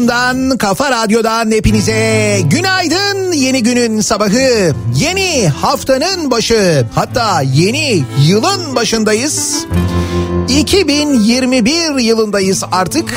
radyosundan, 0.00 0.58
kafa 0.58 0.90
radyodan 0.90 1.50
hepinize 1.50 2.40
günaydın. 2.44 3.32
Yeni 3.32 3.62
günün 3.62 4.00
sabahı, 4.00 4.74
yeni 4.96 5.48
haftanın 5.48 6.30
başı, 6.30 6.86
hatta 6.94 7.42
yeni 7.42 8.04
yılın 8.26 8.76
başındayız. 8.76 9.66
2021 10.48 11.98
yılındayız 11.98 12.64
artık. 12.72 13.14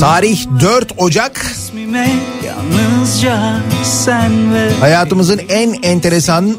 Tarih 0.00 0.46
4 0.60 0.92
Ocak. 0.96 1.46
Hayatımızın 4.80 5.40
en 5.48 5.82
enteresan 5.82 6.56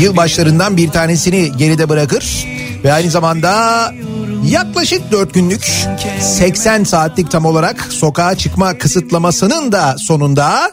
yılbaşlarından 0.00 0.76
bir 0.76 0.90
tanesini 0.90 1.56
geride 1.56 1.88
bırakır. 1.88 2.46
Ve 2.84 2.92
aynı 2.92 3.10
zamanda 3.10 3.92
yaklaşık 4.44 5.12
4 5.12 5.34
günlük 5.34 5.66
80 6.20 6.84
saatlik 6.84 7.30
tam 7.30 7.44
olarak 7.44 7.82
sokağa 7.90 8.34
çıkma 8.34 8.78
kısıtlamasının 8.78 9.72
da 9.72 9.96
sonunda 9.98 10.72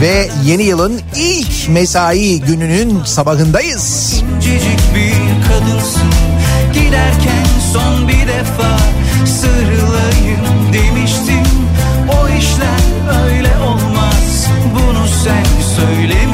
ve 0.00 0.28
yeni 0.44 0.62
yılın 0.62 1.00
ilk 1.16 1.68
mesai 1.68 2.40
gününün 2.40 3.04
sabahındayız. 3.04 4.14
incecik 4.34 4.80
bir 4.94 5.48
kadınsın. 5.48 6.10
Giderken 6.72 7.46
son 7.72 8.08
bir 8.08 8.28
defa 8.28 8.78
sarılayım 9.26 10.72
demiştim. 10.72 11.46
O 12.08 12.28
işler 12.28 12.80
öyle 13.24 13.56
olmaz. 13.58 14.46
Bunu 14.74 15.06
sen 15.24 15.44
söylemiştin 15.76 16.25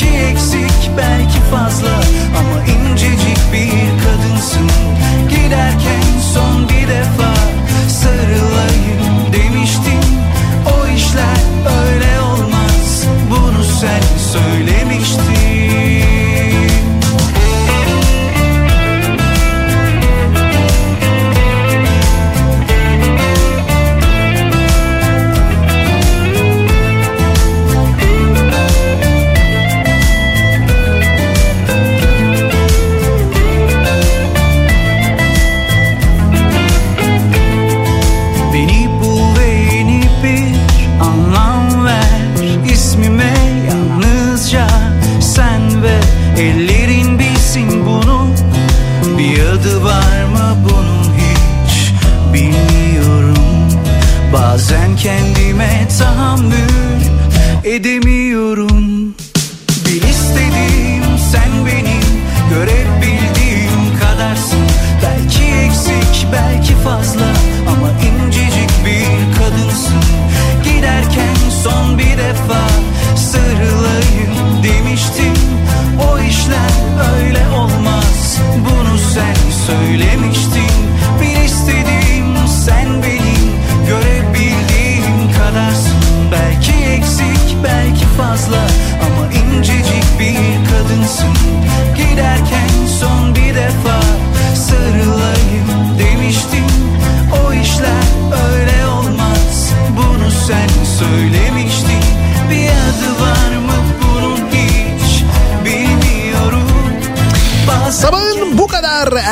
belki 0.00 0.16
eksik 0.16 0.90
belki 0.96 1.40
fazla 1.50 1.88
ama 2.38 2.64
incecik 2.64 3.38
bir 3.52 4.04
kadınsın. 4.04 4.70
Giderken 5.28 6.20
son 6.34 6.68
bir 6.68 6.88
defa 6.88 7.29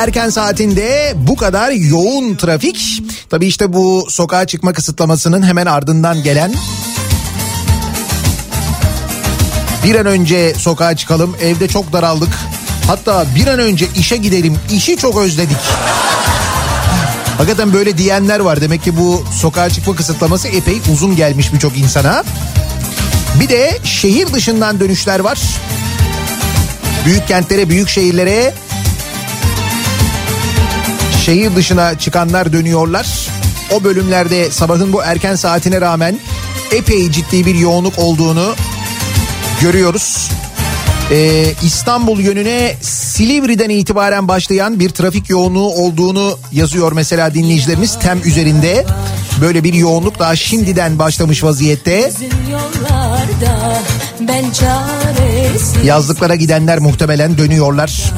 erken 0.09 0.29
saatinde 0.29 1.13
bu 1.15 1.35
kadar 1.35 1.71
yoğun 1.71 2.35
trafik. 2.35 3.03
Tabii 3.29 3.47
işte 3.47 3.73
bu 3.73 4.07
sokağa 4.09 4.47
çıkma 4.47 4.73
kısıtlamasının 4.73 5.43
hemen 5.43 5.65
ardından 5.65 6.23
gelen 6.23 6.53
bir 9.83 9.95
an 9.95 10.05
önce 10.05 10.53
sokağa 10.53 10.95
çıkalım 10.95 11.35
evde 11.41 11.67
çok 11.67 11.93
daraldık. 11.93 12.29
Hatta 12.87 13.25
bir 13.35 13.47
an 13.47 13.59
önce 13.59 13.87
işe 13.95 14.17
gidelim 14.17 14.57
işi 14.71 14.97
çok 14.97 15.17
özledik. 15.17 15.57
Hakikaten 17.37 17.73
böyle 17.73 17.97
diyenler 17.97 18.39
var. 18.39 18.61
Demek 18.61 18.83
ki 18.83 18.97
bu 18.97 19.23
sokağa 19.41 19.69
çıkma 19.69 19.95
kısıtlaması 19.95 20.47
epey 20.47 20.77
uzun 20.93 21.15
gelmiş 21.15 21.53
birçok 21.53 21.77
insana. 21.77 22.23
Bir 23.39 23.49
de 23.49 23.77
şehir 23.83 24.33
dışından 24.33 24.79
dönüşler 24.79 25.19
var. 25.19 25.39
Büyük 27.05 27.27
kentlere, 27.27 27.69
büyük 27.69 27.89
şehirlere 27.89 28.53
şehir 31.29 31.55
dışına 31.55 31.97
çıkanlar 31.97 32.53
dönüyorlar. 32.53 33.07
O 33.71 33.83
bölümlerde 33.83 34.51
sabahın 34.51 34.93
bu 34.93 35.03
erken 35.03 35.35
saatine 35.35 35.81
rağmen 35.81 36.19
epey 36.71 37.11
ciddi 37.11 37.45
bir 37.45 37.55
yoğunluk 37.55 37.99
olduğunu 37.99 38.55
görüyoruz. 39.61 40.29
Ee, 41.11 41.45
İstanbul 41.63 42.19
yönüne 42.19 42.75
Silivri'den 42.81 43.69
itibaren 43.69 44.27
başlayan 44.27 44.79
bir 44.79 44.89
trafik 44.89 45.29
yoğunluğu 45.29 45.69
olduğunu 45.69 46.39
yazıyor 46.51 46.91
mesela 46.91 47.33
dinleyicilerimiz 47.33 47.99
tem 47.99 48.21
üzerinde. 48.25 48.85
Böyle 49.41 49.63
bir 49.63 49.73
yoğunluk 49.73 50.19
daha 50.19 50.35
şimdiden 50.35 50.99
başlamış 50.99 51.43
vaziyette. 51.43 52.11
Yollarda 52.51 53.81
Yazlıklara 55.83 56.35
gidenler 56.35 56.79
muhtemelen 56.79 57.37
dönüyorlar. 57.37 58.13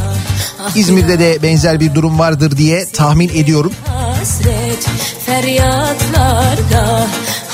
İzmir'de 0.75 1.19
de 1.19 1.43
benzer 1.43 1.79
bir 1.79 1.95
durum 1.95 2.19
vardır 2.19 2.57
diye 2.57 2.85
tahmin 2.93 3.29
ediyorum. 3.29 3.71
hasret 3.87 4.87
feryatlarda. 5.25 7.07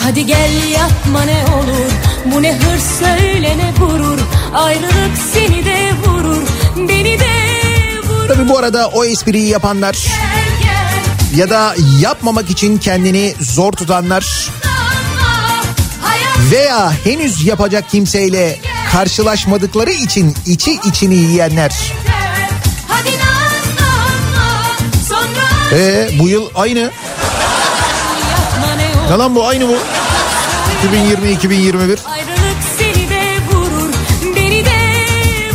Hadi 0.03 0.25
gel 0.25 0.51
yapma 0.71 1.23
ne 1.23 1.43
olur. 1.55 1.91
Bu 2.25 2.41
ne 2.43 2.53
hırs 2.53 2.99
söyle 2.99 3.57
ne 3.57 3.73
gurur. 3.79 4.19
Ayrılık 4.53 5.17
seni 5.33 5.65
de 5.65 5.91
vurur. 6.05 6.41
Beni 6.77 7.19
de 7.19 7.25
vurur. 8.09 8.27
Tabi 8.27 8.49
bu 8.49 8.57
arada 8.57 8.87
o 8.87 9.05
espriyi 9.05 9.47
yapanlar 9.49 9.93
Gel 9.93 10.69
gel. 11.31 11.39
ya 11.39 11.49
da 11.49 11.75
yapmamak 11.99 12.49
için 12.49 12.77
kendini 12.77 13.33
zor 13.41 13.71
tutanlar 13.71 14.49
veya 16.51 16.91
henüz 17.03 17.45
yapacak 17.45 17.89
kimseyle 17.89 18.59
karşılaşmadıkları 18.91 19.91
için 19.91 20.35
içi 20.45 20.79
içini 20.85 21.15
yiyenler. 21.15 21.71
gel 22.05 22.49
Hadi 22.87 23.09
nazlanma 23.09 24.75
Sonra 25.09 25.77
E 25.79 26.09
bu 26.19 26.27
yıl 26.29 26.49
aynı. 26.55 26.91
ne 29.11 29.17
lan 29.17 29.35
bu 29.35 29.47
aynı 29.47 29.67
bu. 29.67 29.75
2020-2021. 30.87 31.97
Ayrılık 32.05 32.57
seni 32.77 33.09
de 33.09 33.37
vurur 33.51 33.93
Beni 34.35 34.65
de 34.65 34.79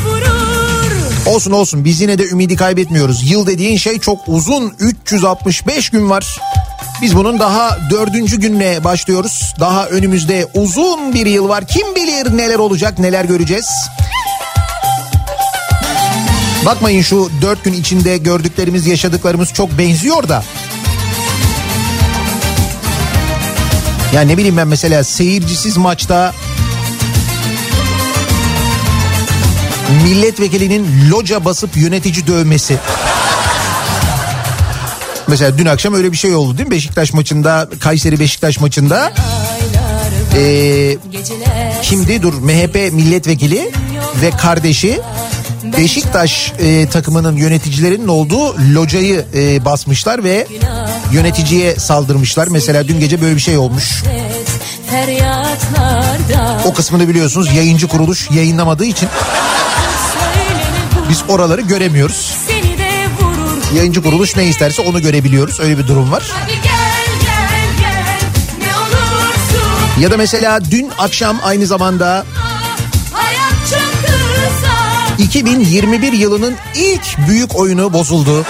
vurur 0.06 0.92
Olsun 1.26 1.50
olsun 1.52 1.84
biz 1.84 2.00
yine 2.00 2.18
de 2.18 2.28
ümidi 2.28 2.56
kaybetmiyoruz. 2.56 3.30
Yıl 3.30 3.46
dediğin 3.46 3.76
şey 3.76 3.98
çok 3.98 4.18
uzun 4.26 4.74
365 4.78 5.90
gün 5.90 6.10
var. 6.10 6.38
Biz 7.02 7.16
bunun 7.16 7.38
daha 7.38 7.78
dördüncü 7.90 8.40
gününe 8.40 8.84
başlıyoruz. 8.84 9.54
Daha 9.60 9.86
önümüzde 9.86 10.46
uzun 10.54 11.14
bir 11.14 11.26
yıl 11.26 11.48
var. 11.48 11.66
Kim 11.66 11.94
bilir 11.94 12.36
neler 12.36 12.58
olacak 12.58 12.98
neler 12.98 13.24
göreceğiz. 13.24 13.66
Bakmayın 16.66 17.02
şu 17.02 17.30
dört 17.42 17.64
gün 17.64 17.72
içinde 17.72 18.16
gördüklerimiz 18.18 18.86
yaşadıklarımız 18.86 19.52
çok 19.52 19.78
benziyor 19.78 20.28
da. 20.28 20.44
Ya 24.14 24.20
ne 24.20 24.38
bileyim 24.38 24.56
ben 24.56 24.68
mesela 24.68 25.04
seyircisiz 25.04 25.76
maçta 25.76 26.34
milletvekilinin 30.04 31.10
loca 31.10 31.44
basıp 31.44 31.76
yönetici 31.76 32.26
dövmesi. 32.26 32.78
Mesela 35.28 35.58
dün 35.58 35.66
akşam 35.66 35.94
öyle 35.94 36.12
bir 36.12 36.16
şey 36.16 36.34
oldu 36.34 36.58
değil 36.58 36.68
mi? 36.68 36.74
Beşiktaş 36.74 37.12
maçında, 37.12 37.68
Kayseri 37.80 38.20
Beşiktaş 38.20 38.60
maçında. 38.60 39.12
Ee, 40.36 40.96
kimdi? 41.82 42.22
Dur 42.22 42.34
MHP 42.34 42.92
milletvekili 42.92 43.72
ve 44.22 44.30
kardeşi 44.30 45.00
Beşiktaş 45.78 46.52
e, 46.58 46.88
takımının 46.88 47.36
yöneticilerinin 47.36 48.08
olduğu 48.08 48.56
locayı 48.74 49.24
e, 49.34 49.64
basmışlar 49.64 50.24
ve 50.24 50.46
yöneticiye 51.12 51.76
saldırmışlar. 51.76 52.48
Mesela 52.48 52.88
dün 52.88 53.00
gece 53.00 53.22
böyle 53.22 53.36
bir 53.36 53.40
şey 53.40 53.58
olmuş. 53.58 54.02
O 56.66 56.74
kısmını 56.74 57.08
biliyorsunuz 57.08 57.54
yayıncı 57.54 57.88
kuruluş 57.88 58.30
yayınlamadığı 58.30 58.84
için 58.84 59.08
biz 61.10 61.22
oraları 61.28 61.60
göremiyoruz. 61.60 62.34
seni 62.48 62.61
Yayıncı 63.76 64.02
kuruluş 64.02 64.36
ne 64.36 64.44
isterse 64.44 64.82
onu 64.82 65.02
görebiliyoruz. 65.02 65.60
Öyle 65.60 65.78
bir 65.78 65.86
durum 65.86 66.12
var. 66.12 66.30
Ya 70.00 70.10
da 70.10 70.16
mesela 70.16 70.64
dün 70.70 70.90
akşam 70.98 71.40
aynı 71.42 71.66
zamanda 71.66 72.26
Hayat 73.12 73.52
çok 73.70 74.02
kısa 74.06 75.22
2021 75.24 76.12
yılının 76.12 76.54
ilk 76.74 77.28
büyük 77.28 77.56
oyunu 77.56 77.92
bozuldu. 77.92 78.46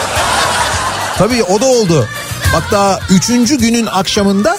Tabii 1.19 1.43
o 1.43 1.61
da 1.61 1.65
oldu. 1.67 2.09
Hatta 2.53 3.01
üçüncü 3.11 3.59
günün 3.59 3.87
akşamında 3.87 4.59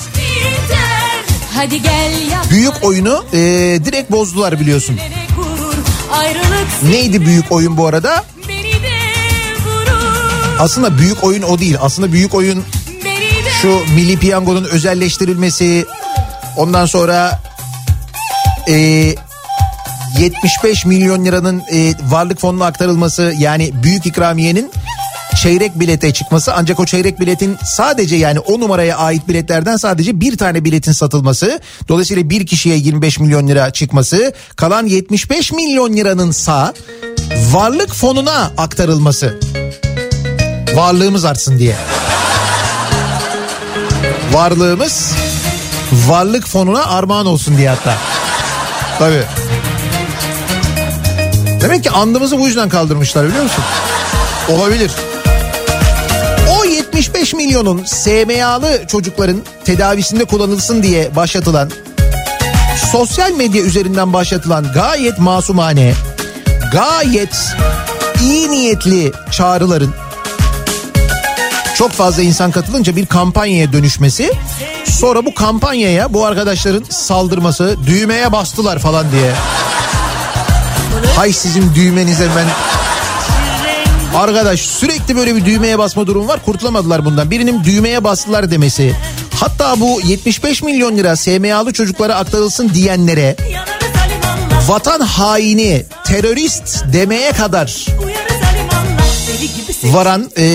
büyük 2.52 2.84
oyunu 2.84 3.26
e, 3.34 3.38
direkt 3.86 4.12
bozdular 4.12 4.60
biliyorsun. 4.60 5.00
Neydi 6.84 7.26
büyük 7.26 7.52
oyun 7.52 7.78
bu 7.78 7.88
arada? 7.88 8.24
Aslında 10.60 10.98
büyük 10.98 11.24
oyun 11.24 11.42
o 11.42 11.60
değil. 11.60 11.78
Aslında 11.82 12.12
büyük 12.12 12.36
oyun 12.36 12.64
şu 13.62 13.80
milli 13.96 14.20
piyangonun 14.20 14.64
özelleştirilmesi 14.64 15.86
ondan 16.58 16.86
sonra 16.86 17.40
e, 18.68 18.74
75 20.20 20.86
milyon 20.86 21.26
liranın 21.26 21.64
e, 21.72 21.94
varlık 22.10 22.40
fonuna 22.40 22.66
aktarılması 22.66 23.34
yani 23.38 23.72
büyük 23.84 24.06
ikramiyenin 24.06 24.72
çeyrek 25.44 25.80
bilete 25.80 26.14
çıkması 26.14 26.54
ancak 26.54 26.80
o 26.80 26.86
çeyrek 26.86 27.20
biletin 27.20 27.58
sadece 27.66 28.16
yani 28.16 28.40
o 28.40 28.60
numaraya 28.60 28.98
ait 28.98 29.28
biletlerden 29.28 29.78
sadece 29.78 30.22
bir 30.22 30.38
tane 30.38 30.66
biletin 30.66 30.92
satılması 30.92 31.60
dolayısıyla 31.88 32.30
bir 32.30 32.46
kişiye 32.46 32.76
25 32.76 33.20
milyon 33.20 33.48
lira 33.48 33.72
çıkması 33.72 34.34
kalan 34.56 34.88
75 34.88 35.52
milyon 35.52 35.94
liranın 35.94 36.32
sağ 36.32 36.74
varlık 37.52 37.94
fonuna 37.94 38.52
aktarılması 38.58 39.40
varlığımız 40.76 41.26
artsın 41.26 41.60
diye 41.60 41.76
varlığımız 44.34 45.14
varlık 45.92 46.48
fonuna 46.48 46.86
armağan 46.86 47.26
olsun 47.26 47.58
diye 47.58 47.70
hatta. 47.70 47.98
Tabii. 49.00 49.24
Demek 51.62 51.84
ki 51.84 51.92
andımızı 51.92 52.40
bu 52.40 52.48
yüzden 52.48 52.70
kaldırmışlar 52.70 53.28
biliyor 53.28 53.44
musun? 53.44 53.64
Olabilir. 54.50 54.92
O 56.60 56.66
75 56.66 57.34
milyonun 57.34 57.84
SMA'lı 57.86 58.88
çocukların 58.88 59.42
tedavisinde 59.66 60.26
kullanılsın 60.26 60.84
diye 60.84 61.16
başlatılan 61.16 61.72
sosyal 62.92 63.32
medya 63.32 63.62
üzerinden 63.62 64.14
başlatılan 64.14 64.72
gayet 64.74 65.20
masumane, 65.20 65.94
gayet 66.72 67.56
iyi 68.22 68.52
niyetli 68.52 69.12
çağrıların 69.32 69.94
çok 71.78 71.92
fazla 71.92 72.24
insan 72.24 72.52
katılınca 72.52 72.96
bir 72.96 73.06
kampanyaya 73.06 73.74
dönüşmesi 73.74 74.32
sonra 74.86 75.26
bu 75.26 75.34
kampanyaya 75.34 76.14
bu 76.14 76.26
arkadaşların 76.26 76.84
saldırması 76.90 77.78
düğmeye 77.86 78.32
bastılar 78.32 78.80
falan 78.80 79.12
diye. 79.12 79.34
Hay 81.16 81.34
sizin 81.34 81.76
düğmenize 81.76 82.28
ben 82.36 82.48
Arkadaş 84.16 84.60
sürekli 84.60 85.16
böyle 85.16 85.36
bir 85.36 85.46
düğmeye 85.46 85.80
basma 85.80 86.08
durum 86.08 86.28
var 86.28 86.40
kurtulamadılar 86.46 87.06
bundan. 87.06 87.32
Birinin 87.32 87.64
düğmeye 87.64 88.04
bastılar 88.04 88.52
demesi. 88.52 88.96
Hatta 89.40 89.80
bu 89.80 90.02
75 90.02 90.64
milyon 90.64 90.98
lira 90.98 91.16
SMA'lı 91.16 91.74
çocuklara 91.74 92.16
aktarılsın 92.16 92.70
diyenlere 92.74 93.36
vatan 94.68 95.00
haini, 95.00 95.86
terörist 96.06 96.86
demeye 96.94 97.32
kadar 97.32 97.86
varan 99.84 100.32
e, 100.38 100.46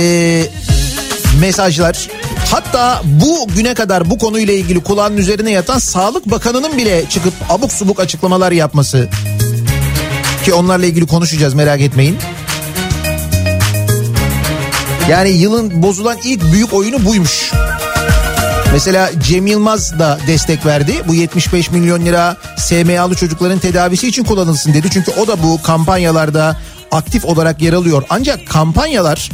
mesajlar. 1.41 2.09
Hatta 2.51 3.03
bu 3.05 3.49
güne 3.57 3.75
kadar 3.75 4.11
bu 4.11 4.19
konuyla 4.19 4.55
ilgili 4.55 4.81
kulağının 4.81 5.17
üzerine 5.17 5.51
yatan 5.51 5.79
Sağlık 5.79 6.31
Bakanı'nın 6.31 6.77
bile 6.77 7.09
çıkıp 7.09 7.35
abuk 7.49 7.73
subuk 7.73 8.01
açıklamalar 8.01 8.53
yapması. 8.53 9.09
Ki 10.45 10.55
onlarla 10.55 10.87
ilgili 10.87 11.07
konuşacağız 11.07 11.55
merak 11.55 11.81
etmeyin. 11.81 12.19
Yani 15.11 15.29
yılın 15.31 15.83
bozulan 15.83 16.17
ilk 16.25 16.53
büyük 16.53 16.75
oyunu 16.75 17.05
buymuş. 17.05 17.53
Mesela 18.73 19.11
Cem 19.23 19.47
Yılmaz 19.47 19.99
da 19.99 20.19
destek 20.27 20.67
verdi. 20.67 20.93
Bu 21.09 21.15
75 21.15 21.71
milyon 21.71 22.07
lira 22.07 22.37
SMA'lı 22.57 23.15
çocukların 23.15 23.59
tedavisi 23.59 24.09
için 24.09 24.25
kullanılsın 24.25 24.75
dedi. 24.75 24.89
Çünkü 24.93 25.11
o 25.11 25.27
da 25.27 25.43
bu 25.43 25.63
kampanyalarda 25.63 26.57
aktif 26.93 27.25
olarak 27.25 27.63
yer 27.63 27.73
alıyor. 27.73 28.03
Ancak 28.11 28.47
kampanyalar 28.47 29.31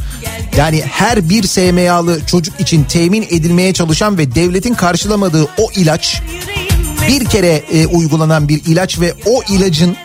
yani 0.57 0.83
her 0.91 1.29
bir 1.29 1.43
SMA'lı 1.43 2.27
çocuk 2.27 2.61
için 2.61 2.85
temin 2.85 3.23
edilmeye 3.23 3.73
çalışan 3.73 4.19
ve 4.19 4.35
devletin 4.35 4.75
karşılamadığı 4.75 5.45
o 5.45 5.71
ilaç 5.77 6.23
bir 7.09 7.25
kere 7.25 7.63
e, 7.73 7.87
uygulanan 7.87 8.49
bir 8.49 8.65
ilaç 8.65 9.01
ve 9.01 9.15
o 9.27 9.43
ilacın 9.53 9.97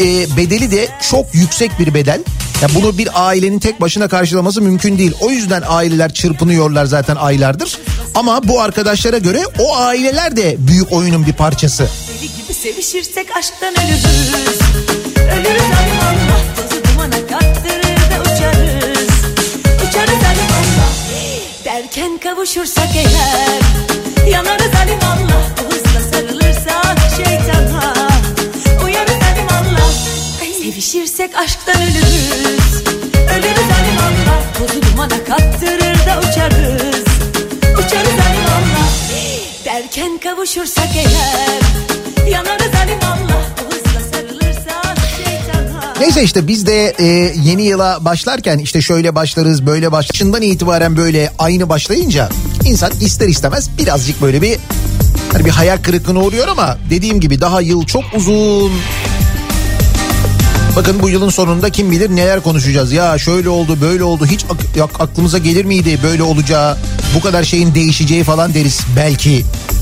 e, 0.00 0.36
bedeli 0.36 0.70
de 0.70 0.88
çok 1.10 1.34
yüksek 1.34 1.78
bir 1.78 1.94
bedel. 1.94 2.20
Ya 2.62 2.68
bunu 2.74 2.98
bir 2.98 3.08
ailenin 3.14 3.58
tek 3.58 3.80
başına 3.80 4.08
karşılaması 4.08 4.62
mümkün 4.62 4.98
değil. 4.98 5.12
O 5.20 5.30
yüzden 5.30 5.62
aileler 5.66 6.14
çırpınıyorlar 6.14 6.84
zaten 6.84 7.16
aylardır. 7.16 7.78
Ama 8.14 8.48
bu 8.48 8.60
arkadaşlara 8.60 9.18
göre 9.18 9.42
o 9.58 9.76
aileler 9.76 10.36
de 10.36 10.56
büyük 10.58 10.92
oyunun 10.92 11.26
bir 11.26 11.32
parçası. 11.32 11.88
Deli 12.08 12.42
gibi 12.42 12.54
sevişirsek 12.54 13.36
aşktan 13.36 13.74
ölürüz. 13.74 15.07
Derken 21.64 22.18
kavuşursak 22.18 22.88
eğer. 22.96 23.60
Yanarız 24.30 24.74
alim 24.84 24.98
Allah 25.02 25.42
bu 25.58 25.74
hızla 25.74 26.00
sarılırsak 26.10 26.98
şeytana. 27.16 27.94
Uyarız 28.84 29.12
alim 29.12 29.48
Allah 29.50 29.90
sevişirsek 30.62 31.30
aşktan 31.36 31.82
ölürüz. 31.82 32.82
Ölürüz 33.14 33.68
alim 33.78 33.98
Allah 34.08 34.42
tozu 34.58 34.82
dumana 34.82 35.24
kattırır 35.24 36.06
da 36.06 36.18
uçarız. 36.18 37.04
Uçarız 37.72 38.18
alim 38.26 38.46
Allah 38.58 38.88
derken 39.64 40.18
kavuşursak 40.18 40.88
eğer. 40.96 41.60
Yanarız 42.30 42.74
alim 42.84 42.98
Allah 43.04 43.27
Neyse 46.00 46.22
işte 46.22 46.48
biz 46.48 46.66
de 46.66 46.94
e, 46.98 47.04
yeni 47.44 47.62
yıla 47.62 47.98
başlarken 48.00 48.58
işte 48.58 48.82
şöyle 48.82 49.14
başlarız 49.14 49.66
böyle 49.66 49.92
başından 49.92 50.42
itibaren 50.42 50.96
böyle 50.96 51.32
aynı 51.38 51.68
başlayınca 51.68 52.28
insan 52.64 52.90
ister 53.00 53.28
istemez 53.28 53.70
birazcık 53.78 54.22
böyle 54.22 54.42
bir 54.42 54.58
hani 55.32 55.44
bir 55.44 55.50
hayal 55.50 55.76
kırıklığına 55.78 56.18
uğruyor 56.20 56.48
ama 56.48 56.78
dediğim 56.90 57.20
gibi 57.20 57.40
daha 57.40 57.60
yıl 57.60 57.86
çok 57.86 58.02
uzun. 58.14 58.72
Bakın 60.76 61.02
bu 61.02 61.08
yılın 61.08 61.28
sonunda 61.30 61.70
kim 61.70 61.90
bilir 61.90 62.10
neler 62.16 62.40
konuşacağız. 62.40 62.92
Ya 62.92 63.18
şöyle 63.18 63.48
oldu 63.48 63.78
böyle 63.80 64.04
oldu 64.04 64.26
hiç 64.26 64.44
ak- 64.80 65.00
aklımıza 65.00 65.38
gelir 65.38 65.64
miydi 65.64 65.98
böyle 66.02 66.22
olacağı 66.22 66.76
bu 67.14 67.20
kadar 67.20 67.44
şeyin 67.44 67.74
değişeceği 67.74 68.24
falan 68.24 68.54
deriz 68.54 68.80
belki. 68.96 69.28
senin 69.28 69.77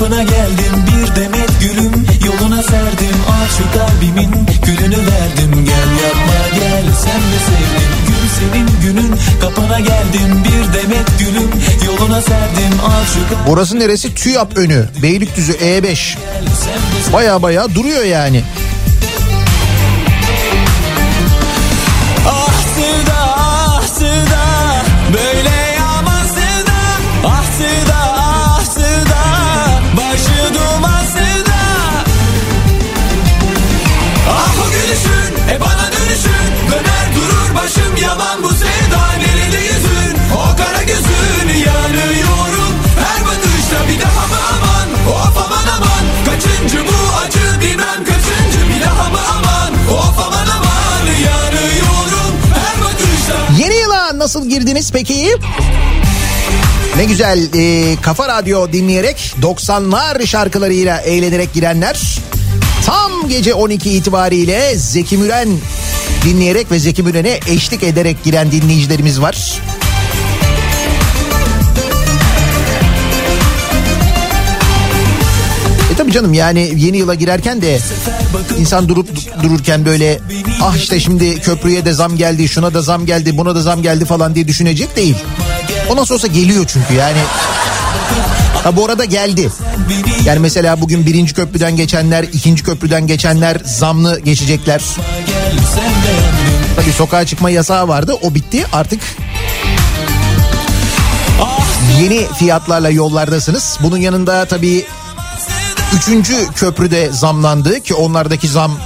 Kapına 0.00 0.22
geldim 0.22 0.74
bir 0.86 1.16
demet 1.16 1.60
gülüm 1.60 2.06
Yoluna 2.26 2.62
serdim 2.62 3.16
al 3.28 3.46
şu 3.58 3.78
kalbimin 3.78 4.46
Gülünü 4.66 4.96
verdim 4.96 5.64
gel 5.64 6.04
yapma 6.04 6.58
gel 6.58 6.84
Sen 7.04 7.20
de 7.20 7.38
sevdim 7.46 7.90
gün 8.06 8.28
senin 8.38 8.68
günün 8.82 9.14
Kapına 9.40 9.80
geldim 9.80 10.44
bir 10.44 10.78
demet 10.78 11.18
gülüm 11.18 11.50
Yoluna 11.86 12.22
serdim 12.22 12.80
al 12.84 13.04
şu 13.06 13.28
kalbimin 13.28 13.46
Burası 13.46 13.78
neresi? 13.78 14.14
TÜYAP 14.14 14.56
önü. 14.56 14.88
Beylikdüzü 15.02 15.52
E5. 15.52 15.94
Sen 15.94 17.10
de 17.10 17.12
Baya 17.12 17.42
baya 17.42 17.74
duruyor 17.74 18.04
yani. 18.04 18.42
Nasıl 54.30 54.48
girdiniz 54.48 54.92
peki? 54.92 55.36
Ne 56.96 57.04
güzel 57.04 57.48
e, 57.54 57.96
Kafa 58.02 58.28
Radyo 58.28 58.72
dinleyerek 58.72 59.34
90'lar 59.42 60.26
şarkılarıyla 60.26 61.00
eğlenerek 61.00 61.52
girenler. 61.52 62.18
Tam 62.86 63.28
gece 63.28 63.54
12 63.54 63.90
itibariyle 63.90 64.76
Zeki 64.76 65.18
Müren 65.18 65.48
dinleyerek 66.24 66.70
ve 66.70 66.78
Zeki 66.78 67.02
Müren'e 67.02 67.40
eşlik 67.46 67.82
ederek 67.82 68.24
giren 68.24 68.52
dinleyicilerimiz 68.52 69.20
var. 69.20 69.60
Tabii 76.10 76.18
canım 76.18 76.34
yani 76.34 76.72
yeni 76.76 76.96
yıla 76.96 77.14
girerken 77.14 77.62
de 77.62 77.78
insan 78.58 78.88
durup 78.88 79.08
dururken 79.42 79.84
böyle 79.84 80.20
ah 80.62 80.76
işte 80.76 81.00
şimdi 81.00 81.40
köprüye 81.40 81.84
de 81.84 81.92
zam 81.92 82.16
geldi, 82.16 82.48
şuna 82.48 82.74
da 82.74 82.82
zam 82.82 83.06
geldi, 83.06 83.36
buna 83.36 83.54
da 83.54 83.62
zam 83.62 83.82
geldi 83.82 84.04
falan 84.04 84.34
diye 84.34 84.48
düşünecek 84.48 84.96
değil. 84.96 85.16
O 85.88 85.96
nasıl 85.96 86.14
olsa 86.14 86.26
geliyor 86.26 86.64
çünkü 86.68 86.94
yani. 86.94 87.18
Ha 88.64 88.76
bu 88.76 88.84
arada 88.84 89.04
geldi. 89.04 89.50
Yani 90.24 90.38
mesela 90.38 90.80
bugün 90.80 91.06
birinci 91.06 91.34
köprüden 91.34 91.76
geçenler, 91.76 92.22
ikinci 92.22 92.62
köprüden 92.62 93.06
geçenler 93.06 93.56
zamlı 93.64 94.20
geçecekler. 94.20 94.82
Tabii 96.76 96.92
sokağa 96.92 97.26
çıkma 97.26 97.50
yasağı 97.50 97.88
vardı 97.88 98.14
o 98.22 98.34
bitti 98.34 98.66
artık 98.72 99.00
yeni 102.00 102.26
fiyatlarla 102.38 102.90
yollardasınız. 102.90 103.78
Bunun 103.82 103.96
yanında 103.96 104.44
tabii 104.44 104.84
üçüncü 105.96 106.52
köprüde 106.54 107.08
zamlandı 107.12 107.80
ki 107.80 107.94
onlardaki 107.94 108.48
zam 108.48 108.78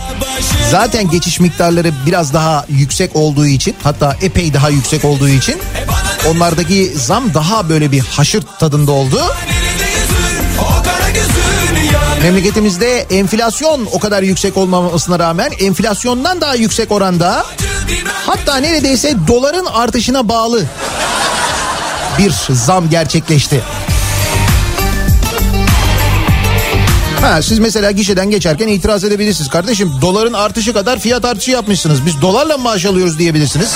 zaten 0.70 1.10
geçiş 1.10 1.40
miktarları 1.40 1.92
biraz 2.06 2.34
daha 2.34 2.66
yüksek 2.68 3.16
olduğu 3.16 3.46
için 3.46 3.76
hatta 3.82 4.16
epey 4.22 4.54
daha 4.54 4.68
yüksek 4.68 5.04
olduğu 5.04 5.28
için 5.28 5.56
onlardaki 6.30 6.92
zam 6.96 7.34
daha 7.34 7.68
böyle 7.68 7.92
bir 7.92 8.00
haşırt 8.00 8.58
tadında 8.60 8.92
oldu. 8.92 9.22
Memleketimizde 12.22 12.98
enflasyon 13.00 13.88
o 13.92 13.98
kadar 13.98 14.22
yüksek 14.22 14.56
olmamasına 14.56 15.18
rağmen 15.18 15.52
enflasyondan 15.60 16.40
daha 16.40 16.54
yüksek 16.54 16.92
oranda 16.92 17.46
hatta 18.26 18.56
neredeyse 18.56 19.16
doların 19.28 19.66
artışına 19.66 20.28
bağlı 20.28 20.64
bir 22.18 22.32
zam 22.50 22.90
gerçekleşti. 22.90 23.62
Ha, 27.24 27.42
siz 27.42 27.58
mesela 27.58 27.90
gişeden 27.90 28.30
geçerken 28.30 28.68
itiraz 28.68 29.04
edebilirsiniz. 29.04 29.50
Kardeşim 29.50 29.92
doların 30.00 30.32
artışı 30.32 30.72
kadar 30.72 30.98
fiyat 30.98 31.24
artışı 31.24 31.50
yapmışsınız. 31.50 32.06
Biz 32.06 32.20
dolarla 32.20 32.58
maaş 32.58 32.84
alıyoruz 32.84 33.18
diyebilirsiniz. 33.18 33.70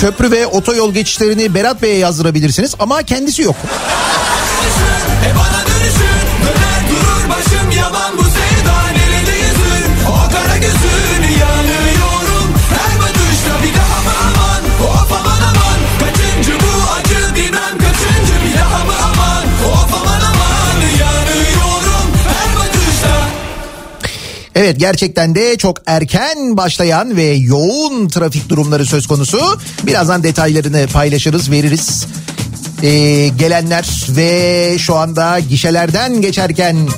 Köprü 0.00 0.30
ve 0.30 0.46
otoyol 0.46 0.94
geçişlerini 0.94 1.54
Berat 1.54 1.82
Bey'e 1.82 1.98
yazdırabilirsiniz 1.98 2.74
ama 2.78 3.02
kendisi 3.02 3.42
yok. 3.42 3.56
E 5.24 5.34
bana 5.36 5.66
dönüşün 5.66 6.13
Evet 24.54 24.78
gerçekten 24.78 25.34
de 25.34 25.56
çok 25.56 25.76
erken 25.86 26.56
başlayan 26.56 27.16
ve 27.16 27.24
yoğun 27.24 28.08
trafik 28.08 28.48
durumları 28.48 28.86
söz 28.86 29.06
konusu. 29.06 29.58
Birazdan 29.82 30.22
detaylarını 30.22 30.86
paylaşırız, 30.92 31.50
veririz. 31.50 32.06
Ee, 32.82 33.28
gelenler 33.38 34.06
ve 34.08 34.76
şu 34.78 34.96
anda 34.96 35.38
gişelerden 35.38 36.20
geçerken 36.20 36.88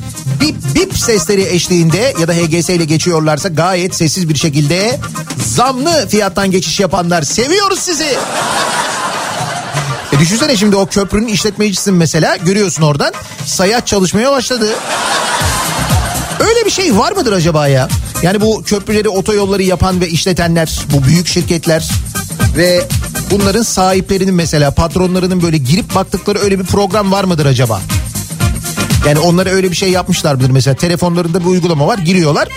bip 0.41 0.57
bip 0.75 0.99
sesleri 0.99 1.43
eşliğinde 1.43 2.15
ya 2.21 2.29
da 2.29 2.33
HGS 2.33 2.69
ile 2.69 2.85
geçiyorlarsa 2.85 3.49
gayet 3.49 3.95
sessiz 3.95 4.29
bir 4.29 4.35
şekilde 4.35 5.01
zamlı 5.47 6.09
fiyattan 6.09 6.51
geçiş 6.51 6.81
yapanlar 6.81 7.23
seviyoruz 7.23 7.79
sizi. 7.79 8.17
E 10.13 10.19
düşünsene 10.19 10.57
şimdi 10.57 10.77
o 10.77 10.87
köprünün 10.87 11.29
işletmecisisin 11.29 11.95
mesela 11.95 12.37
görüyorsun 12.37 12.83
oradan 12.83 13.13
sayaç 13.47 13.87
çalışmaya 13.87 14.33
başladı. 14.33 14.67
Öyle 16.49 16.65
bir 16.65 16.71
şey 16.71 16.97
var 16.99 17.13
mıdır 17.13 17.33
acaba 17.33 17.69
ya? 17.69 17.89
Yani 18.23 18.41
bu 18.41 18.63
köprüleri, 18.63 19.09
otoyolları 19.09 19.63
yapan 19.63 20.01
ve 20.01 20.09
işletenler, 20.09 20.81
bu 20.93 21.05
büyük 21.05 21.27
şirketler 21.27 21.91
ve 22.57 22.85
bunların 23.31 23.63
sahiplerinin 23.63 24.35
mesela 24.35 24.71
patronlarının 24.71 25.43
böyle 25.43 25.57
girip 25.57 25.95
baktıkları 25.95 26.39
öyle 26.39 26.59
bir 26.59 26.65
program 26.65 27.13
var 27.13 27.25
mıdır 27.25 27.47
acaba? 27.47 27.81
Yani 29.07 29.19
onlara 29.19 29.51
öyle 29.51 29.71
bir 29.71 29.77
şey 29.77 29.91
yapmışlardır 29.91 30.51
mesela 30.51 30.75
telefonlarında 30.77 31.41
bir 31.41 31.47
uygulama 31.47 31.87
var 31.87 31.99
giriyorlar. 31.99 32.49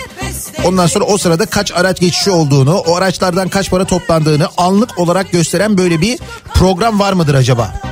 Ondan 0.64 0.86
sonra 0.86 1.04
o 1.04 1.18
sırada 1.18 1.46
kaç 1.46 1.72
araç 1.72 2.00
geçişi 2.00 2.30
olduğunu, 2.30 2.74
o 2.76 2.96
araçlardan 2.96 3.48
kaç 3.48 3.70
para 3.70 3.84
toplandığını 3.84 4.48
anlık 4.56 4.98
olarak 4.98 5.32
gösteren 5.32 5.78
böyle 5.78 6.00
bir 6.00 6.18
program 6.54 7.00
var 7.00 7.12
mıdır 7.12 7.34
acaba? 7.34 7.89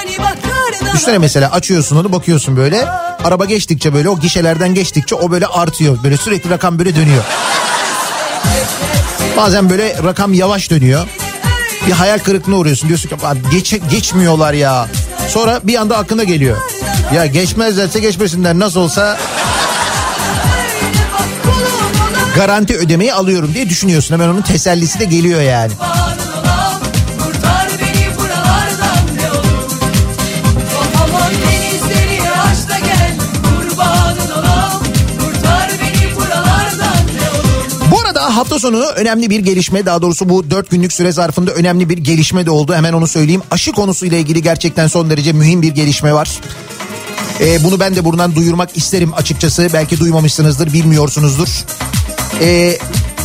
Hani 0.00 0.92
Düşünsene 0.92 1.18
mesela 1.18 1.50
açıyorsun 1.50 1.96
onu 1.96 2.12
bakıyorsun 2.12 2.56
böyle. 2.56 2.84
Araba 3.24 3.44
geçtikçe 3.44 3.94
böyle 3.94 4.08
o 4.08 4.20
gişelerden 4.20 4.74
geçtikçe 4.74 5.14
o 5.14 5.30
böyle 5.30 5.46
artıyor. 5.46 5.98
Böyle 6.02 6.16
sürekli 6.16 6.50
rakam 6.50 6.78
böyle 6.78 6.96
dönüyor. 6.96 7.24
Bazen 9.36 9.70
böyle 9.70 9.96
rakam 10.04 10.34
yavaş 10.34 10.70
dönüyor. 10.70 11.06
Bir 11.86 11.92
hayal 11.92 12.18
kırıklığına 12.18 12.56
uğruyorsun. 12.56 12.88
Diyorsun 12.88 13.08
ki 13.08 13.16
"Abi 13.26 13.38
geç, 13.52 13.74
geçmiyorlar 13.90 14.52
ya. 14.52 14.88
Sonra 15.28 15.60
bir 15.64 15.74
anda 15.76 15.96
aklına 15.98 16.24
geliyor. 16.24 16.56
Ya 17.14 17.26
geçmezlerse 17.26 18.00
geçmesinler 18.00 18.58
nasıl 18.58 18.80
olsa 18.80 19.18
garanti 22.36 22.76
ödemeyi 22.76 23.14
alıyorum 23.14 23.54
diye 23.54 23.68
düşünüyorsun. 23.68 24.14
Hemen 24.14 24.28
onun 24.28 24.42
tesellisi 24.42 25.00
de 25.00 25.04
geliyor 25.04 25.40
yani. 25.40 25.72
Hafta 38.40 38.58
sonu 38.58 38.82
önemli 38.82 39.30
bir 39.30 39.40
gelişme 39.40 39.86
daha 39.86 40.02
doğrusu 40.02 40.28
bu 40.28 40.50
4 40.50 40.70
günlük 40.70 40.92
süre 40.92 41.12
zarfında 41.12 41.50
önemli 41.50 41.88
bir 41.88 41.98
gelişme 41.98 42.46
de 42.46 42.50
oldu. 42.50 42.74
Hemen 42.74 42.92
onu 42.92 43.06
söyleyeyim. 43.06 43.42
Aşı 43.50 43.72
konusuyla 43.72 44.18
ilgili 44.18 44.42
gerçekten 44.42 44.86
son 44.86 45.10
derece 45.10 45.32
mühim 45.32 45.62
bir 45.62 45.74
gelişme 45.74 46.12
var. 46.12 46.40
Ee, 47.40 47.64
bunu 47.64 47.80
ben 47.80 47.96
de 47.96 48.04
buradan 48.04 48.34
duyurmak 48.34 48.76
isterim 48.76 49.14
açıkçası. 49.14 49.68
Belki 49.72 50.00
duymamışsınızdır, 50.00 50.72
bilmiyorsunuzdur. 50.72 51.48
Ee, 52.40 52.78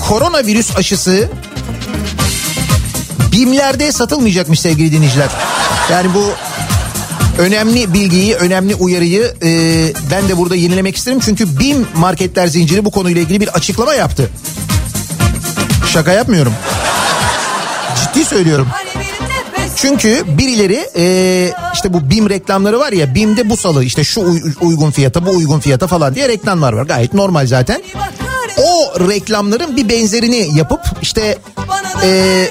koronavirüs 0.10 0.78
aşısı 0.78 1.30
BİM'lerde 3.32 3.91
satılmayacakmış 3.91 4.60
sevgili 4.60 4.91
dinleyiciler. 4.91 5.30
Yani 5.91 6.13
bu 6.13 6.23
önemli 7.41 7.93
bilgiyi, 7.93 8.36
önemli 8.36 8.75
uyarıyı 8.75 9.34
e, 9.43 9.49
ben 10.12 10.30
de 10.30 10.38
burada 10.38 10.56
yenilemek 10.56 10.95
isterim. 10.95 11.19
Çünkü 11.19 11.60
BİM 11.60 11.88
marketler 11.95 12.47
zinciri 12.47 12.86
bu 12.86 12.91
konuyla 12.91 13.21
ilgili 13.21 13.41
bir 13.41 13.47
açıklama 13.47 13.93
yaptı. 13.93 14.32
Şaka 15.95 16.12
yapmıyorum. 16.13 16.53
Ciddi 17.99 18.25
söylüyorum. 18.25 18.67
Çünkü 19.75 20.23
birileri 20.27 20.89
e, 20.95 21.05
işte 21.73 21.93
bu 21.93 22.10
BİM 22.10 22.29
reklamları 22.29 22.79
var 22.79 22.91
ya 22.91 23.15
BİM'de 23.15 23.49
bu 23.49 23.58
salı 23.58 23.84
işte 23.84 24.03
şu 24.03 24.21
uy- 24.21 24.41
uygun 24.62 24.91
fiyata 24.91 25.25
bu 25.25 25.29
uygun 25.29 25.60
fiyata 25.60 25.88
falan 25.88 26.15
diye 26.15 26.27
reklamlar 26.29 26.73
var. 26.73 26.84
Gayet 26.84 27.13
normal 27.13 27.47
zaten. 27.47 27.84
O 28.58 28.99
reklamların 29.10 29.77
bir 29.77 29.89
benzerini 29.89 30.58
yapıp 30.58 30.81
işte 31.01 31.38
e, 32.03 32.45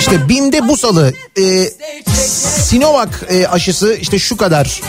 işte 0.00 0.28
BİM'de 0.28 0.68
bu 0.68 0.76
salı 0.76 1.12
e, 1.38 1.68
Sinovac 2.62 3.08
e, 3.28 3.46
aşısı 3.46 3.94
işte 3.94 4.18
şu 4.18 4.36
kadar. 4.36 4.80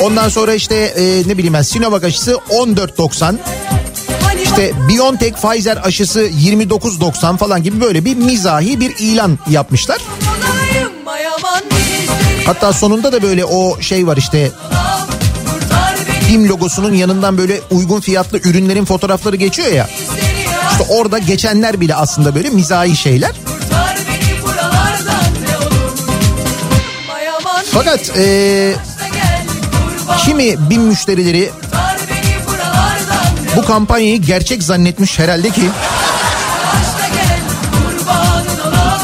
Ondan 0.00 0.28
sonra 0.28 0.54
işte 0.54 0.74
e, 0.74 1.28
ne 1.28 1.38
bileyim 1.38 1.54
ben 1.54 1.62
Sinovac 1.62 2.04
aşısı 2.04 2.32
14.90. 2.50 3.34
İşte 4.56 4.72
BioNTech 4.88 5.36
Pfizer 5.42 5.76
aşısı 5.84 6.26
29.90 6.26 7.36
falan 7.36 7.62
gibi 7.62 7.80
böyle 7.80 8.04
bir 8.04 8.16
mizahi 8.16 8.80
bir 8.80 8.96
ilan 8.98 9.38
yapmışlar. 9.50 9.98
Hatta 12.46 12.72
sonunda 12.72 13.12
da 13.12 13.22
böyle 13.22 13.44
o 13.44 13.80
şey 13.80 14.06
var 14.06 14.16
işte 14.16 14.50
BİM 16.28 16.48
logosunun 16.48 16.94
yanından 16.94 17.38
böyle 17.38 17.60
uygun 17.70 18.00
fiyatlı 18.00 18.38
ürünlerin 18.38 18.84
fotoğrafları 18.84 19.36
geçiyor 19.36 19.72
ya. 19.72 19.88
İşte 20.70 20.84
orada 20.88 21.18
geçenler 21.18 21.80
bile 21.80 21.94
aslında 21.94 22.34
böyle 22.34 22.50
mizahi 22.50 22.96
şeyler. 22.96 23.32
Fakat 27.72 28.18
e, 28.18 28.74
Kurban 30.06 30.18
kimi 30.24 30.70
BİM 30.70 30.82
müşterileri 30.82 31.50
bu 33.56 33.64
kampanyayı 33.64 34.22
gerçek 34.22 34.62
zannetmiş 34.62 35.18
herhalde 35.18 35.50
ki 35.50 35.70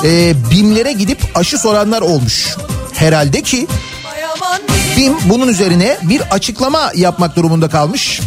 e, 0.05 0.35
BİM'lere 0.51 0.93
gidip 0.93 1.19
aşı 1.35 1.59
soranlar 1.59 2.03
olmuş. 2.03 2.57
Herhalde 2.93 3.43
ki 3.43 3.67
BİM 4.97 5.15
bunun 5.25 5.49
üzerine 5.49 5.97
bir 6.03 6.21
açıklama 6.31 6.93
yapmak 6.95 7.37
durumunda 7.37 7.69
kalmış. 7.69 8.21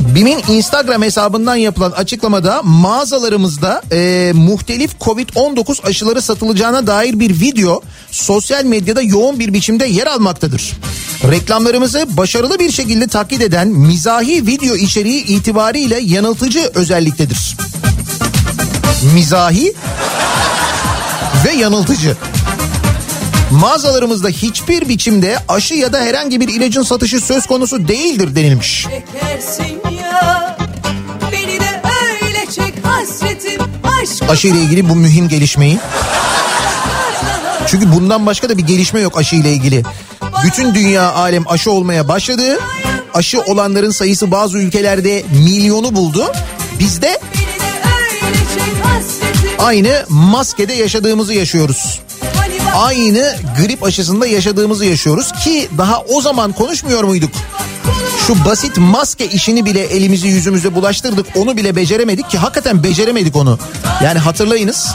BİM'in 0.00 0.42
Instagram 0.48 1.02
hesabından 1.02 1.56
yapılan 1.56 1.90
açıklamada 1.90 2.62
mağazalarımızda 2.62 3.82
e, 3.92 4.32
muhtelif 4.34 4.94
Covid-19 5.00 5.88
aşıları 5.88 6.22
satılacağına 6.22 6.86
dair 6.86 7.20
bir 7.20 7.40
video 7.40 7.82
sosyal 8.10 8.64
medyada 8.64 9.02
yoğun 9.02 9.38
bir 9.38 9.52
biçimde 9.52 9.86
yer 9.86 10.06
almaktadır. 10.06 10.72
Reklamlarımızı 11.24 12.06
başarılı 12.16 12.58
bir 12.58 12.72
şekilde 12.72 13.06
taklit 13.06 13.42
eden 13.42 13.68
mizahi 13.68 14.46
video 14.46 14.76
içeriği 14.76 15.24
itibariyle 15.24 16.00
yanıltıcı 16.02 16.70
özelliktedir. 16.74 17.56
Mizahi 19.14 19.74
ve 21.44 21.52
yanıltıcı. 21.52 22.16
Mağazalarımızda 23.50 24.28
hiçbir 24.28 24.88
biçimde 24.88 25.38
aşı 25.48 25.74
ya 25.74 25.92
da 25.92 26.00
herhangi 26.00 26.40
bir 26.40 26.48
ilacın 26.48 26.82
satışı 26.82 27.20
söz 27.20 27.46
konusu 27.46 27.88
değildir 27.88 28.36
denilmiş. 28.36 28.86
Ya 28.86 28.90
de 32.34 32.46
çek 32.50 32.74
aşı 34.28 34.48
ile 34.48 34.60
ilgili 34.60 34.88
bu 34.88 34.94
mühim 34.96 35.28
gelişmeyi. 35.28 35.78
Çünkü 37.66 37.92
bundan 37.92 38.26
başka 38.26 38.48
da 38.48 38.58
bir 38.58 38.66
gelişme 38.66 39.00
yok 39.00 39.18
aşı 39.18 39.36
ile 39.36 39.52
ilgili. 39.52 39.82
Bütün 40.44 40.74
dünya 40.74 41.12
alem 41.12 41.48
aşı 41.48 41.70
olmaya 41.70 42.08
başladı. 42.08 42.58
Aşı 43.14 43.40
olanların 43.40 43.90
sayısı 43.90 44.30
bazı 44.30 44.58
ülkelerde 44.58 45.24
milyonu 45.32 45.94
buldu. 45.94 46.32
Bizde 46.78 47.18
aynı 49.58 50.04
maskede 50.08 50.72
yaşadığımızı 50.72 51.34
yaşıyoruz. 51.34 52.00
Aynı 52.76 53.36
grip 53.58 53.84
aşısında 53.84 54.26
yaşadığımızı 54.26 54.84
yaşıyoruz 54.84 55.32
ki 55.44 55.68
daha 55.78 56.00
o 56.00 56.20
zaman 56.20 56.52
konuşmuyor 56.52 57.04
muyduk? 57.04 57.30
Şu 58.26 58.44
basit 58.44 58.76
maske 58.76 59.26
işini 59.26 59.64
bile 59.64 59.80
elimizi 59.80 60.28
yüzümüze 60.28 60.74
bulaştırdık. 60.74 61.26
Onu 61.36 61.56
bile 61.56 61.76
beceremedik 61.76 62.30
ki 62.30 62.38
hakikaten 62.38 62.82
beceremedik 62.82 63.36
onu. 63.36 63.58
Yani 64.04 64.18
hatırlayınız 64.18 64.88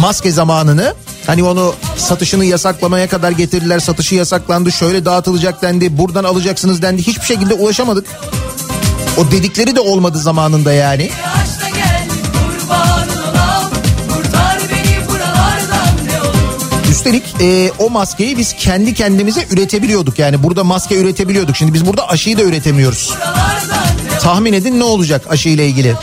maske 0.00 0.30
zamanını. 0.30 0.94
Hani 1.26 1.42
onu 1.42 1.74
satışını 1.96 2.44
yasaklamaya 2.44 3.08
kadar 3.08 3.30
getirdiler. 3.30 3.78
Satışı 3.78 4.14
yasaklandı. 4.14 4.72
Şöyle 4.72 5.04
dağıtılacak 5.04 5.62
dendi. 5.62 5.98
Buradan 5.98 6.24
alacaksınız 6.24 6.82
dendi. 6.82 7.02
Hiçbir 7.02 7.26
şekilde 7.26 7.54
ulaşamadık. 7.54 8.06
O 9.16 9.30
dedikleri 9.30 9.76
de 9.76 9.80
olmadı 9.80 10.18
zamanında 10.18 10.72
yani. 10.72 11.10
Üstelik 16.90 17.24
e, 17.40 17.72
o 17.78 17.90
maskeyi 17.90 18.38
biz 18.38 18.52
kendi 18.52 18.94
kendimize 18.94 19.46
üretebiliyorduk. 19.50 20.18
Yani 20.18 20.42
burada 20.42 20.64
maske 20.64 20.96
üretebiliyorduk. 20.96 21.56
Şimdi 21.56 21.74
biz 21.74 21.86
burada 21.86 22.08
aşıyı 22.08 22.38
da 22.38 22.42
üretemiyoruz. 22.42 23.14
Tahmin 24.20 24.52
edin 24.52 24.80
ne 24.80 24.84
olacak 24.84 25.22
aşı 25.30 25.48
ile 25.48 25.66
ilgili. 25.66 25.94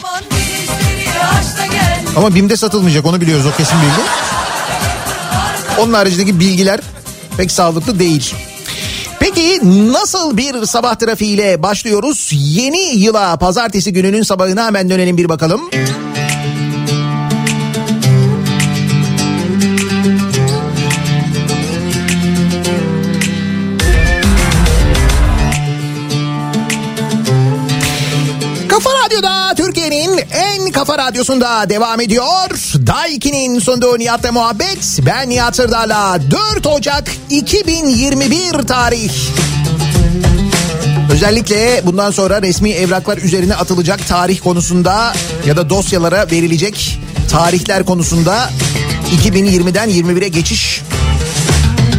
Ama 2.16 2.36
BİM'de 2.36 2.58
satılmayacak 2.58 3.06
onu 3.06 3.22
biliyoruz 3.22 3.46
o 3.46 3.58
kesin 3.58 3.78
bilgi. 3.82 4.21
Onun 5.82 5.94
haricindeki 5.94 6.40
bilgiler 6.40 6.80
pek 7.38 7.52
sağlıklı 7.52 8.00
değil. 8.00 8.34
Peki 9.20 9.60
nasıl 9.94 10.38
bir 10.38 10.66
sabah 10.66 10.96
trafiğiyle 10.96 11.64
başlıyoruz? 11.64 12.30
Yeni 12.34 12.96
yıla 12.96 13.38
pazartesi 13.38 13.94
gününün 13.94 14.24
sabahına 14.24 14.66
hemen 14.66 14.90
dönelim 14.90 15.18
bir 15.18 15.30
bakalım. 15.30 15.62
Kafa 15.70 16.01
kafa 30.82 30.98
radyosunda 30.98 31.70
devam 31.70 32.02
ediyor. 32.02 32.50
Daiki'nin 32.88 33.60
sunduğu 33.60 34.00
Nihat'la 34.00 34.32
muhabbet. 34.32 35.00
Ben 35.06 35.30
Nihat 35.30 35.56
Sırdar'la 35.56 36.20
4 36.56 36.68
Ocak 36.68 37.12
2021 37.30 38.52
tarih. 38.52 39.12
Özellikle 41.12 41.82
bundan 41.86 42.12
sonra 42.12 42.42
resmi 42.42 42.72
evraklar 42.72 43.18
üzerine 43.18 43.56
atılacak 43.56 44.08
tarih 44.08 44.40
konusunda 44.40 45.14
ya 45.46 45.58
da 45.58 45.70
dosyalara 45.70 46.32
verilecek 46.32 47.00
tarihler 47.32 47.86
konusunda 47.86 48.50
2020'den 49.24 49.90
21'e 49.90 50.28
geçiş 50.28 50.82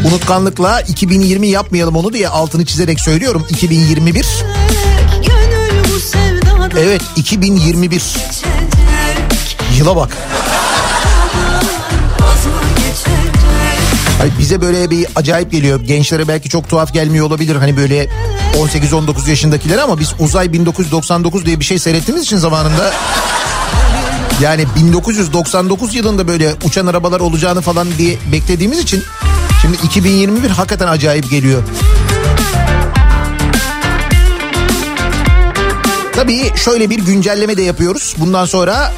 unutkanlıkla 0.05 0.81
2020 0.81 1.49
yapmayalım 1.49 1.97
onu 1.97 2.13
diye 2.13 2.29
altını 2.29 2.67
çizerek 2.67 3.01
söylüyorum 3.01 3.47
2021 3.51 4.27
Gönül 5.27 5.95
bu 5.95 6.01
sevdadan 6.01 6.71
evet 6.77 7.03
2021 7.17 7.91
geçecek 7.91 8.72
yıla 9.83 9.97
bak 9.97 10.17
Ay 14.23 14.31
bize 14.39 14.61
böyle 14.61 14.91
bir 14.91 15.07
acayip 15.17 15.53
geliyor. 15.53 15.81
Gençlere 15.81 16.29
belki 16.29 16.49
çok 16.49 16.69
tuhaf 16.69 16.93
gelmiyor 16.93 17.27
olabilir. 17.27 17.57
Hani 17.57 17.77
böyle 17.77 18.09
18-19 18.55 19.31
yaşındakiler 19.31 19.79
ama 19.79 19.99
biz 19.99 20.15
Uzay 20.19 20.53
1999 20.53 21.47
diye 21.47 21.61
bir 21.61 21.65
şey 21.65 21.79
seyrettiğimiz 21.79 22.25
için 22.25 22.37
zamanında 22.37 22.93
yani 24.43 24.67
1999 24.77 25.95
yılında 25.95 26.29
böyle 26.29 26.55
uçan 26.65 26.87
arabalar 26.87 27.21
olacağını 27.21 27.61
falan 27.61 27.89
diye 27.99 28.19
beklediğimiz 28.33 28.79
için 28.79 29.03
şimdi 29.63 29.77
2021 29.85 30.51
hakikaten 30.51 30.89
acayip 30.89 31.31
geliyor. 31.31 31.63
Tabii 36.13 36.53
şöyle 36.57 36.91
bir 36.91 36.99
güncelleme 36.99 37.57
de 37.57 37.63
yapıyoruz. 37.63 38.15
Bundan 38.19 38.45
sonra 38.45 38.93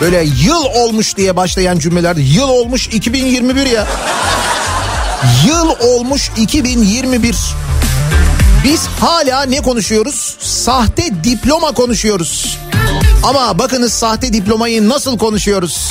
böyle 0.00 0.24
yıl 0.44 0.64
olmuş 0.74 1.16
diye 1.16 1.36
başlayan 1.36 1.78
cümleler 1.78 2.16
yıl 2.16 2.48
olmuş 2.48 2.86
2021 2.86 3.66
ya. 3.66 3.86
Yıl 5.46 5.68
olmuş 5.80 6.30
2021. 6.36 7.36
Biz 8.64 8.86
hala 9.00 9.42
ne 9.42 9.62
konuşuyoruz? 9.62 10.36
Sahte 10.40 11.02
diploma 11.24 11.72
konuşuyoruz. 11.72 12.58
Ama 13.22 13.58
bakınız 13.58 13.92
sahte 13.92 14.32
diplomayı 14.32 14.88
nasıl 14.88 15.18
konuşuyoruz? 15.18 15.90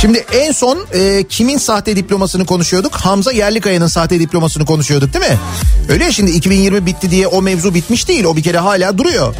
Şimdi 0.00 0.26
en 0.32 0.52
son 0.52 0.86
e, 0.94 1.24
kimin 1.28 1.58
sahte 1.58 1.96
diplomasını 1.96 2.46
konuşuyorduk? 2.46 2.94
Hamza 2.94 3.32
Yerlikaya'nın 3.32 3.86
sahte 3.86 4.20
diplomasını 4.20 4.64
konuşuyorduk 4.64 5.14
değil 5.14 5.30
mi? 5.30 5.38
Öyle 5.88 6.04
ya 6.04 6.12
şimdi 6.12 6.30
2020 6.30 6.86
bitti 6.86 7.10
diye 7.10 7.26
o 7.26 7.42
mevzu 7.42 7.74
bitmiş 7.74 8.08
değil. 8.08 8.24
O 8.24 8.36
bir 8.36 8.42
kere 8.42 8.58
hala 8.58 8.98
duruyor. 8.98 9.34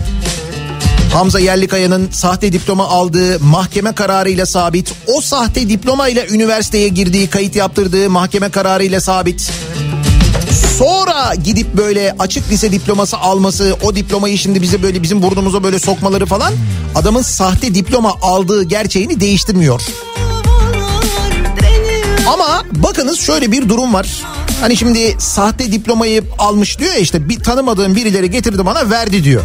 Hamza 1.12 1.40
Yerlikaya'nın 1.40 2.08
sahte 2.10 2.52
diploma 2.52 2.88
aldığı 2.88 3.40
mahkeme 3.40 3.92
kararıyla 3.92 4.46
sabit. 4.46 4.94
O 5.06 5.20
sahte 5.20 5.68
diplomayla 5.68 6.26
üniversiteye 6.26 6.88
girdiği, 6.88 7.30
kayıt 7.30 7.56
yaptırdığı 7.56 8.10
mahkeme 8.10 8.48
kararıyla 8.50 9.00
sabit. 9.00 9.50
Sonra 10.78 11.34
gidip 11.44 11.74
böyle 11.76 12.14
açık 12.18 12.50
lise 12.50 12.72
diploması 12.72 13.16
alması, 13.16 13.76
o 13.82 13.94
diplomayı 13.94 14.38
şimdi 14.38 14.62
bize 14.62 14.82
böyle 14.82 15.02
bizim 15.02 15.22
burnumuza 15.22 15.62
böyle 15.62 15.78
sokmaları 15.78 16.26
falan 16.26 16.52
adamın 16.94 17.22
sahte 17.22 17.74
diploma 17.74 18.14
aldığı 18.22 18.62
gerçeğini 18.62 19.20
değiştirmiyor. 19.20 19.82
Ama 22.26 22.64
bakınız 22.72 23.20
şöyle 23.20 23.52
bir 23.52 23.68
durum 23.68 23.94
var. 23.94 24.08
Hani 24.60 24.76
şimdi 24.76 25.16
sahte 25.18 25.72
diplomayı 25.72 26.24
almış 26.38 26.78
diyor 26.78 26.92
ya 26.92 26.98
işte 26.98 27.28
bir 27.28 27.40
tanımadığım 27.40 27.96
birileri 27.96 28.30
getirdi 28.30 28.66
bana 28.66 28.90
verdi 28.90 29.24
diyor. 29.24 29.42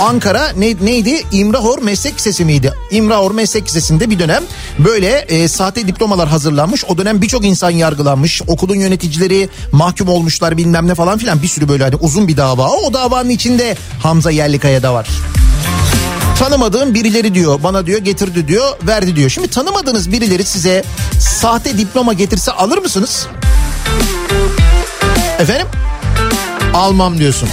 Ankara 0.00 0.52
ne, 0.56 0.76
neydi? 0.82 1.22
İmrahor 1.32 1.82
Meslek 1.82 2.14
Lisesi 2.14 2.44
miydi? 2.44 2.72
İmrahor 2.90 3.30
Meslek 3.30 3.68
Lisesi'nde 3.68 4.10
bir 4.10 4.18
dönem 4.18 4.42
böyle 4.78 5.18
e, 5.18 5.48
sahte 5.48 5.86
diplomalar 5.86 6.28
hazırlanmış. 6.28 6.84
O 6.84 6.98
dönem 6.98 7.22
birçok 7.22 7.44
insan 7.44 7.70
yargılanmış. 7.70 8.42
Okulun 8.46 8.74
yöneticileri 8.74 9.48
mahkum 9.72 10.08
olmuşlar 10.08 10.56
bilmem 10.56 10.88
ne 10.88 10.94
falan 10.94 11.18
filan. 11.18 11.42
Bir 11.42 11.48
sürü 11.48 11.68
böyle 11.68 11.84
hani 11.84 11.96
uzun 11.96 12.28
bir 12.28 12.36
dava. 12.36 12.68
O 12.68 12.92
davanın 12.92 13.28
içinde 13.28 13.76
Hamza 14.02 14.30
Yerlikaya 14.30 14.82
da 14.82 14.94
var. 14.94 15.08
Tanımadığım 16.38 16.94
birileri 16.94 17.34
diyor 17.34 17.62
bana 17.62 17.86
diyor 17.86 17.98
getirdi 17.98 18.48
diyor 18.48 18.68
verdi 18.86 19.16
diyor. 19.16 19.30
Şimdi 19.30 19.48
tanımadığınız 19.48 20.12
birileri 20.12 20.44
size 20.44 20.84
sahte 21.20 21.78
diploma 21.78 22.12
getirse 22.12 22.52
alır 22.52 22.78
mısınız? 22.78 23.26
Efendim? 25.38 25.66
Almam 26.74 27.18
diyorsun. 27.18 27.48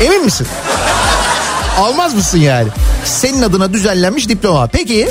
Emin 0.00 0.24
misin? 0.24 0.46
Almaz 1.78 2.14
mısın 2.14 2.38
yani? 2.38 2.68
Senin 3.04 3.42
adına 3.42 3.72
düzenlenmiş 3.72 4.28
diploma. 4.28 4.66
Peki 4.66 5.08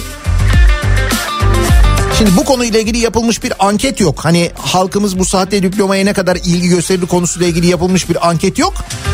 Şimdi 2.17 2.37
bu 2.37 2.45
konuyla 2.45 2.79
ilgili 2.79 2.97
yapılmış 2.97 3.43
bir 3.43 3.53
anket 3.59 3.99
yok. 3.99 4.25
Hani 4.25 4.51
halkımız 4.55 5.19
bu 5.19 5.25
sahte 5.25 5.63
diplomaya 5.63 6.05
ne 6.05 6.13
kadar 6.13 6.35
ilgi 6.35 6.69
gösterir 6.69 7.05
konusuyla 7.05 7.47
ilgili 7.47 7.67
yapılmış 7.67 8.09
bir 8.09 8.29
anket 8.29 8.59
yok. 8.59 8.73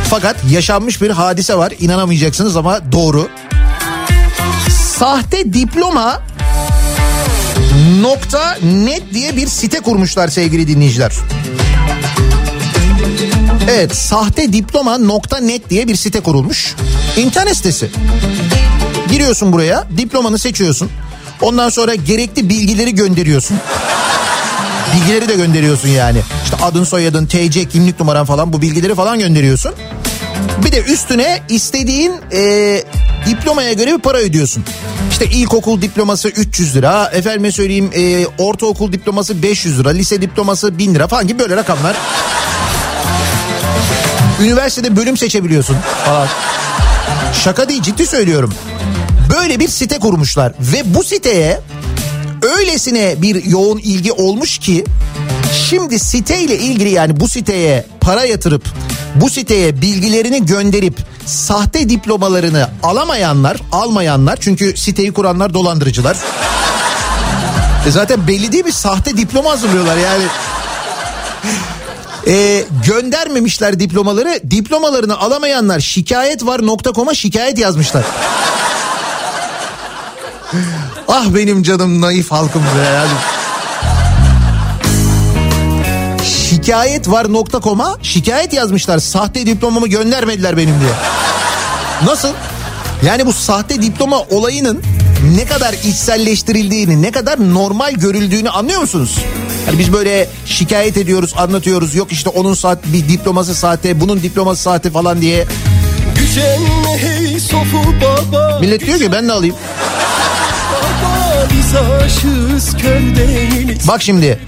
Fakat 0.10 0.36
yaşanmış 0.52 1.02
bir 1.02 1.10
hadise 1.10 1.56
var. 1.56 1.74
İnanamayacaksınız 1.80 2.58
ama 2.58 2.92
doğru. 2.92 3.30
Sahte 4.98 5.54
diploma 5.54 6.22
nokta 8.02 8.58
net 8.64 9.14
diye 9.14 9.36
bir 9.36 9.48
site 9.48 9.80
kurmuşlar 9.80 10.28
sevgili 10.28 10.68
dinleyiciler. 10.68 11.12
Evet 13.70 13.96
sahte 13.96 14.54
diploma 14.54 14.98
nokta 14.98 15.38
net 15.38 15.70
diye 15.70 15.88
bir 15.88 15.96
site 15.96 16.20
kurulmuş. 16.20 16.76
İnternet 17.18 17.58
sitesi. 17.58 17.90
Giriyorsun 19.12 19.54
buraya 19.54 19.88
diplomanı 19.98 20.40
seçiyorsun. 20.40 20.90
Ondan 21.42 21.70
sonra 21.70 21.96
gerekli 21.96 22.50
bilgileri 22.50 22.96
gönderiyorsun. 22.96 23.58
Bilgileri 24.96 25.30
de 25.30 25.36
gönderiyorsun 25.36 25.90
yani. 25.90 26.22
İşte 26.44 26.58
adın 26.62 26.84
soyadın 26.84 27.26
TC 27.26 27.66
kimlik 27.66 28.00
numaran 28.00 28.26
falan 28.26 28.54
bu 28.54 28.62
bilgileri 28.62 28.96
falan 28.96 29.20
gönderiyorsun. 29.20 29.72
Bir 30.66 30.72
de 30.72 30.82
üstüne 30.82 31.42
istediğin 31.50 32.14
e, 32.32 32.84
diplomaya 33.26 33.74
göre 33.74 33.94
bir 33.94 34.02
para 34.02 34.18
ödüyorsun. 34.18 34.64
İşte 35.12 35.26
ilkokul 35.26 35.82
diploması 35.82 36.30
300 36.30 36.76
lira, 36.76 37.10
efendime 37.14 37.52
söyleyeyim 37.52 37.90
e, 37.96 38.26
ortaokul 38.38 38.92
diploması 38.92 39.44
500 39.44 39.80
lira, 39.80 39.90
lise 39.90 40.22
diploması 40.22 40.78
1000 40.78 40.96
lira 40.96 41.08
falan 41.08 41.28
gibi 41.28 41.40
böyle 41.40 41.56
rakamlar. 41.56 41.96
Üniversitede 44.44 44.96
bölüm 44.96 45.18
seçebiliyorsun 45.18 45.78
falan. 46.06 46.28
Şaka 47.44 47.70
değil 47.70 47.82
ciddi 47.82 48.08
söylüyorum. 48.08 48.54
Böyle 49.38 49.60
bir 49.60 49.68
site 49.68 50.00
kurmuşlar 50.00 50.54
ve 50.60 50.96
bu 50.96 51.04
siteye 51.04 51.62
öylesine 52.42 53.22
bir 53.22 53.44
yoğun 53.46 53.78
ilgi 53.78 54.12
olmuş 54.12 54.58
ki 54.58 54.86
şimdi 55.70 56.00
siteyle 56.00 56.58
ilgili 56.58 56.90
yani 56.90 57.20
bu 57.20 57.28
siteye 57.28 57.86
para 58.02 58.26
yatırıp 58.26 58.64
bu 59.16 59.30
siteye 59.30 59.82
bilgilerini 59.82 60.46
gönderip 60.46 60.98
sahte 61.26 61.90
diplomalarını 61.90 62.70
alamayanlar, 62.84 63.58
almayanlar 63.72 64.38
çünkü 64.42 64.78
siteyi 64.78 65.14
kuranlar 65.14 65.54
dolandırıcılar. 65.54 66.18
E 67.88 67.92
zaten 67.92 68.28
belli 68.28 68.52
değil 68.52 68.66
mi? 68.66 68.72
Sahte 68.72 69.18
diploma 69.18 69.52
hazırlıyorlar 69.52 69.98
yani. 69.98 70.24
Ee, 72.28 72.64
göndermemişler 72.88 73.80
diplomaları. 73.80 74.40
Diplomalarını 74.52 75.20
alamayanlar 75.20 75.80
şikayet 75.80 76.46
var 76.46 76.66
nokta.com'a 76.66 77.14
şikayet 77.14 77.60
yazmışlar. 77.60 78.04
ah 81.08 81.26
benim 81.36 81.64
canım 81.64 82.02
naif 82.02 82.32
halkım 82.32 82.62
be 82.62 82.84
yani. 82.94 83.12
Şikayet 86.26 87.10
var 87.10 87.34
nokta.com'a 87.34 87.98
şikayet 88.02 88.54
yazmışlar. 88.54 89.00
Sahte 89.00 89.46
diplomamı 89.46 89.88
göndermediler 89.88 90.58
benim 90.58 90.80
diye. 90.80 90.94
Nasıl? 92.06 92.30
Yani 93.06 93.26
bu 93.26 93.34
sahte 93.34 93.82
diploma 93.82 94.20
olayının 94.20 94.84
ne 95.36 95.46
kadar 95.46 95.74
içselleştirildiğini, 95.74 97.02
ne 97.02 97.12
kadar 97.12 97.54
normal 97.54 97.94
görüldüğünü 97.94 98.50
anlıyor 98.50 98.82
musunuz? 98.82 99.20
Hani 99.66 99.80
biz 99.80 99.94
böyle 99.94 100.28
şikayet 100.46 100.98
ediyoruz, 100.98 101.34
anlatıyoruz. 101.38 101.96
Yok 101.96 102.12
işte 102.12 102.30
onun 102.30 102.54
saat 102.54 102.86
bir 102.86 103.10
diploması 103.10 103.56
sahte, 103.56 104.02
bunun 104.02 104.24
diploması 104.24 104.62
sahte 104.62 104.90
falan 104.90 105.22
diye. 105.22 105.46
Hey 106.98 107.38
baba 107.94 108.60
Millet 108.60 108.86
diyor 108.86 109.00
ki 109.00 109.12
ben 109.12 109.28
de 109.28 109.32
alayım. 109.32 109.56
Baba 110.74 112.08
Bak 113.88 114.02
şimdi 114.02 114.40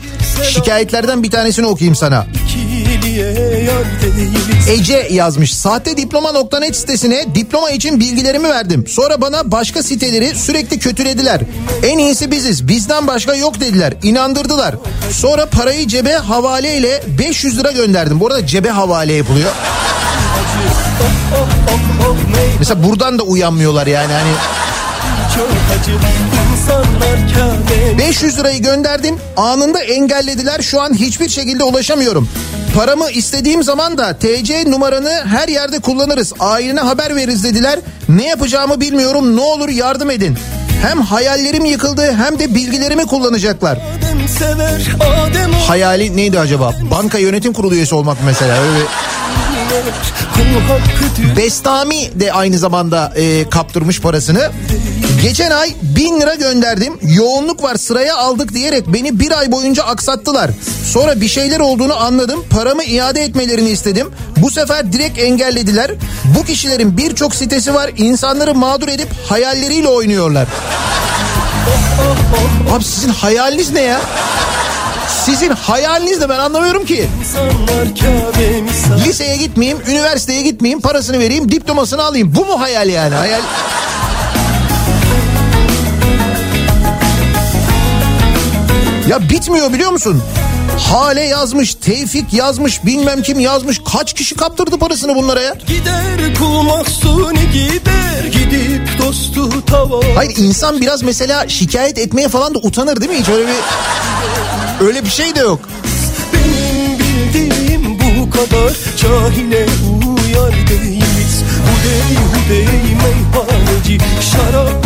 şikayetlerden 0.44 1.24
bir 1.24 1.32
tanesini 1.32 1.66
okuyayım 1.66 1.96
sana. 1.96 2.26
Ece 4.70 5.08
yazmış. 5.12 5.54
Sahte 5.54 5.98
diploma.net 5.98 6.76
sitesine 6.76 7.36
diploma 7.36 7.70
için 7.70 8.00
bilgilerimi 8.00 8.50
verdim. 8.50 8.86
Sonra 8.88 9.22
bana 9.22 9.52
başka 9.52 9.84
siteleri 9.84 10.36
sürekli 10.36 10.80
kötülediler. 10.80 11.42
En 11.84 11.98
iyisi 11.98 12.32
biziz. 12.32 12.68
Bizden 12.68 13.08
başka 13.08 13.36
yok 13.36 13.60
dediler. 13.60 13.94
İnandırdılar. 14.04 14.76
Sonra 15.12 15.46
parayı 15.46 15.88
cebe 15.88 16.14
havale 16.14 16.78
ile 16.78 17.04
500 17.20 17.60
lira 17.60 17.72
gönderdim. 17.72 18.20
Bu 18.20 18.28
arada 18.28 18.48
cebe 18.48 18.70
havale 18.70 19.14
yapılıyor. 19.14 19.52
Mesela 22.60 22.84
buradan 22.84 23.20
da 23.20 23.24
uyanmıyorlar 23.24 23.88
yani 23.88 24.14
hani 24.14 24.32
çok 25.36 25.48
acı 25.80 25.92
İnsanlar 26.54 27.34
kâme 27.34 27.98
500 27.98 28.38
lirayı 28.40 28.62
gönderdim 28.62 29.16
anında 29.38 29.80
engellediler 29.84 30.62
şu 30.62 30.82
an 30.82 30.94
hiçbir 30.94 31.30
şekilde 31.30 31.64
ulaşamıyorum. 31.64 32.30
Paramı 32.76 33.12
istediğim 33.12 33.64
zaman 33.64 33.98
da 33.98 34.14
TC 34.18 34.72
numaranı 34.72 35.24
her 35.26 35.48
yerde 35.48 35.80
kullanırız. 35.80 36.34
Ailene 36.40 36.80
haber 36.80 37.16
veririz 37.16 37.44
dediler. 37.44 37.80
Ne 38.10 38.28
yapacağımı 38.28 38.82
bilmiyorum 38.82 39.36
ne 39.36 39.42
olur 39.42 39.70
yardım 39.70 40.12
edin. 40.12 40.38
Hem 40.82 41.02
hayallerim 41.02 41.66
yıkıldı 41.66 42.16
hem 42.16 42.40
de 42.40 42.56
bilgilerimi 42.56 43.06
kullanacaklar. 43.06 43.78
Adem 43.78 44.28
sever 44.28 44.82
Adem 45.28 45.52
Hayali 45.54 46.18
neydi 46.18 46.40
acaba? 46.40 46.74
Banka 46.92 47.18
yönetim 47.18 47.54
kurulu 47.54 47.76
üyesi 47.76 47.96
olmak 47.96 48.18
mesela. 48.26 48.58
Öyle 48.62 48.80
Bestami 51.38 52.20
de 52.20 52.34
aynı 52.34 52.58
zamanda 52.58 53.14
e, 53.16 53.50
kaptırmış 53.50 54.02
parasını. 54.02 54.52
Geçen 55.26 55.52
ay 55.52 55.74
bin 55.82 56.22
lira 56.22 56.36
gönderdim. 56.36 56.94
Yoğunluk 57.02 57.64
var 57.64 57.76
sıraya 57.76 58.18
aldık 58.18 58.54
diyerek 58.54 58.88
beni 58.88 59.20
bir 59.20 59.40
ay 59.40 59.52
boyunca 59.52 59.84
aksattılar. 59.84 60.52
Sonra 60.86 61.22
bir 61.22 61.28
şeyler 61.28 61.60
olduğunu 61.60 61.96
anladım. 62.04 62.46
Paramı 62.50 62.84
iade 62.84 63.22
etmelerini 63.22 63.70
istedim. 63.70 64.12
Bu 64.38 64.52
sefer 64.52 64.94
direkt 64.94 65.20
engellediler. 65.20 65.92
Bu 66.38 66.46
kişilerin 66.46 66.98
birçok 66.98 67.36
sitesi 67.36 67.74
var. 67.74 67.92
İnsanları 67.98 68.56
mağdur 68.56 68.88
edip 68.88 69.08
hayalleriyle 69.30 69.88
oynuyorlar. 69.88 70.48
Abi 72.72 72.84
sizin 72.84 73.10
hayaliniz 73.10 73.72
ne 73.72 73.82
ya? 73.82 74.02
Sizin 75.26 75.50
hayaliniz 75.50 76.20
ne 76.20 76.30
ben 76.30 76.40
anlamıyorum 76.40 76.86
ki. 76.86 77.08
Liseye 79.06 79.38
gitmeyeyim, 79.38 79.82
üniversiteye 79.88 80.42
gitmeyeyim, 80.42 80.82
parasını 80.82 81.20
vereyim, 81.20 81.52
diplomasını 81.52 82.04
alayım. 82.04 82.36
Bu 82.36 82.46
mu 82.46 82.62
hayal 82.62 82.90
yani? 82.90 83.16
Hayal... 83.16 83.42
Ya 89.10 89.30
bitmiyor 89.30 89.74
biliyor 89.74 89.92
musun? 89.92 90.24
Hale 90.80 91.22
yazmış, 91.22 91.76
Tevfik 91.76 92.34
yazmış, 92.34 92.86
bilmem 92.86 93.22
kim 93.22 93.40
yazmış. 93.40 93.82
Kaç 93.92 94.14
kişi 94.14 94.36
kaptırdı 94.36 94.78
parasını 94.78 95.16
bunlara 95.16 95.42
ya? 95.42 95.56
Gider 95.68 96.36
kul 96.40 96.62
mahzuni 96.62 97.40
gider 97.54 98.26
Gidip 98.32 99.00
dostu 99.00 99.66
tava 99.66 100.02
Hayır 100.16 100.34
insan 100.38 100.82
biraz 100.82 101.04
mesela 101.04 101.48
şikayet 101.48 101.98
etmeye 101.98 102.30
falan 102.30 102.54
da 102.56 102.60
utanır 102.60 103.02
değil 103.02 103.12
mi? 103.12 103.18
Hiç 103.20 103.30
öyle 103.30 103.48
bir... 103.48 104.86
Öyle 104.86 105.06
bir 105.06 105.10
şey 105.10 105.36
de 105.36 105.40
yok. 105.40 105.60
Benim 106.34 107.00
bildiğim 107.00 108.00
bu 108.00 108.30
kadar 108.30 108.74
Cahile 108.98 109.66
uyar 110.08 110.54
değiliz 110.70 111.44
Hudey 111.66 112.18
hudey 112.26 112.68
meyhaneci 112.96 114.00
bugün 114.00 114.85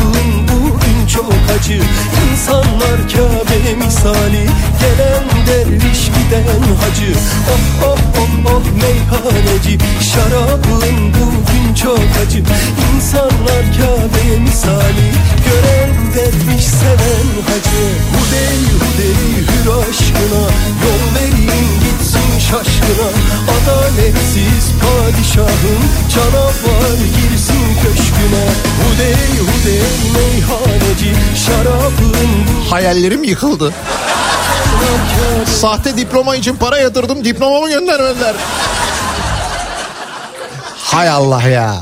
çok 1.19 1.34
acı. 1.60 1.79
İnsanlar 2.32 2.99
Kabe 3.12 3.75
misali 3.75 4.45
Gelen 4.82 5.47
derviş 5.47 6.05
giden 6.05 6.62
hacı. 6.82 7.13
Oh 7.51 7.86
oh 7.86 7.97
oh 8.17 8.51
oh 8.55 8.63
meyhaneci 8.82 9.77
Şarabın 10.01 11.13
bugün 11.13 11.73
çok 11.73 11.99
acı. 12.25 12.43
İnsanlar 12.95 13.63
Kabe 13.77 14.39
misali 14.39 15.08
Gören 15.45 15.91
derviş 16.15 16.63
seven 16.63 17.27
hacı. 17.47 17.84
Hudey 18.13 18.62
hudey 18.79 19.45
hür 19.47 19.69
aşkına 19.82 20.43
Yol 20.84 21.15
verin 21.15 21.88
şaşkına 22.51 23.09
Adaletsiz 23.55 24.71
padişahın 24.81 25.81
Canavar 26.15 26.97
girsin 26.97 27.75
köşküne 27.83 28.45
Hudey 28.81 29.39
hudey 29.39 29.81
meyhaneci 30.13 31.13
Şarabın 31.45 32.69
Hayallerim 32.69 33.23
yıkıldı. 33.23 33.73
Sahte 35.45 35.97
diploma 35.97 36.35
için 36.35 36.55
para 36.55 36.77
yatırdım 36.77 37.25
diplomamı 37.25 37.69
göndermediler. 37.69 38.35
Hay 40.77 41.09
Allah 41.09 41.43
ya. 41.43 41.75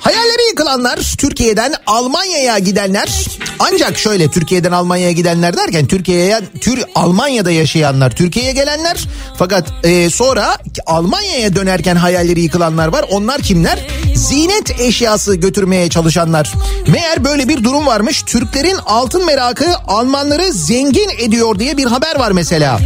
Hayalleri 0.00 0.48
yıkılanlar 0.48 0.98
Türkiye'den 1.18 1.74
Almanya'ya 1.86 2.58
gidenler 2.58 3.26
ancak 3.60 3.98
şöyle 4.04 4.28
Türkiye'den 4.30 4.72
Almanya'ya 4.72 5.12
gidenler 5.12 5.56
derken 5.56 5.86
Türkiye'ye 5.86 6.40
Tür 6.60 6.84
Almanya'da 6.94 7.50
yaşayanlar 7.50 8.10
Türkiye'ye 8.10 8.52
gelenler 8.52 9.08
fakat 9.38 9.72
e, 9.84 10.10
sonra 10.10 10.56
Almanya'ya 10.86 11.56
dönerken 11.56 11.96
hayalleri 11.96 12.40
yıkılanlar 12.40 12.88
var 12.88 13.04
onlar 13.10 13.40
kimler? 13.40 13.86
Zinet 14.14 14.80
eşyası 14.80 15.34
götürmeye 15.34 15.88
çalışanlar. 15.88 16.52
Meğer 16.86 17.24
böyle 17.24 17.48
bir 17.48 17.64
durum 17.64 17.86
varmış 17.86 18.22
Türklerin 18.22 18.76
altın 18.86 19.26
merakı 19.26 19.66
Almanları 19.86 20.52
zengin 20.52 21.08
ediyor 21.18 21.58
diye 21.58 21.76
bir 21.76 21.84
haber 21.84 22.18
var 22.18 22.32
mesela. 22.32 22.80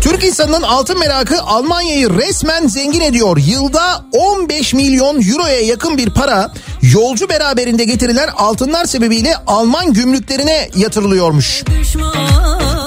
Türk 0.00 0.24
insanının 0.24 0.62
altın 0.62 0.98
merakı 0.98 1.42
Almanya'yı 1.42 2.10
resmen 2.10 2.66
zengin 2.66 3.00
ediyor. 3.00 3.36
Yılda 3.36 4.04
15 4.12 4.74
milyon 4.74 5.22
euroya 5.30 5.60
yakın 5.60 5.98
bir 5.98 6.10
para 6.10 6.52
yolcu 6.82 7.28
beraberinde 7.28 7.84
getirilen 7.84 8.28
altınlar 8.28 8.84
sebebiyle 8.84 9.25
Alman 9.46 9.92
gümrüklerine 9.92 10.70
yatırılıyormuş. 10.76 11.64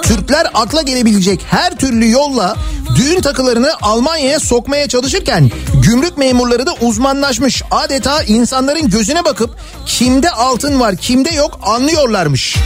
Türkler 0.04 0.47
akla 0.54 0.82
gelebilecek 0.82 1.45
her 1.49 1.75
türlü 1.75 2.10
yolla 2.10 2.56
düğün 2.95 3.21
takılarını 3.21 3.71
Almanya'ya 3.82 4.39
sokmaya 4.39 4.88
çalışırken 4.88 5.52
gümrük 5.73 6.17
memurları 6.17 6.65
da 6.65 6.73
uzmanlaşmış. 6.82 7.63
Adeta 7.71 8.23
insanların 8.23 8.89
gözüne 8.89 9.25
bakıp 9.25 9.56
kimde 9.86 10.32
altın 10.32 10.80
var 10.80 10.95
kimde 10.95 11.30
yok 11.30 11.60
anlıyorlarmış. 11.63 12.58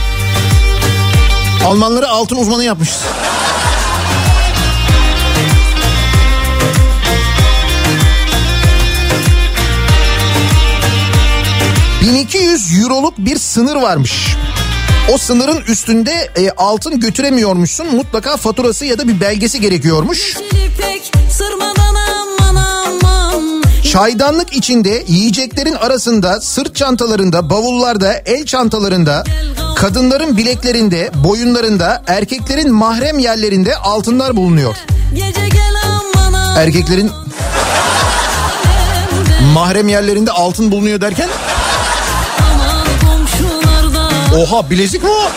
Almanları 1.67 2.07
altın 2.07 2.35
uzmanı 2.35 2.63
yapmışız. 2.63 3.01
...1200 12.03 12.83
euroluk 12.83 13.17
bir 13.17 13.39
sınır 13.39 13.75
varmış. 13.75 14.35
O 15.13 15.17
sınırın 15.17 15.61
üstünde 15.67 16.31
e, 16.37 16.49
altın 16.49 16.99
götüremiyormuşsun. 16.99 17.95
Mutlaka 17.95 18.37
faturası 18.37 18.85
ya 18.85 18.97
da 18.97 19.07
bir 19.07 19.21
belgesi 19.21 19.61
gerekiyormuş. 19.61 20.37
Çaydanlık 23.91 24.53
içinde 24.53 25.03
yiyeceklerin 25.07 25.73
arasında 25.73 26.41
sırt 26.41 26.75
çantalarında, 26.75 27.49
bavullarda, 27.49 28.13
el 28.13 28.45
çantalarında, 28.45 29.23
kadınların 29.75 30.37
bileklerinde, 30.37 31.11
boyunlarında, 31.23 32.03
erkeklerin 32.07 32.73
mahrem 32.73 33.19
yerlerinde 33.19 33.75
altınlar 33.75 34.35
bulunuyor. 34.35 34.75
Erkeklerin 36.57 37.11
mahrem 39.53 39.87
yerlerinde 39.87 40.31
altın 40.31 40.71
bulunuyor 40.71 41.01
derken 41.01 41.29
oha 44.37 44.69
bilezik 44.69 45.03
mi 45.03 45.09
o? 45.09 45.31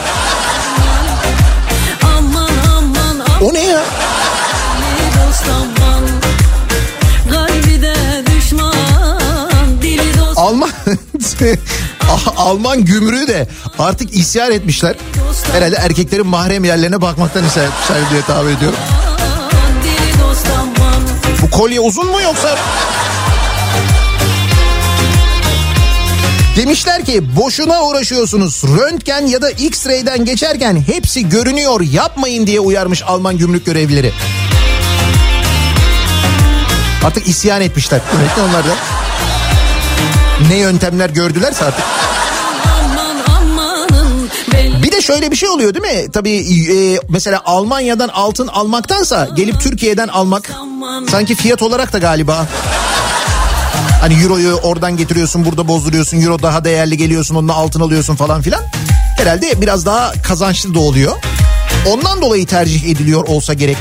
Aman 2.18 2.50
aman 2.76 3.20
O 3.40 3.54
ne 3.54 3.64
ya? 3.64 3.82
Alman 10.36 10.70
Alman 12.36 12.84
gümrüğü 12.84 13.28
de 13.28 13.48
artık 13.78 14.14
isyan 14.14 14.52
etmişler. 14.52 14.94
Herhalde 15.52 15.76
erkeklerin 15.76 16.26
mahrem 16.26 16.64
yerlerine 16.64 17.00
bakmaktan 17.00 17.44
isyan 17.44 17.66
etmişler 17.66 18.10
diye 18.10 18.22
tahmin 18.22 18.56
ediyorum. 18.56 18.78
Bu 21.42 21.50
kolye 21.50 21.80
uzun 21.80 22.06
mu 22.06 22.20
yoksa? 22.22 22.58
Demişler 26.56 27.04
ki 27.04 27.36
boşuna 27.36 27.84
uğraşıyorsunuz. 27.84 28.62
Röntgen 28.64 29.26
ya 29.26 29.42
da 29.42 29.50
X-ray'den 29.50 30.24
geçerken 30.24 30.84
hepsi 30.86 31.28
görünüyor 31.28 31.80
yapmayın 31.80 32.46
diye 32.46 32.60
uyarmış 32.60 33.02
Alman 33.02 33.38
gümrük 33.38 33.66
görevlileri. 33.66 34.12
Artık 37.04 37.28
isyan 37.28 37.60
etmişler. 37.60 38.00
Demek 38.12 38.34
ki 38.34 38.40
onlar 38.40 38.64
da 38.64 38.74
ne 40.48 40.56
yöntemler 40.56 41.10
gördülerse 41.10 41.64
artık. 41.64 41.84
Bir 44.82 44.92
de 44.92 45.02
şöyle 45.02 45.30
bir 45.30 45.36
şey 45.36 45.48
oluyor 45.48 45.74
değil 45.74 45.94
mi? 45.94 46.10
Tabii 46.12 46.36
e, 46.72 47.00
mesela 47.08 47.42
Almanya'dan 47.44 48.08
altın 48.08 48.46
almaktansa 48.46 49.28
gelip 49.36 49.60
Türkiye'den 49.60 50.08
almak 50.08 50.50
sanki 51.10 51.34
fiyat 51.34 51.62
olarak 51.62 51.92
da 51.92 51.98
galiba. 51.98 52.46
Hani 54.00 54.14
euroyu 54.22 54.54
oradan 54.54 54.96
getiriyorsun 54.96 55.44
burada 55.44 55.68
bozduruyorsun 55.68 56.20
euro 56.20 56.42
daha 56.42 56.64
değerli 56.64 56.96
geliyorsun 56.96 57.34
onunla 57.34 57.54
altın 57.54 57.80
alıyorsun 57.80 58.16
falan 58.16 58.42
filan. 58.42 58.62
Herhalde 59.18 59.60
biraz 59.60 59.86
daha 59.86 60.12
kazançlı 60.12 60.74
da 60.74 60.78
oluyor. 60.78 61.12
Ondan 61.86 62.22
dolayı 62.22 62.46
tercih 62.46 62.84
ediliyor 62.84 63.24
olsa 63.28 63.54
gerek. 63.54 63.76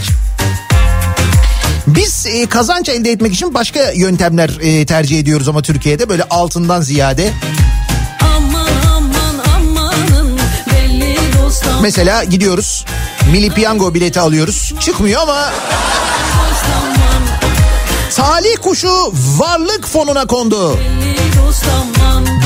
Biz 1.88 2.26
e, 2.26 2.46
kazanç 2.46 2.90
elde 2.90 3.12
etmek 3.12 3.34
için 3.34 3.54
başka 3.54 3.92
yöntemler 3.92 4.50
e, 4.62 4.86
tercih 4.86 5.20
ediyoruz 5.20 5.48
ama 5.48 5.62
Türkiye'de 5.62 6.10
böyle 6.10 6.24
altından 6.24 6.82
ziyade. 6.82 7.34
Aman 8.38 8.68
aman 8.96 9.36
amanın 9.56 10.40
Mesela 11.82 12.24
gidiyoruz 12.24 12.86
milli 13.32 13.50
piyango 13.50 13.94
bileti 13.94 14.20
alıyoruz 14.20 14.74
çıkmıyor 14.80 15.22
ama 15.22 15.52
talih 18.16 18.58
kuşu 18.62 19.14
varlık 19.38 19.88
fonuna 19.88 20.26
kondu. 20.26 20.78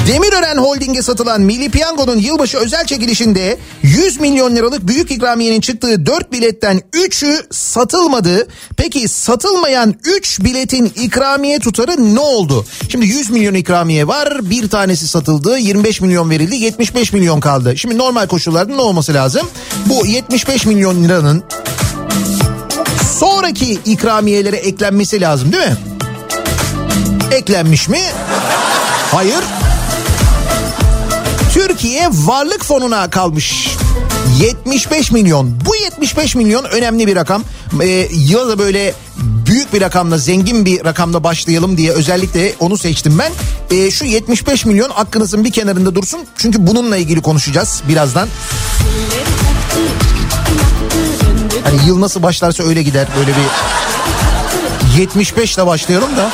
Demirören 0.07 0.57
Holding'e 0.57 1.01
satılan 1.01 1.41
Milli 1.41 1.69
Piyango'nun 1.69 2.17
yılbaşı 2.17 2.57
özel 2.57 2.85
çekilişinde 2.85 3.57
100 3.83 4.19
milyon 4.19 4.55
liralık 4.55 4.87
büyük 4.87 5.11
ikramiyenin 5.11 5.61
çıktığı 5.61 6.05
4 6.05 6.31
biletten 6.31 6.81
3'ü 6.93 7.47
satılmadı. 7.51 8.47
Peki 8.77 9.07
satılmayan 9.07 9.95
3 10.03 10.39
biletin 10.39 10.85
ikramiye 10.85 11.59
tutarı 11.59 12.15
ne 12.15 12.19
oldu? 12.19 12.65
Şimdi 12.91 13.05
100 13.05 13.29
milyon 13.29 13.53
ikramiye 13.53 14.07
var. 14.07 14.49
Bir 14.49 14.69
tanesi 14.69 15.07
satıldı. 15.07 15.57
25 15.57 16.01
milyon 16.01 16.29
verildi. 16.29 16.55
75 16.55 17.13
milyon 17.13 17.39
kaldı. 17.39 17.77
Şimdi 17.77 17.97
normal 17.97 18.27
koşullarda 18.27 18.75
ne 18.75 18.81
olması 18.81 19.13
lazım? 19.13 19.47
Bu 19.85 20.05
75 20.05 20.65
milyon 20.65 21.03
liranın 21.03 21.43
sonraki 23.19 23.79
ikramiyelere 23.85 24.55
eklenmesi 24.55 25.21
lazım 25.21 25.51
değil 25.51 25.67
mi? 25.67 25.77
Eklenmiş 27.31 27.89
mi? 27.89 27.99
Hayır. 29.11 29.43
Türkiye 31.53 32.09
Varlık 32.11 32.65
Fonu'na 32.65 33.09
kalmış. 33.09 33.69
75 34.41 35.11
milyon. 35.11 35.59
Bu 35.65 35.75
75 35.75 36.35
milyon 36.35 36.63
önemli 36.63 37.07
bir 37.07 37.15
rakam. 37.15 37.43
Ee, 37.81 38.07
yıla 38.11 38.47
da 38.49 38.59
böyle 38.59 38.93
büyük 39.45 39.73
bir 39.73 39.81
rakamla, 39.81 40.17
zengin 40.17 40.65
bir 40.65 40.85
rakamla 40.85 41.23
başlayalım 41.23 41.77
diye 41.77 41.91
özellikle 41.91 42.53
onu 42.59 42.77
seçtim 42.77 43.19
ben. 43.19 43.31
Ee, 43.77 43.91
şu 43.91 44.05
75 44.05 44.65
milyon 44.65 44.89
aklınızın 44.95 45.43
bir 45.45 45.51
kenarında 45.51 45.95
dursun. 45.95 46.19
Çünkü 46.35 46.67
bununla 46.67 46.97
ilgili 46.97 47.21
konuşacağız 47.21 47.81
birazdan. 47.89 48.27
Hani 51.69 51.87
yıl 51.87 52.01
nasıl 52.01 52.23
başlarsa 52.23 52.63
öyle 52.63 52.83
gider. 52.83 53.07
Böyle 53.17 53.31
bir 53.31 54.99
75 54.99 55.55
ile 55.55 55.65
başlayalım 55.65 56.17
da. 56.17 56.29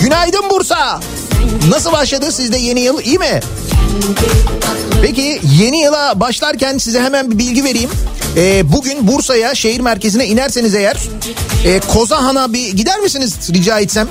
Günaydın 0.00 0.50
Bursa. 0.50 1.00
Nasıl 1.68 1.92
başladı 1.92 2.32
sizde 2.32 2.56
yeni 2.58 2.80
yıl 2.80 3.00
iyi 3.00 3.18
mi? 3.18 3.40
Peki 5.02 5.40
yeni 5.60 5.80
yıla 5.80 6.20
başlarken 6.20 6.78
size 6.78 7.00
hemen 7.00 7.30
bir 7.30 7.38
bilgi 7.38 7.64
vereyim. 7.64 7.90
Ee, 8.36 8.72
bugün 8.72 9.08
Bursa'ya 9.08 9.54
şehir 9.54 9.80
merkezine 9.80 10.26
inerseniz 10.26 10.74
eğer 10.74 10.96
e, 11.64 11.80
Kozahan'a 11.80 12.52
bir 12.52 12.72
gider 12.72 13.00
misiniz 13.00 13.34
rica 13.54 13.80
etsem? 13.80 14.08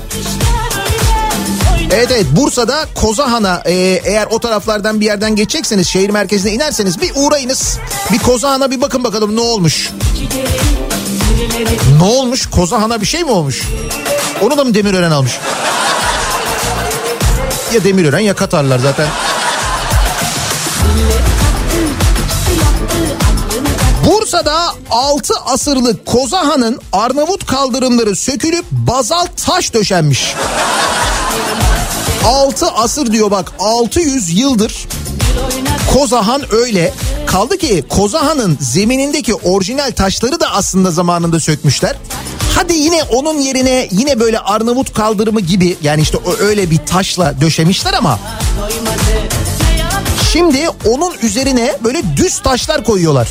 Evet 1.94 2.12
evet 2.12 2.26
Bursa'da 2.32 2.86
Kozahan'a 2.96 3.62
e, 3.66 3.74
eğer 4.04 4.28
o 4.32 4.40
taraflardan 4.40 5.00
bir 5.00 5.06
yerden 5.06 5.36
geçecekseniz 5.36 5.88
şehir 5.88 6.10
merkezine 6.10 6.52
inerseniz 6.52 7.02
bir 7.02 7.12
uğrayınız. 7.16 7.78
Bir 8.12 8.20
Kozahan'a 8.20 8.72
bir 8.72 8.82
bakın 8.82 9.04
bakalım 9.04 9.36
ne 9.36 9.40
olmuş. 9.40 9.90
Ne 11.98 12.04
olmuş? 12.04 12.46
Kozahan'a 12.50 13.02
bir 13.02 13.06
şey 13.06 13.24
mi 13.24 13.32
olmuş? 13.32 13.64
Onu 14.42 14.58
da 14.58 14.64
mı 14.64 14.74
Demirören 14.74 15.12
almış? 15.12 15.40
Ya 17.74 17.84
Demirören 17.84 18.20
ya 18.20 18.34
Katarlar 18.34 18.80
zaten. 18.80 19.08
Bursa'da 24.10 24.74
6 24.92 25.34
asırlık 25.46 26.06
Kozahan'ın 26.06 26.80
Arnavut 26.94 27.46
kaldırımları 27.46 28.16
sökülüp 28.16 28.66
bazalt 28.72 29.30
taş 29.46 29.74
döşenmiş. 29.74 30.36
6 32.26 32.68
asır 32.68 33.12
diyor 33.12 33.32
bak 33.32 33.52
600 33.60 34.40
yıldır 34.40 34.88
Kozahan 35.94 36.42
öyle. 36.52 36.94
Kaldı 37.28 37.58
ki 37.58 37.84
Kozahan'ın 37.90 38.58
zeminindeki 38.62 39.34
orijinal 39.34 39.92
taşları 39.92 40.40
da 40.40 40.52
aslında 40.52 40.92
zamanında 40.92 41.40
sökmüşler. 41.40 41.96
Hadi 42.56 42.74
yine 42.74 43.04
onun 43.04 43.40
yerine 43.40 43.88
yine 43.92 44.20
böyle 44.20 44.40
Arnavut 44.40 44.94
kaldırımı 44.94 45.42
gibi 45.42 45.78
yani 45.82 46.02
işte 46.02 46.18
öyle 46.40 46.72
bir 46.72 46.78
taşla 46.78 47.42
döşemişler 47.42 47.94
ama 47.94 48.20
şimdi 50.32 50.70
onun 50.70 51.14
üzerine 51.24 51.78
böyle 51.84 52.02
düz 52.18 52.40
taşlar 52.40 52.84
koyuyorlar. 52.84 53.28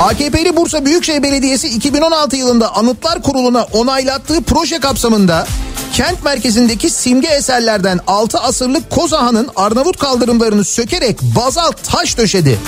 AKP'li 0.00 0.56
Bursa 0.56 0.84
Büyükşehir 0.84 1.22
Belediyesi 1.22 1.68
2016 1.68 2.36
yılında 2.36 2.74
Anıtlar 2.74 3.22
Kurulu'na 3.22 3.62
onaylattığı 3.62 4.42
proje 4.42 4.78
kapsamında 4.80 5.46
kent 5.92 6.24
merkezindeki 6.24 6.90
simge 6.90 7.28
eserlerden 7.28 8.00
6 8.06 8.38
asırlık 8.38 8.90
Kozahan'ın 8.90 9.48
Arnavut 9.56 9.98
kaldırımlarını 9.98 10.64
sökerek 10.64 11.22
bazalt 11.22 11.76
taş 11.84 12.18
döşedi. 12.18 12.58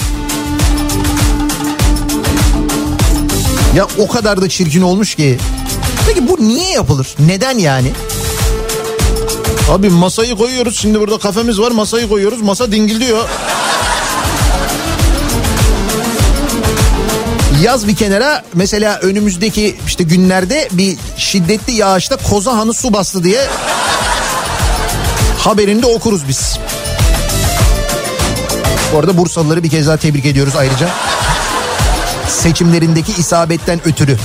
Ya 3.77 3.87
o 3.99 4.09
kadar 4.09 4.43
da 4.43 4.49
çirkin 4.49 4.83
olmuş 4.83 5.15
ki. 5.15 5.39
Peki 6.07 6.29
bu 6.29 6.37
niye 6.49 6.71
yapılır? 6.71 7.15
Neden 7.19 7.59
yani? 7.59 7.93
Abi 9.71 9.89
masayı 9.89 10.37
koyuyoruz 10.37 10.79
şimdi 10.79 11.01
burada 11.01 11.19
kafemiz 11.19 11.61
var 11.61 11.71
masayı 11.71 12.09
koyuyoruz 12.09 12.41
masa 12.41 12.73
dingildiyor. 12.73 13.29
Yaz 17.63 17.89
bir 17.89 17.97
kenara 17.97 18.45
mesela 18.55 18.99
önümüzdeki 18.99 19.77
işte 19.87 20.05
günlerde 20.05 20.69
bir 20.73 20.97
şiddetli 21.17 21.73
yağışta 21.73 22.17
Kozahan'ı 22.17 22.75
su 22.75 22.93
bastı 22.93 23.25
diye 23.25 23.47
haberinde 25.39 25.87
okuruz 25.87 26.29
biz. 26.29 26.59
Bu 28.93 28.99
arada 28.99 29.17
Bursalıları 29.17 29.63
bir 29.63 29.71
kez 29.71 29.87
daha 29.87 29.97
tebrik 29.97 30.27
ediyoruz 30.27 30.57
ayrıca. 30.57 30.89
Seçimlerindeki 32.29 33.13
isabetten 33.13 33.81
ötürü. 33.89 34.17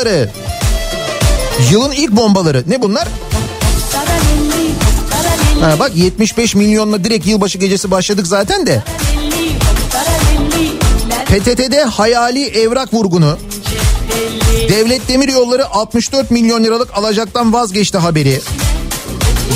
Bombaları. 0.00 0.28
Yılın 1.70 1.92
ilk 1.92 2.10
bombaları. 2.10 2.64
Ne 2.66 2.82
bunlar? 2.82 3.08
Ha 5.60 5.78
bak 5.78 5.96
75 5.96 6.54
milyonla 6.54 7.04
direkt 7.04 7.26
yılbaşı 7.26 7.58
gecesi 7.58 7.90
başladık 7.90 8.26
zaten 8.26 8.66
de. 8.66 8.82
PTT'de 11.26 11.84
hayali 11.84 12.46
evrak 12.46 12.94
vurgunu. 12.94 13.38
Devlet 14.68 15.08
Demiryolları 15.08 15.66
64 15.66 16.30
milyon 16.30 16.64
liralık 16.64 16.98
alacaktan 16.98 17.52
vazgeçti 17.52 17.98
haberi. 17.98 18.40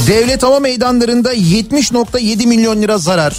Devlet 0.06 0.42
hava 0.42 0.60
meydanlarında 0.60 1.34
70.7 1.34 2.46
milyon 2.46 2.82
lira 2.82 2.98
zarar. 2.98 3.36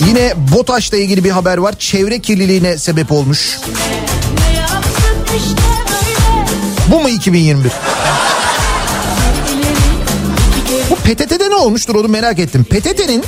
Yine 0.00 0.34
BOTAŞ'la 0.52 0.96
ilgili 0.96 1.24
bir 1.24 1.30
haber 1.30 1.58
var. 1.58 1.74
Çevre 1.78 2.18
kirliliğine 2.18 2.78
sebep 2.78 3.12
olmuş. 3.12 3.58
Bu 6.90 7.00
mu 7.00 7.08
2021? 7.08 7.70
Bu 10.90 10.94
PTT'de 10.94 11.50
ne 11.50 11.54
olmuştur 11.54 11.94
onu 11.94 12.08
merak 12.08 12.38
ettim. 12.38 12.64
PTT'nin 12.64 13.24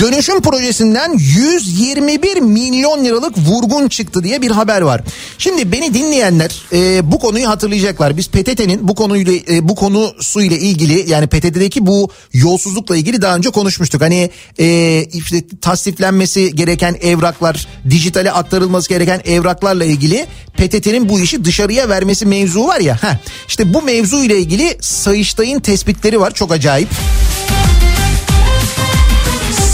dönüşüm 0.00 0.42
projesinden 0.42 1.18
121 1.18 2.40
milyon 2.40 3.04
liralık 3.04 3.38
vurgun 3.38 3.88
çıktı 3.88 4.24
diye 4.24 4.42
bir 4.42 4.50
haber 4.50 4.80
var. 4.80 5.00
Şimdi 5.38 5.72
beni 5.72 5.94
dinleyenler 5.94 6.62
e, 6.72 7.12
bu 7.12 7.18
konuyu 7.18 7.48
hatırlayacaklar. 7.48 8.16
Biz 8.16 8.28
PTT'nin 8.28 8.88
bu 8.88 8.94
konuyla 8.94 9.32
e, 9.50 9.68
bu 9.68 9.74
konusuyla 9.74 10.56
ilgili 10.56 11.10
yani 11.10 11.26
PTT'deki 11.26 11.86
bu 11.86 12.10
yolsuzlukla 12.32 12.96
ilgili 12.96 13.22
daha 13.22 13.36
önce 13.36 13.50
konuşmuştuk. 13.50 14.02
Hani 14.02 14.30
e, 14.58 15.04
işte 15.12 15.42
tasdiflenmesi 15.60 16.54
gereken 16.54 16.96
evraklar, 17.00 17.66
dijitale 17.90 18.32
aktarılması 18.32 18.88
gereken 18.88 19.20
evraklarla 19.24 19.84
ilgili 19.84 20.26
PTT'nin 20.56 21.08
bu 21.08 21.20
işi 21.20 21.44
dışarıya 21.44 21.88
vermesi 21.88 22.26
mevzu 22.26 22.66
var 22.66 22.80
ya. 22.80 23.02
Heh, 23.02 23.16
işte 23.48 23.74
bu 23.74 23.82
mevzu 23.82 24.24
ile 24.24 24.38
ilgili 24.38 24.76
Sayıştay'ın 24.80 25.60
tespitleri 25.60 26.20
var 26.20 26.34
çok 26.34 26.52
acayip. 26.52 26.88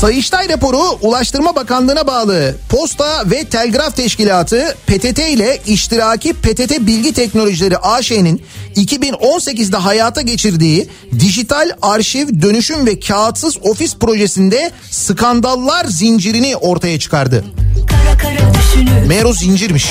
Sayıştay 0.01 0.49
raporu 0.49 0.99
Ulaştırma 1.01 1.57
Bakanlığı'na 1.57 2.07
bağlı 2.07 2.55
Posta 2.69 3.31
ve 3.31 3.45
Telgraf 3.45 3.97
Teşkilatı 3.97 4.77
PTT 4.87 5.19
ile 5.19 5.61
iştiraki 5.67 6.33
PTT 6.33 6.81
Bilgi 6.81 7.13
Teknolojileri 7.13 7.79
AŞ'nin 7.79 8.43
2018'de 8.77 9.77
hayata 9.77 10.21
geçirdiği 10.21 10.89
dijital 11.13 11.71
arşiv 11.83 12.43
dönüşüm 12.43 12.87
ve 12.87 13.01
kağıtsız 13.01 13.57
ofis 13.63 13.97
projesinde 13.97 14.71
skandallar 14.91 15.85
zincirini 15.85 16.57
ortaya 16.57 16.99
çıkardı. 16.99 17.45
Kara 17.89 18.19
kara 18.19 19.07
Meğer 19.07 19.25
o 19.25 19.33
zincirmiş. 19.33 19.87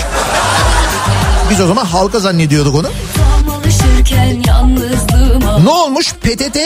Biz 1.50 1.62
o 1.62 1.68
zaman 1.68 1.86
halka 1.86 2.20
zannediyorduk 2.20 2.76
onu. 2.76 2.88
Ne 5.64 5.70
olmuş? 5.70 6.14
PTT 6.14 6.58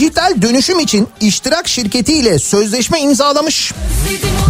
dijital 0.00 0.42
dönüşüm 0.42 0.78
için 0.80 1.08
iştirak 1.20 1.68
şirketiyle 1.68 2.38
sözleşme 2.38 3.00
imzalamış. 3.00 3.72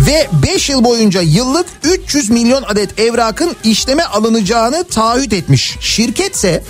Ve 0.07 0.29
5 0.55 0.71
yıl 0.71 0.85
boyunca 0.85 1.21
yıllık 1.21 1.67
300 1.85 2.31
milyon 2.31 2.63
adet 2.63 3.01
evrakın 3.01 3.57
işleme 3.65 4.03
alınacağını 4.03 4.85
taahhüt 4.85 5.33
etmiş. 5.33 5.77
Şirketse 5.81 6.63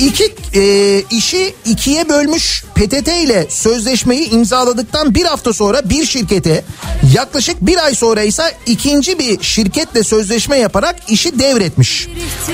iki 0.00 0.34
e, 0.54 1.02
işi 1.10 1.54
ikiye 1.64 2.08
bölmüş. 2.08 2.64
PTT 2.74 3.08
ile 3.08 3.46
sözleşmeyi 3.50 4.30
imzaladıktan 4.30 5.14
bir 5.14 5.24
hafta 5.24 5.52
sonra 5.52 5.90
bir 5.90 6.04
şirkete 6.04 6.64
yaklaşık 7.14 7.66
bir 7.66 7.84
ay 7.84 7.94
sonra 7.94 8.22
ise 8.22 8.42
ikinci 8.66 9.18
bir 9.18 9.42
şirketle 9.42 10.04
sözleşme 10.04 10.58
yaparak 10.58 10.96
işi 11.08 11.38
devretmiş. 11.38 12.08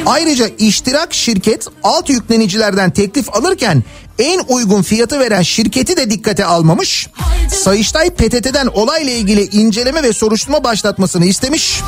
Ayrıca 0.07 0.49
iştirak 0.59 1.14
şirket 1.14 1.66
alt 1.82 2.09
yüklenicilerden 2.09 2.90
teklif 2.90 3.36
alırken 3.36 3.84
en 4.18 4.40
uygun 4.49 4.82
fiyatı 4.82 5.20
veren 5.20 5.42
şirketi 5.42 5.97
de 5.97 6.11
dikkate 6.11 6.44
almamış. 6.44 7.09
Sayıştay 7.51 8.11
PTT'den 8.11 8.66
olayla 8.66 9.12
ilgili 9.12 9.42
inceleme 9.42 10.03
ve 10.03 10.12
soruşturma 10.12 10.64
başlatmasını 10.64 11.26
istemiş. 11.26 11.80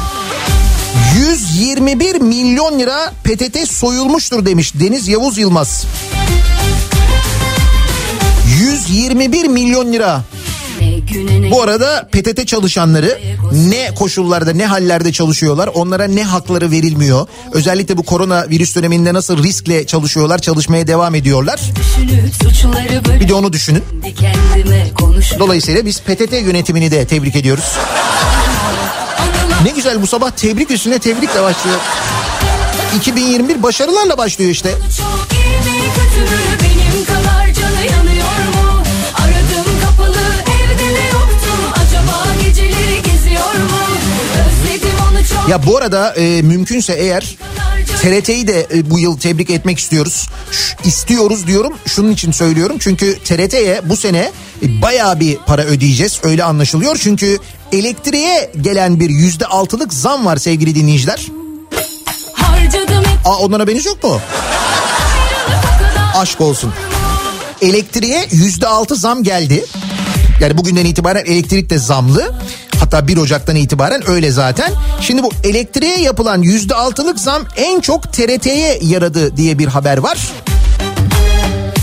121 1.16 2.20
milyon 2.20 2.78
lira 2.78 3.12
PTT 3.24 3.68
soyulmuştur 3.68 4.46
demiş 4.46 4.72
Deniz 4.74 5.08
Yavuz 5.08 5.38
Yılmaz. 5.38 5.86
121 8.60 9.44
milyon 9.48 9.92
lira. 9.92 10.22
Bu 11.50 11.62
arada 11.62 12.08
PTT 12.12 12.46
çalışanları 12.46 13.18
ne 13.52 13.94
koşullarda 13.94 14.52
ne 14.52 14.66
hallerde 14.66 15.12
çalışıyorlar 15.12 15.70
onlara 15.74 16.04
ne 16.04 16.24
hakları 16.24 16.70
verilmiyor. 16.70 17.26
Özellikle 17.52 17.96
bu 17.96 18.02
korona 18.02 18.46
virüs 18.50 18.76
döneminde 18.76 19.14
nasıl 19.14 19.42
riskle 19.42 19.86
çalışıyorlar 19.86 20.38
çalışmaya 20.38 20.86
devam 20.86 21.14
ediyorlar. 21.14 21.60
Bir 23.20 23.28
de 23.28 23.34
onu 23.34 23.52
düşünün. 23.52 23.84
Dolayısıyla 25.38 25.86
biz 25.86 26.00
PTT 26.00 26.32
yönetimini 26.32 26.90
de 26.90 27.06
tebrik 27.06 27.36
ediyoruz. 27.36 27.64
Ne 29.64 29.70
güzel 29.70 30.02
bu 30.02 30.06
sabah 30.06 30.30
tebrik 30.30 30.70
üstüne 30.70 30.98
tebrikle 30.98 31.42
başlıyor. 31.42 31.76
2021 32.96 33.62
başarılarla 33.62 34.18
başlıyor 34.18 34.50
işte. 34.50 34.74
Ya 45.48 45.66
bu 45.66 45.76
arada 45.76 46.14
e, 46.14 46.42
mümkünse 46.42 46.92
eğer 46.92 47.36
TRT'yi 47.88 48.48
de 48.48 48.66
e, 48.74 48.90
bu 48.90 48.98
yıl 48.98 49.18
tebrik 49.18 49.50
etmek 49.50 49.78
istiyoruz. 49.78 50.28
İstiyoruz 50.84 51.46
diyorum. 51.46 51.72
Şunun 51.86 52.10
için 52.12 52.32
söylüyorum. 52.32 52.76
Çünkü 52.80 53.18
TRT'ye 53.24 53.80
bu 53.84 53.96
sene 53.96 54.32
e, 54.62 54.82
bayağı 54.82 55.20
bir 55.20 55.36
para 55.36 55.62
ödeyeceğiz. 55.62 56.18
Öyle 56.22 56.44
anlaşılıyor. 56.44 56.96
Çünkü 57.02 57.38
elektriğe 57.72 58.52
gelen 58.60 59.00
bir 59.00 59.10
yüzde 59.10 59.46
altılık 59.46 59.94
zam 59.94 60.26
var 60.26 60.36
sevgili 60.36 60.74
dinleyiciler. 60.74 61.26
Aa 63.24 63.36
ondan 63.36 63.60
haberiniz 63.60 63.86
yok 63.86 64.04
mu? 64.04 64.20
Aşk 66.16 66.40
olsun. 66.40 66.72
Elektriğe 67.62 68.26
yüzde 68.30 68.66
altı 68.66 68.96
zam 68.96 69.22
geldi. 69.22 69.64
Yani 70.40 70.58
bugünden 70.58 70.84
itibaren 70.84 71.24
elektrik 71.24 71.70
de 71.70 71.78
zamlı. 71.78 72.34
Hatta 72.80 73.08
1 73.08 73.16
Ocak'tan 73.16 73.56
itibaren 73.56 74.10
öyle 74.10 74.30
zaten. 74.30 74.72
Şimdi 75.00 75.22
bu 75.22 75.30
elektriğe 75.44 76.00
yapılan 76.00 76.42
yüzde 76.42 76.74
altılık 76.74 77.18
zam 77.20 77.42
en 77.56 77.80
çok 77.80 78.12
TRT'ye 78.12 78.78
yaradı 78.82 79.36
diye 79.36 79.58
bir 79.58 79.66
haber 79.66 79.98
var. 79.98 80.18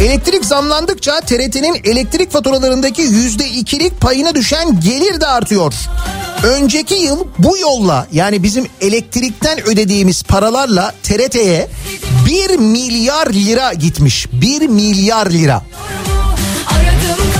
Elektrik 0.01 0.45
zamlandıkça 0.45 1.21
TRT'nin 1.21 1.81
elektrik 1.83 2.31
faturalarındaki 2.31 3.01
yüzde 3.01 3.49
ikilik 3.49 4.01
payına 4.01 4.35
düşen 4.35 4.79
gelir 4.79 5.21
de 5.21 5.27
artıyor. 5.27 5.73
Önceki 6.43 6.95
yıl 6.95 7.27
bu 7.37 7.57
yolla 7.57 8.07
yani 8.11 8.43
bizim 8.43 8.67
elektrikten 8.81 9.67
ödediğimiz 9.67 10.23
paralarla 10.23 10.93
TRT'ye 11.03 11.67
1 12.25 12.57
milyar 12.59 13.27
lira 13.27 13.73
gitmiş. 13.73 14.27
1 14.33 14.67
milyar 14.67 15.31
lira. 15.31 15.61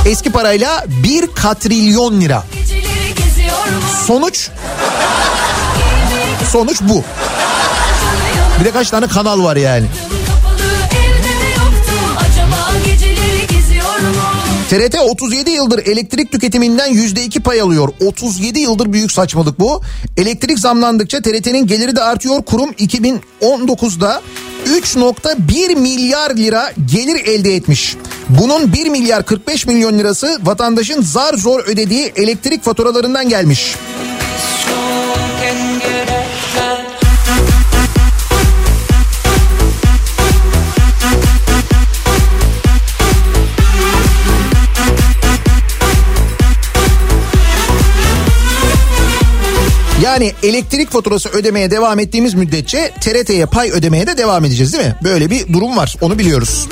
Eski 0.06 0.32
parayla 0.32 0.86
bir 1.04 1.28
katrilyon 1.28 2.22
lira. 2.22 2.44
Sonuç 4.08 4.50
sonuç 6.52 6.82
bu. 6.82 7.04
Bir 8.60 8.66
de 8.66 8.72
kaç 8.72 8.90
tane 8.90 9.08
kanal 9.08 9.44
var 9.44 9.56
yani. 9.56 9.86
TRT 14.76 14.96
37 15.00 15.50
yıldır 15.50 15.88
elektrik 15.88 16.32
tüketiminden 16.32 16.92
%2 16.92 17.40
pay 17.40 17.62
alıyor. 17.62 17.90
37 18.06 18.60
yıldır 18.60 18.94
büyük 18.94 19.12
saçmalık 19.12 19.60
bu. 19.60 19.82
Elektrik 20.18 20.60
zamlandıkça 20.60 21.22
TRT'nin 21.22 21.68
geliri 21.68 21.96
de 21.96 22.04
artıyor. 22.04 22.44
Kurum 22.44 22.72
2019'da 22.72 24.22
3.1 24.66 25.76
milyar 25.76 26.38
lira 26.38 26.72
gelir 26.94 27.26
elde 27.26 27.56
etmiş. 27.56 27.96
Bunun 28.30 28.74
1 28.74 28.90
milyar 28.90 29.26
45 29.26 29.68
milyon 29.68 30.00
lirası 30.00 30.40
vatandaşın 30.44 31.02
zar 31.02 31.34
zor 31.34 31.60
ödediği 31.60 32.12
elektrik 32.16 32.64
faturalarından 32.64 33.30
gelmiş. 33.30 33.76
Yani 50.16 50.34
elektrik 50.44 50.92
faturası 50.92 51.30
ödemeye 51.30 51.72
devam 51.72 52.00
ettiğimiz 52.00 52.34
müddetçe 52.34 52.92
TRT'ye 53.02 53.46
pay 53.46 53.72
ödemeye 53.72 54.08
de 54.08 54.18
devam 54.18 54.46
edeceğiz 54.46 54.74
değil 54.74 54.86
mi? 54.86 54.96
Böyle 55.04 55.30
bir 55.30 55.54
durum 55.54 55.78
var 55.78 55.96
onu 56.02 56.20
biliyoruz. 56.20 56.68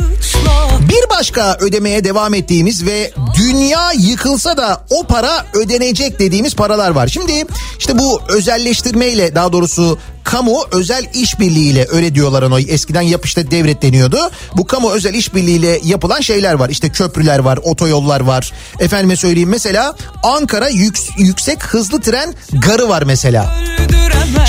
Bir 0.89 1.09
başka 1.17 1.57
ödemeye 1.59 2.03
devam 2.03 2.33
ettiğimiz 2.33 2.85
ve 2.85 3.11
dünya 3.37 3.91
yıkılsa 3.91 4.57
da 4.57 4.85
o 4.89 5.03
para 5.03 5.45
ödenecek 5.53 6.19
dediğimiz 6.19 6.55
paralar 6.55 6.91
var. 6.91 7.07
Şimdi 7.07 7.45
işte 7.79 7.99
bu 7.99 8.21
özelleştirmeyle 8.29 9.35
daha 9.35 9.53
doğrusu 9.53 9.97
kamu 10.23 10.63
özel 10.71 11.05
işbirliğiyle 11.13 11.87
öyle 11.91 12.15
diyorlar 12.15 12.41
ona 12.43 12.59
eskiden 12.59 13.01
yap 13.01 13.25
işte 13.25 13.51
devlet 13.51 13.81
deniyordu. 13.81 14.17
Bu 14.57 14.67
kamu 14.67 14.91
özel 14.91 15.13
işbirliğiyle 15.13 15.79
yapılan 15.83 16.21
şeyler 16.21 16.53
var. 16.53 16.69
İşte 16.69 16.89
köprüler 16.89 17.39
var, 17.39 17.59
otoyollar 17.63 18.21
var. 18.21 18.51
Efendime 18.79 19.15
söyleyeyim 19.15 19.49
mesela 19.49 19.95
Ankara 20.23 20.69
yük- 20.69 20.99
yüksek 21.17 21.63
hızlı 21.63 22.01
tren 22.01 22.33
garı 22.53 22.89
var 22.89 23.03
mesela. 23.03 23.55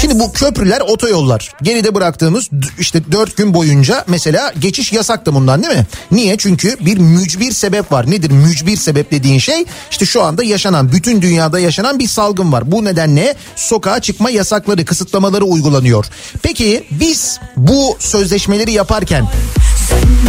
Şimdi 0.01 0.19
bu 0.21 0.33
köprüler 0.33 0.81
otoyollar. 0.81 1.53
Geride 1.63 1.95
bıraktığımız 1.95 2.51
işte 2.79 3.01
dört 3.13 3.37
gün 3.37 3.55
boyunca 3.55 4.05
mesela 4.09 4.53
geçiş 4.61 4.93
yasaktı 4.93 5.35
bundan 5.35 5.63
değil 5.63 5.77
mi? 5.77 5.87
Niye? 6.11 6.37
Çünkü 6.37 6.77
bir 6.81 6.99
mücbir 6.99 7.53
sebep 7.53 7.93
var. 7.93 8.11
Nedir 8.11 8.31
mücbir 8.31 8.77
sebep 8.77 9.11
dediğin 9.11 9.39
şey? 9.39 9.65
İşte 9.91 10.07
şu 10.07 10.23
anda 10.23 10.45
yaşanan 10.45 10.93
bütün 10.93 11.23
dünyada 11.23 11.59
yaşanan 11.59 11.99
bir 11.99 12.09
salgın 12.09 12.53
var. 12.53 12.73
Bu 12.73 12.85
nedenle 12.85 13.35
sokağa 13.57 14.01
çıkma 14.01 14.31
yasakları 14.31 14.85
kısıtlamaları 14.85 15.45
uygulanıyor. 15.65 16.07
Peki 16.43 16.85
biz 16.91 17.39
bu 17.57 17.97
sözleşmeleri 17.99 18.73
yaparken 18.73 19.29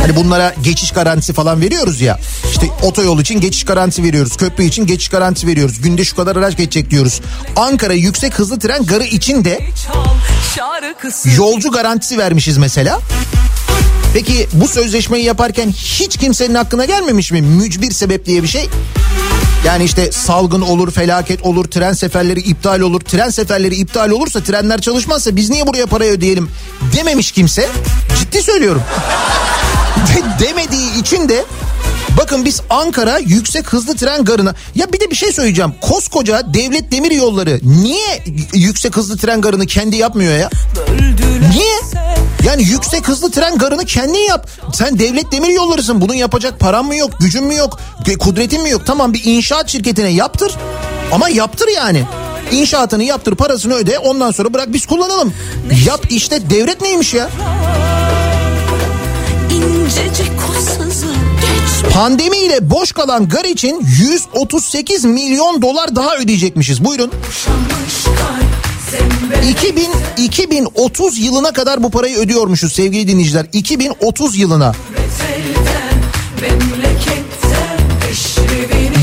Hani 0.01 0.15
bunlara 0.15 0.53
geçiş 0.63 0.91
garantisi 0.91 1.33
falan 1.33 1.61
veriyoruz 1.61 2.01
ya. 2.01 2.19
İşte 2.51 2.67
otoyol 2.81 3.19
için 3.19 3.39
geçiş 3.41 3.65
garantisi 3.65 4.03
veriyoruz. 4.03 4.38
Köprü 4.38 4.63
için 4.63 4.86
geçiş 4.86 5.09
garantisi 5.09 5.47
veriyoruz. 5.47 5.81
Günde 5.81 6.05
şu 6.05 6.15
kadar 6.15 6.36
araç 6.36 6.57
geçecek 6.57 6.89
diyoruz. 6.89 7.21
Ankara 7.55 7.93
yüksek 7.93 8.39
hızlı 8.39 8.59
tren 8.59 8.86
garı 8.86 9.03
için 9.03 9.45
de 9.45 9.59
yolcu 11.38 11.71
garantisi 11.71 12.17
vermişiz 12.17 12.57
mesela. 12.57 12.99
Peki 14.13 14.47
bu 14.53 14.67
sözleşmeyi 14.67 15.23
yaparken 15.25 15.69
hiç 15.71 16.17
kimsenin 16.17 16.55
aklına 16.55 16.86
gelmemiş 16.86 17.31
mi 17.31 17.41
mücbir 17.41 17.91
sebep 17.91 18.25
diye 18.25 18.43
bir 18.43 18.47
şey? 18.47 18.69
Yani 19.66 19.84
işte 19.84 20.11
salgın 20.11 20.61
olur, 20.61 20.91
felaket 20.91 21.45
olur, 21.45 21.66
tren 21.66 21.93
seferleri 21.93 22.39
iptal 22.39 22.80
olur. 22.80 23.01
Tren 23.01 23.30
seferleri 23.30 23.76
iptal 23.76 24.09
olursa, 24.09 24.43
trenler 24.43 24.82
çalışmazsa 24.82 25.36
biz 25.36 25.49
niye 25.49 25.68
buraya 25.68 25.86
parayı 25.86 26.11
ödeyelim 26.11 26.49
dememiş 26.97 27.32
kimse. 27.32 27.70
Ciddi 28.20 28.41
söylüyorum. 28.43 28.82
De- 30.16 30.45
demediği 30.45 30.99
için 30.99 31.30
de 31.30 31.45
bakın 32.18 32.45
biz 32.45 32.61
Ankara 32.70 33.18
yüksek 33.18 33.68
hızlı 33.74 33.95
tren 33.95 34.24
garına 34.26 34.55
ya 34.76 34.93
bir 34.93 34.99
de 34.99 35.11
bir 35.11 35.16
şey 35.16 35.32
söyleyeceğim. 35.32 35.74
Koskoca 35.82 36.53
devlet 36.53 36.91
demir 36.91 37.11
yolları 37.11 37.59
niye 37.63 38.24
yüksek 38.53 38.97
hızlı 38.97 39.18
tren 39.18 39.41
garını 39.41 39.66
kendi 39.66 39.95
yapmıyor 39.95 40.38
ya? 40.38 40.49
Niye? 41.55 42.14
Yani 42.45 42.63
yüksek 42.63 43.07
hızlı 43.07 43.31
tren 43.31 43.57
garını 43.57 43.85
kendin 43.85 44.27
yap. 44.29 44.49
Sen 44.73 44.99
devlet 44.99 45.31
demir 45.31 45.49
yollarısın. 45.49 46.01
Bunun 46.01 46.13
yapacak 46.13 46.59
paran 46.59 46.85
mı 46.85 46.95
yok, 46.95 47.11
gücün 47.19 47.43
mü 47.43 47.55
yok, 47.55 47.79
e, 48.07 48.17
kudretin 48.17 48.63
mi 48.63 48.69
yok? 48.69 48.81
Tamam 48.85 49.13
bir 49.13 49.21
inşaat 49.25 49.69
şirketine 49.69 50.09
yaptır. 50.09 50.55
Ama 51.11 51.29
yaptır 51.29 51.67
yani. 51.75 52.03
İnşaatını 52.51 53.03
yaptır, 53.03 53.35
parasını 53.35 53.73
öde. 53.73 53.99
Ondan 53.99 54.31
sonra 54.31 54.53
bırak 54.53 54.73
biz 54.73 54.85
kullanalım. 54.85 55.33
Yap 55.85 56.05
işte 56.09 56.49
devlet 56.49 56.81
neymiş 56.81 57.13
ya? 57.13 57.29
geç 61.41 61.93
Pandemiyle 61.93 62.69
boş 62.69 62.91
kalan 62.91 63.29
gar 63.29 63.45
için 63.45 63.87
138 64.01 65.05
milyon 65.05 65.61
dolar 65.61 65.95
daha 65.95 66.15
ödeyecekmişiz. 66.17 66.85
Buyurun. 66.85 67.11
boşanmış 67.27 68.44
2000 69.49 69.89
2030 70.17 71.19
yılına 71.19 71.53
kadar 71.53 71.83
bu 71.83 71.89
parayı 71.89 72.17
ödüyormuşuz 72.17 72.73
sevgili 72.73 73.07
dinleyiciler. 73.07 73.45
2030 73.53 74.37
yılına. 74.37 74.73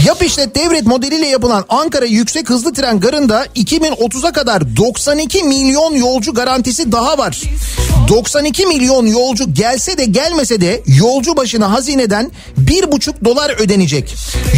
Yap 0.06 0.22
işlet 0.22 0.54
devret 0.54 0.86
modeliyle 0.86 1.26
yapılan 1.26 1.64
Ankara 1.68 2.04
yüksek 2.04 2.50
hızlı 2.50 2.72
tren 2.72 3.00
garında 3.00 3.46
2030'a 3.46 4.32
kadar 4.32 4.76
92 4.76 5.42
milyon 5.44 5.94
yolcu 5.94 6.34
garantisi 6.34 6.92
daha 6.92 7.18
var. 7.18 7.40
92 8.08 8.66
milyon 8.66 9.06
yolcu 9.06 9.54
gelse 9.54 9.98
de 9.98 10.04
gelmese 10.04 10.60
de 10.60 10.82
yolcu 10.86 11.36
başına 11.36 11.72
hazineden 11.72 12.30
1,5 12.58 13.24
dolar 13.24 13.50
ödenecek. 13.60 14.14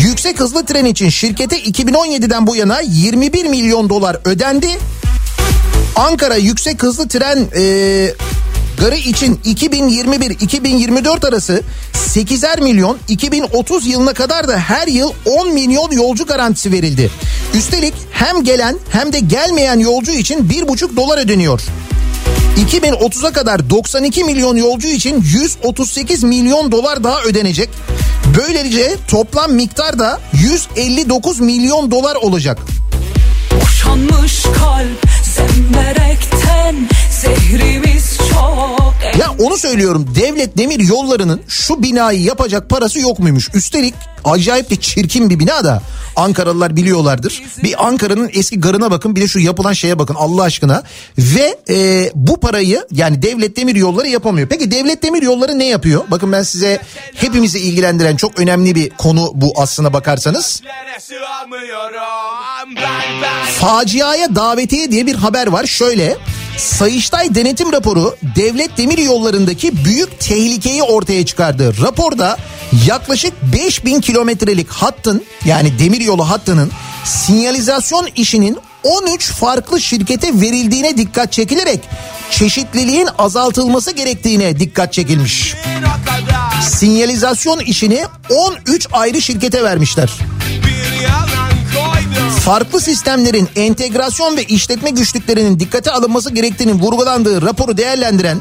Yüksek 0.07 0.41
hızlı 0.41 0.67
tren 0.67 0.85
için 0.85 1.09
şirkete 1.09 1.61
2017'den 1.61 2.47
bu 2.47 2.57
yana 2.57 2.81
21 2.81 3.45
milyon 3.45 3.89
dolar 3.91 4.17
ödendi. 4.25 4.69
Ankara 5.97 6.37
yüksek 6.37 6.83
hızlı 6.83 7.09
tren 7.09 7.49
e, 7.57 8.15
garı 8.81 8.97
için 8.97 9.41
2021-2024 9.45 11.29
arası 11.29 11.63
8'er 11.93 12.61
milyon 12.63 12.99
2030 13.09 13.87
yılına 13.87 14.15
kadar 14.15 14.49
da 14.49 14.59
her 14.59 14.87
yıl 14.87 15.13
10 15.25 15.53
milyon 15.53 15.91
yolcu 15.91 16.27
garantisi 16.27 16.73
verildi. 16.73 17.11
Üstelik 17.55 17.95
hem 18.13 18.45
gelen 18.45 18.77
hem 18.91 19.13
de 19.13 19.21
gelmeyen 19.21 19.79
yolcu 19.79 20.13
için 20.13 20.49
1,5 20.49 20.97
dolar 20.97 21.19
ödeniyor. 21.19 21.61
2030'a 22.71 23.33
kadar 23.33 23.71
92 23.71 24.25
milyon 24.25 24.57
yolcu 24.57 24.89
için 24.89 25.25
138 25.35 26.25
milyon 26.25 26.73
dolar 26.73 27.05
daha 27.05 27.23
ödenecek. 27.23 27.69
Böylece 28.39 28.97
toplam 29.09 29.53
miktar 29.53 29.99
da 29.99 30.21
159 30.33 31.41
milyon 31.41 31.91
dolar 31.91 32.15
olacak. 32.15 32.59
boşanmış 33.61 34.43
kalp 34.43 35.24
Ya 39.19 39.31
onu 39.39 39.57
söylüyorum 39.57 40.15
devlet 40.15 40.59
demir 40.59 40.81
yollarının 40.81 41.43
şu 41.49 41.83
binayı 41.83 42.23
yapacak 42.23 42.71
parası 42.71 43.01
yok 43.01 43.19
muymuş? 43.19 43.51
Üstelik 43.55 43.95
acayip 44.25 44.71
de 44.71 44.77
çirkin 44.77 45.31
bir 45.31 45.39
bina 45.39 45.65
da 45.65 45.83
Ankaralılar 46.17 46.77
biliyorlardır. 46.77 47.43
Bir 47.63 47.87
Ankara'nın 47.87 48.31
eski 48.33 48.61
garına 48.61 48.91
bakın 48.91 49.17
bir 49.17 49.21
de 49.21 49.29
şu 49.29 49.39
yapılan 49.39 49.73
şeye 49.73 49.99
bakın 49.99 50.15
Allah 50.15 50.43
aşkına. 50.43 50.83
Ve 51.19 51.59
e, 51.69 52.11
bu 52.15 52.41
parayı 52.41 52.87
yani 52.91 53.23
devlet 53.23 53.57
demir 53.57 53.75
yolları 53.77 54.09
yapamıyor. 54.09 54.49
Peki 54.49 54.71
devlet 54.71 55.03
demir 55.03 55.23
yolları 55.23 55.59
ne 55.59 55.67
yapıyor? 55.67 56.05
Bakın 56.11 56.33
ben 56.33 56.43
size 56.43 56.83
hepimizi 57.15 57.59
ilgilendiren 57.59 58.17
çok 58.17 58.39
önemli 58.41 58.75
bir 58.75 58.91
konu 58.91 59.33
bu 59.35 59.53
aslına 59.57 59.93
bakarsanız. 59.93 60.63
Faciaya 63.61 64.35
davetiye 64.35 64.91
diye 64.91 65.07
bir 65.07 65.15
haber 65.15 65.47
var. 65.47 65.67
Şöyle 65.67 66.17
Sayıştay 66.59 67.35
denetim 67.35 67.73
raporu 67.73 68.17
devlet 68.37 68.79
demir 68.79 68.99
yollarındaki 68.99 69.85
büyük 69.85 70.21
tehlikeyi 70.21 70.83
ortaya 70.83 71.27
çıkardı. 71.27 71.75
Raporda 71.83 72.37
yaklaşık 72.87 73.33
5000 73.53 74.01
kilometrelik 74.01 74.71
hattın 74.71 75.25
yani 75.45 75.79
demir 75.79 76.01
yolu 76.01 76.31
hattının 76.31 76.71
sinyalizasyon 77.05 78.09
işinin 78.17 78.59
13 78.83 79.31
farklı 79.31 79.81
şirkete 79.81 80.41
verildiğine 80.41 80.97
dikkat 80.97 81.33
çekilerek 81.33 81.81
çeşitliliğin 82.31 83.09
azaltılması 83.19 83.91
gerektiğine 83.91 84.61
dikkat 84.61 84.93
çekilmiş. 84.93 85.55
Sinyalizasyon 86.63 87.59
işini 87.61 88.05
13 88.31 88.89
ayrı 88.93 89.23
şirkete 89.23 89.65
vermişler. 89.65 90.11
Farklı 92.45 92.81
sistemlerin 92.81 93.49
entegrasyon 93.57 94.37
ve 94.37 94.45
işletme 94.45 94.91
güçlüklerinin 94.91 95.61
dikkate 95.61 95.91
alınması 95.91 96.35
gerektiğinin 96.35 96.79
vurgulandığı 96.79 97.43
raporu 97.43 97.77
değerlendiren 97.77 98.39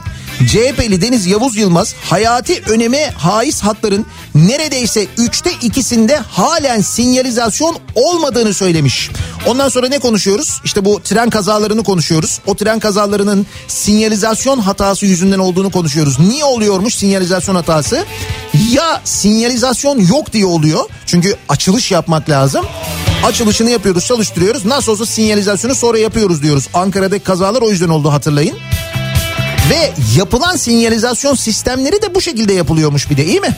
CHP'li 0.47 1.01
Deniz 1.01 1.25
Yavuz 1.27 1.57
Yılmaz 1.57 1.95
hayati 2.09 2.61
öneme 2.69 3.11
haiz 3.17 3.61
hatların 3.63 4.05
neredeyse 4.35 5.07
üçte 5.17 5.51
ikisinde 5.61 6.17
halen 6.17 6.81
sinyalizasyon 6.81 7.77
olmadığını 7.95 8.53
söylemiş. 8.53 9.09
Ondan 9.47 9.69
sonra 9.69 9.87
ne 9.87 9.99
konuşuyoruz? 9.99 10.61
İşte 10.65 10.85
bu 10.85 10.99
tren 11.03 11.29
kazalarını 11.29 11.83
konuşuyoruz. 11.83 12.39
O 12.47 12.55
tren 12.55 12.79
kazalarının 12.79 13.45
sinyalizasyon 13.67 14.59
hatası 14.59 15.05
yüzünden 15.05 15.39
olduğunu 15.39 15.71
konuşuyoruz. 15.71 16.19
Niye 16.19 16.45
oluyormuş 16.45 16.95
sinyalizasyon 16.95 17.55
hatası? 17.55 18.05
Ya 18.71 19.01
sinyalizasyon 19.03 19.99
yok 19.99 20.33
diye 20.33 20.45
oluyor. 20.45 20.85
Çünkü 21.05 21.35
açılış 21.49 21.91
yapmak 21.91 22.29
lazım. 22.29 22.65
Açılışını 23.25 23.69
yapıyoruz, 23.69 24.05
çalıştırıyoruz. 24.05 24.65
Nasıl 24.65 24.91
olsa 24.91 25.05
sinyalizasyonu 25.05 25.75
sonra 25.75 25.97
yapıyoruz 25.97 26.43
diyoruz. 26.43 26.67
Ankara'daki 26.73 27.23
kazalar 27.23 27.61
o 27.61 27.69
yüzden 27.69 27.89
oldu 27.89 28.11
hatırlayın. 28.11 28.57
Ve 29.69 29.93
yapılan 30.17 30.55
sinyalizasyon 30.55 31.35
sistemleri 31.35 32.01
de 32.01 32.15
bu 32.15 32.21
şekilde 32.21 32.53
yapılıyormuş 32.53 33.09
bir 33.09 33.17
de 33.17 33.25
iyi 33.25 33.41
mi? 33.41 33.55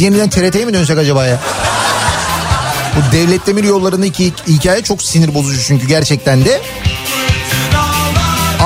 Biz 0.00 0.04
yeniden 0.04 0.30
TRT'ye 0.30 0.64
mi 0.64 0.72
dönsek 0.72 0.98
acaba 0.98 1.26
ya? 1.26 1.40
Bu 2.96 3.12
devlet 3.12 3.46
demir 3.46 3.64
yollarındaki 3.64 4.32
hikaye 4.48 4.82
çok 4.82 5.02
sinir 5.02 5.34
bozucu 5.34 5.62
çünkü 5.62 5.86
gerçekten 5.86 6.44
de. 6.44 6.60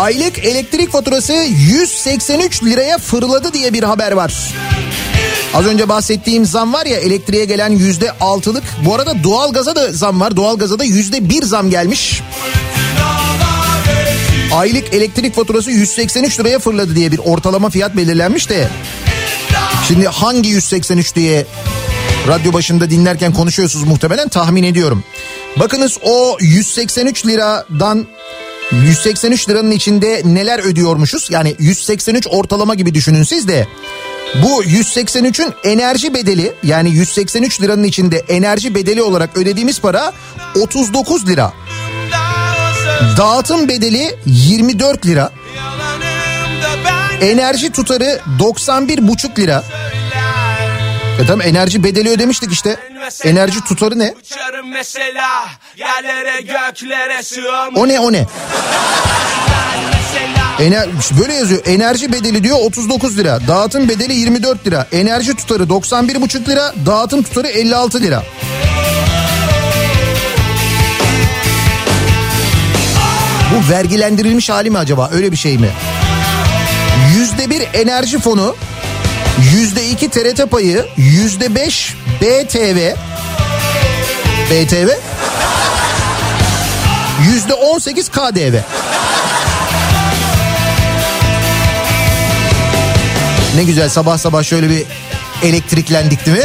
Aylık 0.00 0.38
elektrik 0.38 0.92
faturası 0.92 1.32
183 1.32 2.64
liraya 2.64 2.98
fırladı 2.98 3.52
diye 3.52 3.72
bir 3.72 3.82
haber 3.82 4.12
var. 4.12 4.34
Az 5.54 5.66
önce 5.66 5.88
bahsettiğim 5.88 6.46
zam 6.46 6.72
var 6.72 6.86
ya 6.86 6.96
elektriğe 6.96 7.44
gelen 7.44 7.70
yüzde 7.70 8.12
altılık. 8.20 8.64
Bu 8.84 8.94
arada 8.94 9.24
doğalgaza 9.24 9.76
da 9.76 9.92
zam 9.92 10.20
var. 10.20 10.36
Doğalgaza 10.36 10.78
da 10.78 10.84
yüzde 10.84 11.28
bir 11.30 11.42
zam 11.42 11.70
gelmiş. 11.70 12.22
aylık 14.52 14.94
elektrik 14.94 15.34
faturası 15.34 15.70
183 15.70 16.40
liraya 16.40 16.58
fırladı 16.58 16.96
diye 16.96 17.12
bir 17.12 17.18
ortalama 17.18 17.70
fiyat 17.70 17.96
belirlenmiş 17.96 18.50
de. 18.50 18.68
Şimdi 19.88 20.08
hangi 20.08 20.48
183 20.48 21.14
diye 21.14 21.46
radyo 22.28 22.52
başında 22.52 22.90
dinlerken 22.90 23.32
konuşuyorsunuz 23.32 23.88
muhtemelen 23.88 24.28
tahmin 24.28 24.62
ediyorum. 24.62 25.04
Bakınız 25.56 25.98
o 26.02 26.36
183 26.40 27.26
liradan 27.26 28.06
183 28.72 29.48
liranın 29.48 29.70
içinde 29.70 30.22
neler 30.24 30.58
ödüyormuşuz? 30.58 31.30
Yani 31.30 31.56
183 31.58 32.26
ortalama 32.30 32.74
gibi 32.74 32.94
düşünün 32.94 33.22
siz 33.22 33.48
de. 33.48 33.68
Bu 34.42 34.64
183'ün 34.64 35.52
enerji 35.64 36.14
bedeli 36.14 36.52
yani 36.62 36.90
183 36.90 37.60
liranın 37.60 37.84
içinde 37.84 38.18
enerji 38.28 38.74
bedeli 38.74 39.02
olarak 39.02 39.36
ödediğimiz 39.36 39.80
para 39.80 40.12
39 40.60 41.26
lira. 41.26 41.52
Dağıtım 43.16 43.68
bedeli 43.68 44.16
24 44.26 45.06
lira. 45.06 45.30
Enerji 47.24 47.72
tutarı 47.72 48.20
91,5 48.38 49.38
lira. 49.38 49.64
E 51.22 51.26
tamam 51.26 51.46
enerji 51.46 51.84
bedeli 51.84 52.08
ödemiştik 52.10 52.52
işte. 52.52 52.76
Enerji 53.24 53.60
tutarı 53.60 53.98
ne? 53.98 54.14
Uçarım 54.22 54.68
mesela 54.70 55.44
yerlere 55.76 56.40
göklere 56.40 57.22
sığam 57.22 57.76
O 57.76 57.88
ne 57.88 58.00
o 58.00 58.12
ne? 58.12 58.26
Ener 60.60 60.88
böyle 61.20 61.34
yazıyor. 61.34 61.62
Enerji 61.66 62.12
bedeli 62.12 62.44
diyor 62.44 62.58
39 62.60 63.18
lira. 63.18 63.40
Dağıtım 63.48 63.88
bedeli 63.88 64.14
24 64.14 64.66
lira. 64.66 64.86
Enerji 64.92 65.34
tutarı 65.34 65.62
91,5 65.62 66.48
lira. 66.48 66.74
Dağıtım 66.86 67.22
tutarı 67.22 67.48
56 67.48 68.00
lira. 68.02 68.22
Bu 73.54 73.72
vergilendirilmiş 73.72 74.50
hali 74.50 74.70
mi 74.70 74.78
acaba? 74.78 75.10
Öyle 75.12 75.32
bir 75.32 75.36
şey 75.36 75.58
mi? 75.58 75.68
Enerji 77.74 78.18
fonu, 78.18 78.56
yüzde 79.52 79.88
iki 79.88 80.08
TRT 80.10 80.50
payı, 80.50 80.86
yüzde 80.96 81.54
beş 81.54 81.94
BTV, 82.20 82.94
BTV, 84.50 84.90
yüzde 87.22 87.54
on 87.54 87.78
sekiz 87.78 88.08
KDV. 88.08 88.54
Ne 93.56 93.64
güzel 93.64 93.88
sabah 93.88 94.18
sabah 94.18 94.44
şöyle 94.44 94.70
bir 94.70 94.84
elektriklendik 95.42 96.26
değil 96.26 96.38
mi? 96.38 96.44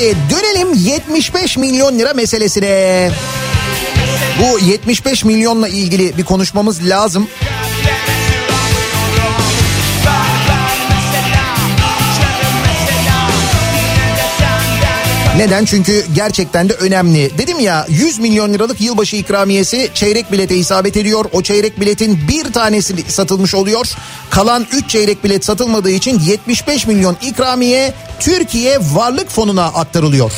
yerlere 0.00 0.12
göklere 0.12 0.39
dönelim 0.60 0.74
75 0.74 1.56
milyon 1.56 1.98
lira 1.98 2.14
meselesine. 2.14 3.10
Bu 4.40 4.58
75 4.58 5.24
milyonla 5.24 5.68
ilgili 5.68 6.16
bir 6.16 6.24
konuşmamız 6.24 6.88
lazım. 6.88 7.28
Neden? 15.40 15.64
Çünkü 15.64 16.04
gerçekten 16.14 16.68
de 16.68 16.72
önemli. 16.72 17.38
Dedim 17.38 17.60
ya 17.60 17.86
100 17.88 18.18
milyon 18.18 18.52
liralık 18.52 18.80
yılbaşı 18.80 19.16
ikramiyesi 19.16 19.90
çeyrek 19.94 20.32
bilete 20.32 20.56
isabet 20.56 20.96
ediyor. 20.96 21.24
O 21.32 21.42
çeyrek 21.42 21.80
biletin 21.80 22.18
bir 22.28 22.52
tanesi 22.52 23.10
satılmış 23.10 23.54
oluyor. 23.54 23.86
Kalan 24.30 24.66
3 24.72 24.90
çeyrek 24.90 25.24
bilet 25.24 25.44
satılmadığı 25.44 25.90
için 25.90 26.20
75 26.20 26.86
milyon 26.86 27.16
ikramiye 27.22 27.94
Türkiye 28.18 28.78
Varlık 28.92 29.30
Fonu'na 29.30 29.64
aktarılıyor. 29.64 30.32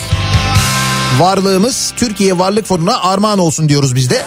Varlığımız 1.18 1.92
Türkiye 1.96 2.38
Varlık 2.38 2.66
Fonu'na 2.66 3.03
armağan 3.03 3.38
olsun 3.38 3.68
diyoruz 3.68 3.94
biz 3.94 4.11
de. 4.11 4.22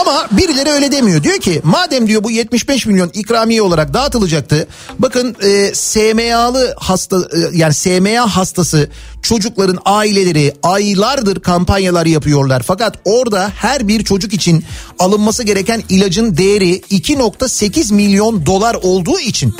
Ama 0.00 0.28
birileri 0.30 0.70
öyle 0.70 0.92
demiyor. 0.92 1.22
Diyor 1.22 1.38
ki 1.38 1.60
madem 1.64 2.06
diyor 2.06 2.24
bu 2.24 2.30
75 2.30 2.86
milyon 2.86 3.10
ikramiye 3.14 3.62
olarak 3.62 3.94
dağıtılacaktı. 3.94 4.68
Bakın 4.98 5.36
e, 5.42 5.74
SMA'lı 5.74 6.74
hasta 6.78 7.16
e, 7.16 7.38
yani 7.52 7.74
SMA 7.74 8.36
hastası 8.36 8.90
çocukların 9.24 9.78
aileleri 9.84 10.52
aylardır 10.62 11.40
kampanyalar 11.40 12.06
yapıyorlar. 12.06 12.62
Fakat 12.66 12.98
orada 13.04 13.52
her 13.56 13.88
bir 13.88 14.04
çocuk 14.04 14.32
için 14.32 14.64
alınması 14.98 15.42
gereken 15.42 15.82
ilacın 15.88 16.36
değeri 16.36 16.80
2.8 16.80 17.94
milyon 17.94 18.46
dolar 18.46 18.74
olduğu 18.74 19.20
için 19.20 19.54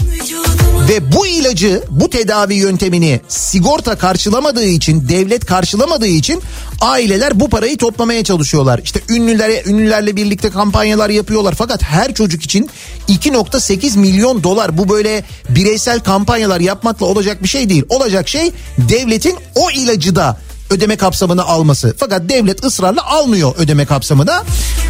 ve 0.88 1.12
bu 1.12 1.26
ilacı 1.26 1.82
bu 1.90 2.10
tedavi 2.10 2.54
yöntemini 2.54 3.20
sigorta 3.28 3.98
karşılamadığı 3.98 4.64
için 4.64 5.08
devlet 5.08 5.44
karşılamadığı 5.46 6.06
için 6.06 6.42
aileler 6.80 7.40
bu 7.40 7.48
parayı 7.48 7.76
toplamaya 7.76 8.24
çalışıyorlar. 8.24 8.80
İşte 8.84 9.00
ünlülere 9.08 9.62
ünlülerle 9.66 10.16
birlikte 10.16 10.50
kampanyalar 10.50 11.10
yapıyorlar 11.10 11.54
fakat 11.58 11.82
her 11.82 12.14
çocuk 12.14 12.42
için 12.42 12.70
2.8 13.08 13.98
milyon 13.98 14.42
dolar 14.42 14.78
bu 14.78 14.88
böyle 14.88 15.24
bireysel 15.48 16.00
kampanyalar 16.00 16.60
yapmakla 16.60 17.06
olacak 17.06 17.42
bir 17.42 17.48
şey 17.48 17.68
değil. 17.68 17.84
Olacak 17.88 18.28
şey 18.28 18.52
devletin 18.78 19.36
o 19.54 19.70
ilacı 19.70 20.16
da 20.16 20.36
ödeme 20.70 20.96
kapsamına 20.96 21.42
alması. 21.42 21.94
Fakat 21.98 22.28
devlet 22.28 22.64
ısrarla 22.64 23.06
almıyor 23.06 23.54
ödeme 23.58 23.86
kapsamına. 23.86 24.44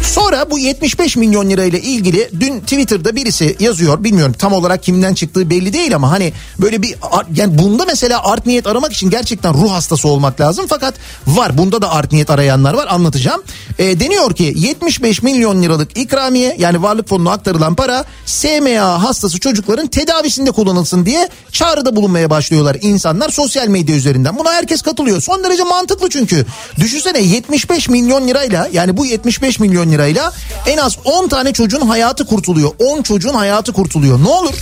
Sonra 0.05 0.51
bu 0.51 0.59
75 0.59 1.15
milyon 1.17 1.49
lirayla 1.49 1.79
ilgili 1.79 2.29
dün 2.39 2.59
Twitter'da 2.59 3.15
birisi 3.15 3.55
yazıyor. 3.59 4.03
Bilmiyorum 4.03 4.35
tam 4.39 4.53
olarak 4.53 4.83
kimden 4.83 5.13
çıktığı 5.13 5.49
belli 5.49 5.73
değil 5.73 5.95
ama 5.95 6.11
hani 6.11 6.33
böyle 6.61 6.81
bir 6.81 6.95
yani 7.35 7.57
bunda 7.57 7.85
mesela 7.85 8.23
art 8.23 8.45
niyet 8.45 8.67
aramak 8.67 8.93
için 8.93 9.09
gerçekten 9.09 9.53
ruh 9.53 9.71
hastası 9.71 10.07
olmak 10.07 10.41
lazım. 10.41 10.65
Fakat 10.69 10.93
var 11.27 11.57
bunda 11.57 11.81
da 11.81 11.91
art 11.91 12.11
niyet 12.11 12.29
arayanlar 12.29 12.73
var 12.73 12.87
anlatacağım. 12.89 13.43
E, 13.79 13.99
deniyor 13.99 14.35
ki 14.35 14.53
75 14.57 15.23
milyon 15.23 15.63
liralık 15.63 15.97
ikramiye 15.97 16.55
yani 16.59 16.83
varlık 16.83 17.09
fonuna 17.09 17.31
aktarılan 17.31 17.75
para 17.75 18.05
SMA 18.25 19.03
hastası 19.03 19.39
çocukların 19.39 19.87
tedavisinde 19.87 20.51
kullanılsın 20.51 21.05
diye 21.05 21.29
çağrıda 21.51 21.95
bulunmaya 21.95 22.29
başlıyorlar 22.29 22.77
insanlar 22.81 23.29
sosyal 23.29 23.67
medya 23.67 23.95
üzerinden. 23.95 24.37
Buna 24.37 24.53
herkes 24.53 24.81
katılıyor. 24.81 25.21
Son 25.21 25.43
derece 25.43 25.63
mantıklı 25.63 26.09
çünkü. 26.09 26.45
Düşünsene 26.79 27.19
75 27.19 27.89
milyon 27.89 28.27
lirayla 28.27 28.69
yani 28.73 28.97
bu 28.97 29.05
75 29.05 29.59
milyon 29.59 29.91
lirayla 29.95 30.33
en 30.65 30.77
az 30.77 30.97
10 31.05 31.27
tane 31.27 31.53
çocuğun 31.53 31.87
hayatı 31.87 32.25
kurtuluyor. 32.25 32.71
10 32.79 33.01
çocuğun 33.01 33.33
hayatı 33.33 33.73
kurtuluyor. 33.73 34.23
Ne 34.23 34.27
olur? 34.27 34.55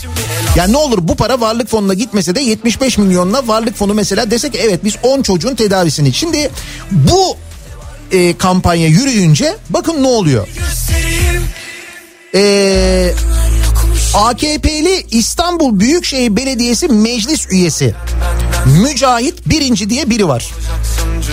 Yani 0.56 0.74
ne 0.74 0.78
olur 0.78 0.98
bu 1.02 1.16
para 1.16 1.42
varlık 1.42 1.70
fonuna 1.70 1.94
gitmese 1.94 2.36
de 2.36 2.42
75 2.42 2.98
milyonla 2.98 3.48
varlık 3.48 3.76
fonu 3.76 3.94
mesela 3.94 4.32
desek 4.32 4.56
evet 4.56 4.84
biz 4.84 4.96
10 5.04 5.22
çocuğun 5.22 5.56
tedavisini. 5.56 6.14
Şimdi 6.14 6.52
bu 6.92 7.38
e, 8.12 8.38
kampanya 8.38 8.88
yürüyünce 8.88 9.58
bakın 9.70 10.04
ne 10.04 10.08
oluyor. 10.08 10.48
Eee 12.34 13.14
AKP'li 14.14 15.06
İstanbul 15.12 15.80
Büyükşehir 15.80 16.36
Belediyesi 16.36 16.88
meclis 16.88 17.48
üyesi 17.52 17.96
Mücahit 18.66 19.50
Birinci 19.50 19.90
diye 19.90 20.10
biri 20.10 20.28
var. 20.28 20.52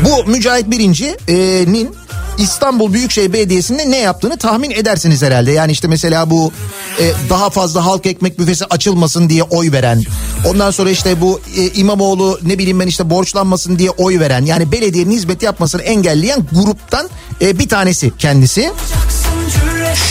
Bu 0.04 0.30
Mücahit 0.30 0.70
Birinci'nin 0.70 1.94
İstanbul 2.38 2.92
Büyükşehir 2.92 3.32
Belediyesi'nde 3.32 3.90
ne 3.90 3.98
yaptığını 3.98 4.38
tahmin 4.38 4.70
edersiniz 4.70 5.22
herhalde. 5.22 5.52
Yani 5.52 5.72
işte 5.72 5.88
mesela 5.88 6.30
bu 6.30 6.52
e, 7.00 7.12
daha 7.30 7.50
fazla 7.50 7.84
halk 7.84 8.06
ekmek 8.06 8.38
büfesi 8.38 8.64
açılmasın 8.64 9.28
diye 9.28 9.42
oy 9.42 9.72
veren. 9.72 10.02
Ondan 10.46 10.70
sonra 10.70 10.90
işte 10.90 11.20
bu 11.20 11.40
e, 11.56 11.66
İmamoğlu 11.68 12.38
ne 12.42 12.58
bileyim 12.58 12.80
ben 12.80 12.86
işte 12.86 13.10
borçlanmasın 13.10 13.78
diye 13.78 13.90
oy 13.90 14.20
veren. 14.20 14.44
Yani 14.44 14.72
belediyenin 14.72 15.10
hizmet 15.10 15.42
yapmasını 15.42 15.82
engelleyen 15.82 16.46
gruptan 16.52 17.08
e, 17.40 17.58
bir 17.58 17.68
tanesi 17.68 18.12
kendisi. 18.18 18.72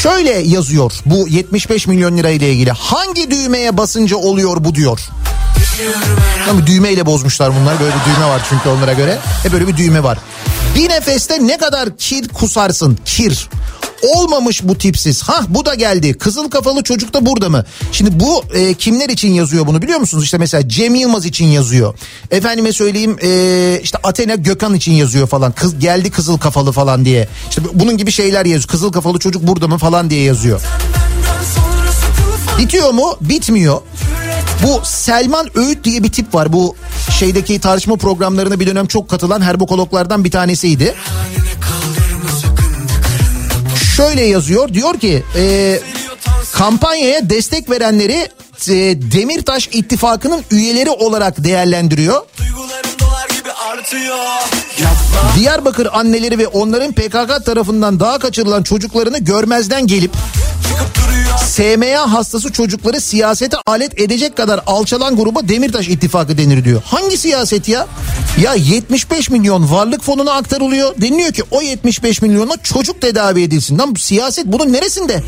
Şöyle 0.01 0.31
yazıyor 0.31 0.91
bu 1.05 1.27
75 1.27 1.87
milyon 1.87 2.17
lira 2.17 2.29
ile 2.29 2.51
ilgili. 2.51 2.71
Hangi 2.71 3.31
düğmeye 3.31 3.77
basınca 3.77 4.17
oluyor 4.17 4.63
bu 4.63 4.75
diyor. 4.75 4.99
Tabii 6.45 6.67
düğmeyle 6.67 7.05
bozmuşlar 7.05 7.51
bunlar. 7.61 7.79
Böyle 7.79 7.91
bir 7.91 8.15
düğme 8.15 8.27
var 8.27 8.41
çünkü 8.49 8.69
onlara 8.69 8.93
göre. 8.93 9.17
Hep 9.43 9.51
böyle 9.51 9.67
bir 9.67 9.77
düğme 9.77 10.03
var. 10.03 10.17
Bir 10.75 10.89
nefeste 10.89 11.47
ne 11.47 11.57
kadar 11.57 11.97
kir 11.97 12.27
kusarsın? 12.27 12.97
Kir. 13.05 13.49
Olmamış 14.15 14.63
bu 14.63 14.77
tipsiz. 14.77 15.23
Hah 15.23 15.43
bu 15.49 15.65
da 15.65 15.75
geldi. 15.75 16.13
Kızıl 16.13 16.49
kafalı 16.49 16.83
çocuk 16.83 17.13
da 17.13 17.25
burada 17.25 17.49
mı? 17.49 17.65
Şimdi 17.91 18.19
bu 18.19 18.43
e, 18.53 18.73
kimler 18.73 19.09
için 19.09 19.33
yazıyor 19.33 19.67
bunu 19.67 19.81
biliyor 19.81 19.99
musunuz? 19.99 20.23
İşte 20.23 20.37
mesela 20.37 20.69
Cem 20.69 20.95
Yılmaz 20.95 21.25
için 21.25 21.45
yazıyor. 21.45 21.93
Efendime 22.31 22.71
söyleyeyim 22.73 23.17
e, 23.23 23.79
işte 23.83 23.97
Athena 24.03 24.35
Gökhan 24.35 24.73
için 24.73 24.91
yazıyor 24.91 25.27
falan. 25.27 25.51
Kız 25.51 25.79
geldi 25.79 26.11
kızıl 26.11 26.37
kafalı 26.37 26.71
falan 26.71 27.05
diye. 27.05 27.27
İşte 27.49 27.61
bunun 27.73 27.97
gibi 27.97 28.11
şeyler 28.11 28.45
yazıyor. 28.45 28.67
Kızıl 28.71 28.91
kafalı 28.91 29.19
çocuk 29.19 29.47
burada 29.47 29.67
mı 29.67 29.77
falan 29.77 30.09
diye 30.09 30.23
yazıyor. 30.23 30.61
Bitiyor 32.59 32.91
mu? 32.91 33.17
Bitmiyor. 33.21 33.81
Bu 34.63 34.81
Selman 34.83 35.57
Öğüt 35.57 35.83
diye 35.83 36.03
bir 36.03 36.11
tip 36.11 36.35
var. 36.35 36.53
Bu 36.53 36.75
şeydeki 37.19 37.59
tartışma 37.59 37.95
programlarına 37.95 38.59
bir 38.59 38.67
dönem 38.67 38.87
çok 38.87 39.09
katılan 39.09 39.41
herbokologlardan 39.41 40.23
bir 40.23 40.31
tanesiydi. 40.31 40.95
Şöyle 43.95 44.21
yazıyor. 44.21 44.73
Diyor 44.73 44.99
ki 44.99 45.23
e, 45.35 45.79
kampanyaya 46.53 47.29
destek 47.29 47.69
verenleri 47.69 48.27
e, 48.67 49.01
Demirtaş 49.11 49.69
İttifakı'nın 49.73 50.43
üyeleri 50.51 50.89
olarak 50.89 51.43
değerlendiriyor. 51.43 52.21
Diyarbakır 55.35 55.87
anneleri 55.91 56.37
ve 56.37 56.47
onların 56.47 56.91
PKK 56.91 57.45
tarafından 57.45 57.99
daha 57.99 58.19
kaçırılan 58.19 58.63
çocuklarını 58.63 59.19
görmezden 59.19 59.87
gelip 59.87 60.11
SMA 61.47 62.13
hastası 62.13 62.51
çocukları 62.51 63.01
siyasete 63.01 63.57
alet 63.65 64.01
edecek 64.01 64.37
kadar 64.37 64.59
alçalan 64.67 65.15
gruba 65.15 65.47
Demirtaş 65.47 65.87
ittifakı 65.87 66.37
denir 66.37 66.65
diyor. 66.65 66.81
Hangi 66.85 67.17
siyaset 67.17 67.67
ya? 67.69 67.87
Ya 68.41 68.53
75 68.53 69.29
milyon 69.29 69.71
varlık 69.71 70.03
fonuna 70.03 70.31
aktarılıyor. 70.31 71.01
Deniliyor 71.01 71.33
ki 71.33 71.43
o 71.51 71.61
75 71.61 72.21
milyona 72.21 72.57
çocuk 72.63 73.01
tedavi 73.01 73.41
edilsin. 73.41 73.77
Lan 73.79 73.93
siyaset 73.97 74.45
bunun 74.45 74.73
neresinde? 74.73 75.23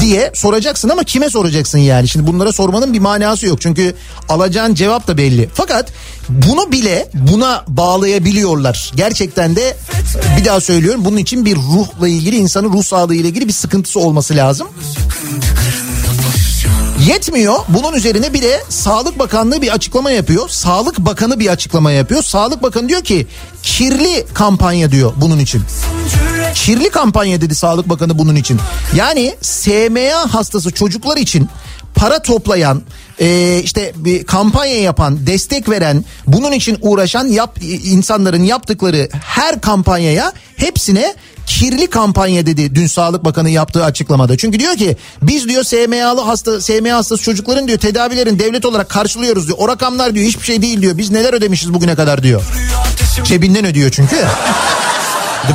Diye 0.00 0.30
soracaksın 0.34 0.88
ama 0.88 1.04
kime 1.04 1.30
soracaksın 1.30 1.78
yani? 1.78 2.08
Şimdi 2.08 2.26
bunlara 2.26 2.52
sormanın 2.52 2.92
bir 2.92 2.98
manası 2.98 3.46
yok. 3.46 3.60
Çünkü 3.60 3.94
alacağın 4.28 4.74
cevap 4.74 5.08
da 5.08 5.18
belli. 5.18 5.48
Fakat 5.54 5.92
bunu 6.28 6.72
bile 6.72 7.08
buna 7.14 7.64
bağlayabiliyorlar. 7.68 8.92
Gerçekten 8.94 9.56
de 9.56 9.76
bir 10.38 10.44
daha 10.44 10.60
söylüyorum 10.60 11.04
bunun 11.04 11.16
için 11.16 11.44
bir 11.44 11.56
ruhla 11.56 12.08
ilgili 12.08 12.36
insanın 12.36 12.72
ruh 12.72 12.84
sağlığı 12.84 13.14
ile 13.14 13.28
ilgili 13.28 13.48
bir 13.48 13.52
sıkıntısı 13.52 14.00
olması 14.00 14.36
lazım. 14.36 14.68
Yetmiyor. 17.06 17.54
Bunun 17.68 17.92
üzerine 17.92 18.32
bir 18.32 18.42
de 18.42 18.62
Sağlık 18.68 19.18
Bakanlığı 19.18 19.62
bir 19.62 19.74
açıklama 19.74 20.10
yapıyor. 20.10 20.48
Sağlık 20.48 20.98
Bakanı 20.98 21.40
bir 21.40 21.46
açıklama 21.46 21.92
yapıyor. 21.92 22.22
Sağlık 22.22 22.62
Bakanı 22.62 22.88
diyor 22.88 23.04
ki 23.04 23.26
kirli 23.62 24.26
kampanya 24.34 24.90
diyor 24.90 25.12
bunun 25.16 25.38
için. 25.38 25.62
Kirli 26.54 26.90
kampanya 26.90 27.40
dedi 27.40 27.54
Sağlık 27.54 27.88
Bakanı 27.88 28.18
bunun 28.18 28.36
için. 28.36 28.60
Yani 28.94 29.34
SMA 29.40 30.34
hastası 30.34 30.70
çocuklar 30.70 31.16
için 31.16 31.48
para 31.94 32.22
toplayan, 32.22 32.82
e, 33.20 33.60
işte 33.64 33.92
bir 33.96 34.24
kampanya 34.24 34.80
yapan, 34.80 35.26
destek 35.26 35.68
veren, 35.68 36.04
bunun 36.26 36.52
için 36.52 36.78
uğraşan 36.80 37.26
yap, 37.26 37.58
insanların 37.84 38.42
yaptıkları 38.42 39.08
her 39.20 39.60
kampanyaya 39.60 40.32
hepsine 40.56 41.14
kirli 41.46 41.86
kampanya 41.86 42.46
dedi 42.46 42.74
dün 42.74 42.86
Sağlık 42.86 43.24
Bakanı 43.24 43.50
yaptığı 43.50 43.84
açıklamada. 43.84 44.36
Çünkü 44.36 44.60
diyor 44.60 44.76
ki 44.76 44.96
biz 45.22 45.48
diyor 45.48 45.64
SMA'lı 45.64 46.20
hasta 46.20 46.60
SMA 46.60 46.92
hastası 46.92 47.22
çocukların 47.22 47.68
diyor 47.68 47.78
tedavilerin 47.78 48.38
devlet 48.38 48.64
olarak 48.64 48.88
karşılıyoruz 48.88 49.46
diyor. 49.46 49.58
O 49.60 49.68
rakamlar 49.68 50.14
diyor 50.14 50.26
hiçbir 50.26 50.44
şey 50.44 50.62
değil 50.62 50.82
diyor. 50.82 50.98
Biz 50.98 51.10
neler 51.10 51.32
ödemişiz 51.32 51.74
bugüne 51.74 51.94
kadar 51.94 52.22
diyor. 52.22 52.42
Cebinden 53.24 53.64
ödüyor 53.64 53.90
çünkü. 53.90 54.16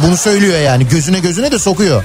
Bunu 0.08 0.18
söylüyor 0.18 0.60
yani 0.60 0.88
gözüne 0.88 1.20
gözüne 1.20 1.52
de 1.52 1.60
sokuyor. 1.60 2.04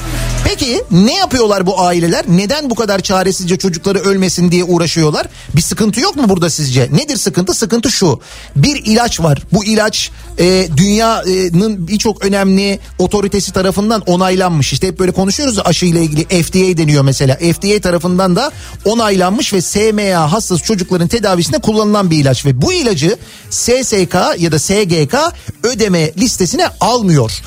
Peki 0.48 0.82
ne 0.90 1.14
yapıyorlar 1.14 1.66
bu 1.66 1.80
aileler? 1.80 2.24
Neden 2.28 2.70
bu 2.70 2.74
kadar 2.74 3.00
çaresizce 3.00 3.56
çocukları 3.56 3.98
ölmesin 3.98 4.50
diye 4.50 4.64
uğraşıyorlar? 4.64 5.26
Bir 5.56 5.60
sıkıntı 5.60 6.00
yok 6.00 6.16
mu 6.16 6.28
burada 6.28 6.50
sizce? 6.50 6.88
Nedir 6.92 7.16
sıkıntı? 7.16 7.54
Sıkıntı 7.54 7.90
şu. 7.90 8.20
Bir 8.56 8.84
ilaç 8.84 9.20
var. 9.20 9.42
Bu 9.52 9.64
ilaç 9.64 10.10
e, 10.38 10.68
dünyanın 10.76 11.88
birçok 11.88 12.24
önemli 12.24 12.78
otoritesi 12.98 13.52
tarafından 13.52 14.00
onaylanmış. 14.00 14.72
İşte 14.72 14.86
hep 14.86 14.98
böyle 14.98 15.12
konuşuyoruz 15.12 15.58
aşı 15.64 15.86
ile 15.86 16.02
ilgili 16.02 16.42
FDA 16.42 16.78
deniyor 16.78 17.04
mesela. 17.04 17.36
FDA 17.36 17.80
tarafından 17.80 18.36
da 18.36 18.52
onaylanmış 18.84 19.52
ve 19.52 19.60
SMA 19.60 20.32
hastası 20.32 20.62
çocukların 20.64 21.08
tedavisinde 21.08 21.58
kullanılan 21.58 22.10
bir 22.10 22.18
ilaç 22.18 22.46
ve 22.46 22.62
bu 22.62 22.72
ilacı 22.72 23.16
SSK 23.50 24.14
ya 24.38 24.52
da 24.52 24.58
SGK 24.58 25.14
ödeme 25.62 26.12
listesine 26.18 26.68
almıyor. 26.80 27.42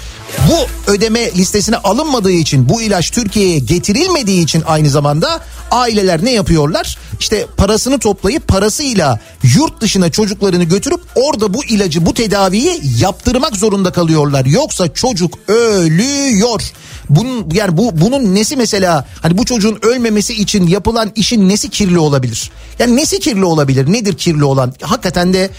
Bu 0.49 0.91
ödeme 0.91 1.31
listesine 1.31 1.77
alınmadığı 1.77 2.31
için 2.31 2.69
bu 2.69 2.81
ilaç 2.81 3.11
Türkiye'ye 3.11 3.59
getirilmediği 3.59 4.43
için 4.43 4.63
aynı 4.65 4.89
zamanda 4.89 5.41
aileler 5.71 6.25
ne 6.25 6.31
yapıyorlar? 6.31 6.97
İşte 7.19 7.45
parasını 7.57 7.99
toplayıp 7.99 8.47
parasıyla 8.47 9.19
yurt 9.55 9.81
dışına 9.81 10.11
çocuklarını 10.11 10.63
götürüp 10.63 11.01
orada 11.15 11.53
bu 11.53 11.65
ilacı 11.65 12.05
bu 12.05 12.13
tedaviyi 12.13 12.81
yaptırmak 12.99 13.55
zorunda 13.55 13.91
kalıyorlar. 13.91 14.45
Yoksa 14.45 14.93
çocuk 14.93 15.33
ölüyor. 15.47 16.61
Bunun 17.09 17.49
yani 17.53 17.77
bu 17.77 18.01
bunun 18.01 18.35
nesi 18.35 18.55
mesela 18.55 19.07
hani 19.21 19.37
bu 19.37 19.45
çocuğun 19.45 19.79
ölmemesi 19.81 20.33
için 20.33 20.67
yapılan 20.67 21.11
işin 21.15 21.49
nesi 21.49 21.69
kirli 21.69 21.99
olabilir? 21.99 22.51
Yani 22.79 22.95
nesi 22.95 23.19
kirli 23.19 23.45
olabilir? 23.45 23.93
Nedir 23.93 24.13
kirli 24.17 24.43
olan? 24.43 24.73
Hakikaten 24.81 25.33
de 25.33 25.49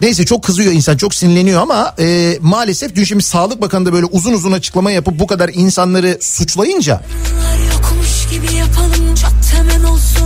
Neyse 0.00 0.24
çok 0.24 0.44
kızıyor 0.44 0.72
insan 0.72 0.96
çok 0.96 1.14
sinirleniyor 1.14 1.62
ama 1.62 1.94
e, 1.98 2.38
maalesef 2.40 2.94
dün 2.94 3.04
şimdi 3.04 3.22
Sağlık 3.22 3.60
Bakanı 3.60 3.86
da 3.86 3.92
böyle 3.92 4.06
uzun 4.06 4.32
uzun 4.32 4.52
açıklama 4.52 4.90
yapıp 4.90 5.18
bu 5.18 5.26
kadar 5.26 5.50
insanları 5.54 6.18
suçlayınca 6.20 7.00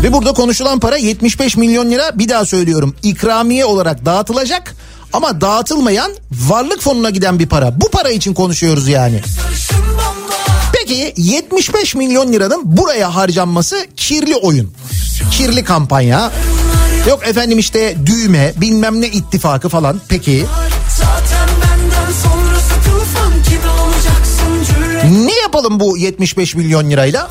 ve 0.02 0.12
burada 0.12 0.32
konuşulan 0.32 0.80
para 0.80 0.96
75 0.96 1.56
milyon 1.56 1.90
lira 1.90 2.18
bir 2.18 2.28
daha 2.28 2.44
söylüyorum 2.46 2.94
ikramiye 3.02 3.64
olarak 3.64 4.04
dağıtılacak 4.04 4.76
ama 5.12 5.40
dağıtılmayan 5.40 6.12
varlık 6.30 6.80
fonuna 6.82 7.10
giden 7.10 7.38
bir 7.38 7.46
para. 7.46 7.80
Bu 7.80 7.90
para 7.90 8.10
için 8.10 8.34
konuşuyoruz 8.34 8.88
yani. 8.88 9.20
Peki 10.72 11.14
75 11.16 11.94
milyon 11.94 12.32
liranın 12.32 12.62
buraya 12.64 13.14
harcanması 13.14 13.86
kirli 13.96 14.36
oyun. 14.36 14.72
Kirli 15.30 15.64
kampanya. 15.64 16.32
Yok 17.08 17.26
efendim 17.28 17.58
işte 17.58 17.96
düğme 18.06 18.52
bilmem 18.56 19.00
ne 19.00 19.06
ittifakı 19.06 19.68
falan. 19.68 20.00
Peki 20.08 20.46
ne 25.26 25.34
yapalım 25.42 25.80
bu 25.80 25.96
75 25.98 26.54
milyon 26.54 26.90
lirayla? 26.90 27.30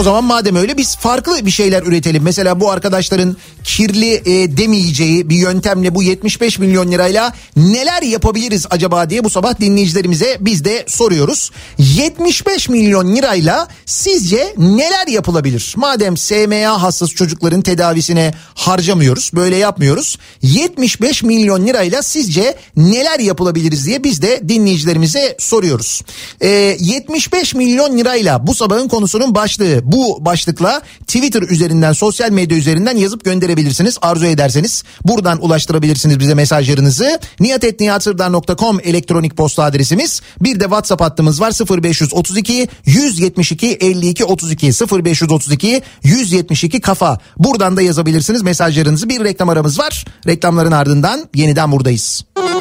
O 0.00 0.02
zaman 0.02 0.24
madem 0.24 0.56
öyle 0.56 0.76
biz 0.76 0.96
farklı 0.96 1.46
bir 1.46 1.50
şeyler 1.50 1.82
üretelim. 1.82 2.22
Mesela 2.22 2.60
bu 2.60 2.70
arkadaşların 2.70 3.36
kirli 3.64 4.14
e, 4.14 4.56
demeyeceği 4.56 5.30
bir 5.30 5.36
yöntemle 5.36 5.94
bu 5.94 6.02
75 6.02 6.58
milyon 6.58 6.92
lirayla 6.92 7.32
neler 7.56 8.02
yapabiliriz 8.02 8.66
acaba 8.70 9.10
diye 9.10 9.24
bu 9.24 9.30
sabah 9.30 9.60
dinleyicilerimize 9.60 10.36
biz 10.40 10.64
de 10.64 10.84
soruyoruz. 10.88 11.50
75 11.78 12.68
milyon 12.68 13.16
lirayla 13.16 13.68
sizce 13.86 14.54
neler 14.58 15.06
yapılabilir? 15.06 15.74
Madem 15.76 16.16
SMA 16.16 16.82
hastası 16.82 17.14
çocukların 17.14 17.62
tedavisine 17.62 18.34
harcamıyoruz, 18.54 19.30
böyle 19.34 19.56
yapmıyoruz. 19.56 20.18
75 20.42 21.22
milyon 21.22 21.66
lirayla 21.66 22.02
sizce 22.02 22.56
neler 22.76 23.18
yapılabiliriz 23.18 23.86
diye 23.86 24.04
biz 24.04 24.22
de 24.22 24.40
dinleyicilerimize 24.48 25.36
soruyoruz. 25.38 26.02
E, 26.40 26.48
75 26.48 27.54
milyon 27.54 27.98
lirayla 27.98 28.46
bu 28.46 28.54
sabahın 28.54 28.88
konusunun 28.88 29.34
başlığı 29.34 29.85
bu 29.86 30.18
başlıkla 30.20 30.82
Twitter 31.06 31.42
üzerinden 31.42 31.92
sosyal 31.92 32.30
medya 32.30 32.58
üzerinden 32.58 32.96
yazıp 32.96 33.24
gönderebilirsiniz 33.24 33.98
arzu 34.02 34.26
ederseniz. 34.26 34.82
Buradan 35.04 35.44
ulaştırabilirsiniz 35.44 36.18
bize 36.18 36.34
mesajlarınızı. 36.34 37.20
niyatetniyatsırdar.com 37.40 38.80
elektronik 38.84 39.36
posta 39.36 39.62
adresimiz. 39.62 40.22
Bir 40.40 40.60
de 40.60 40.64
WhatsApp 40.64 41.02
hattımız 41.02 41.40
var 41.40 41.52
0532 41.82 42.68
172 42.84 43.66
52 43.66 44.24
32 44.24 44.66
0532 44.66 45.82
172 46.02 46.80
kafa. 46.80 47.18
Buradan 47.38 47.76
da 47.76 47.82
yazabilirsiniz 47.82 48.42
mesajlarınızı. 48.42 49.08
Bir 49.08 49.24
reklam 49.24 49.48
aramız 49.48 49.78
var. 49.78 50.04
Reklamların 50.26 50.72
ardından 50.72 51.28
yeniden 51.34 51.72
buradayız. 51.72 52.24
Kafa 52.34 52.55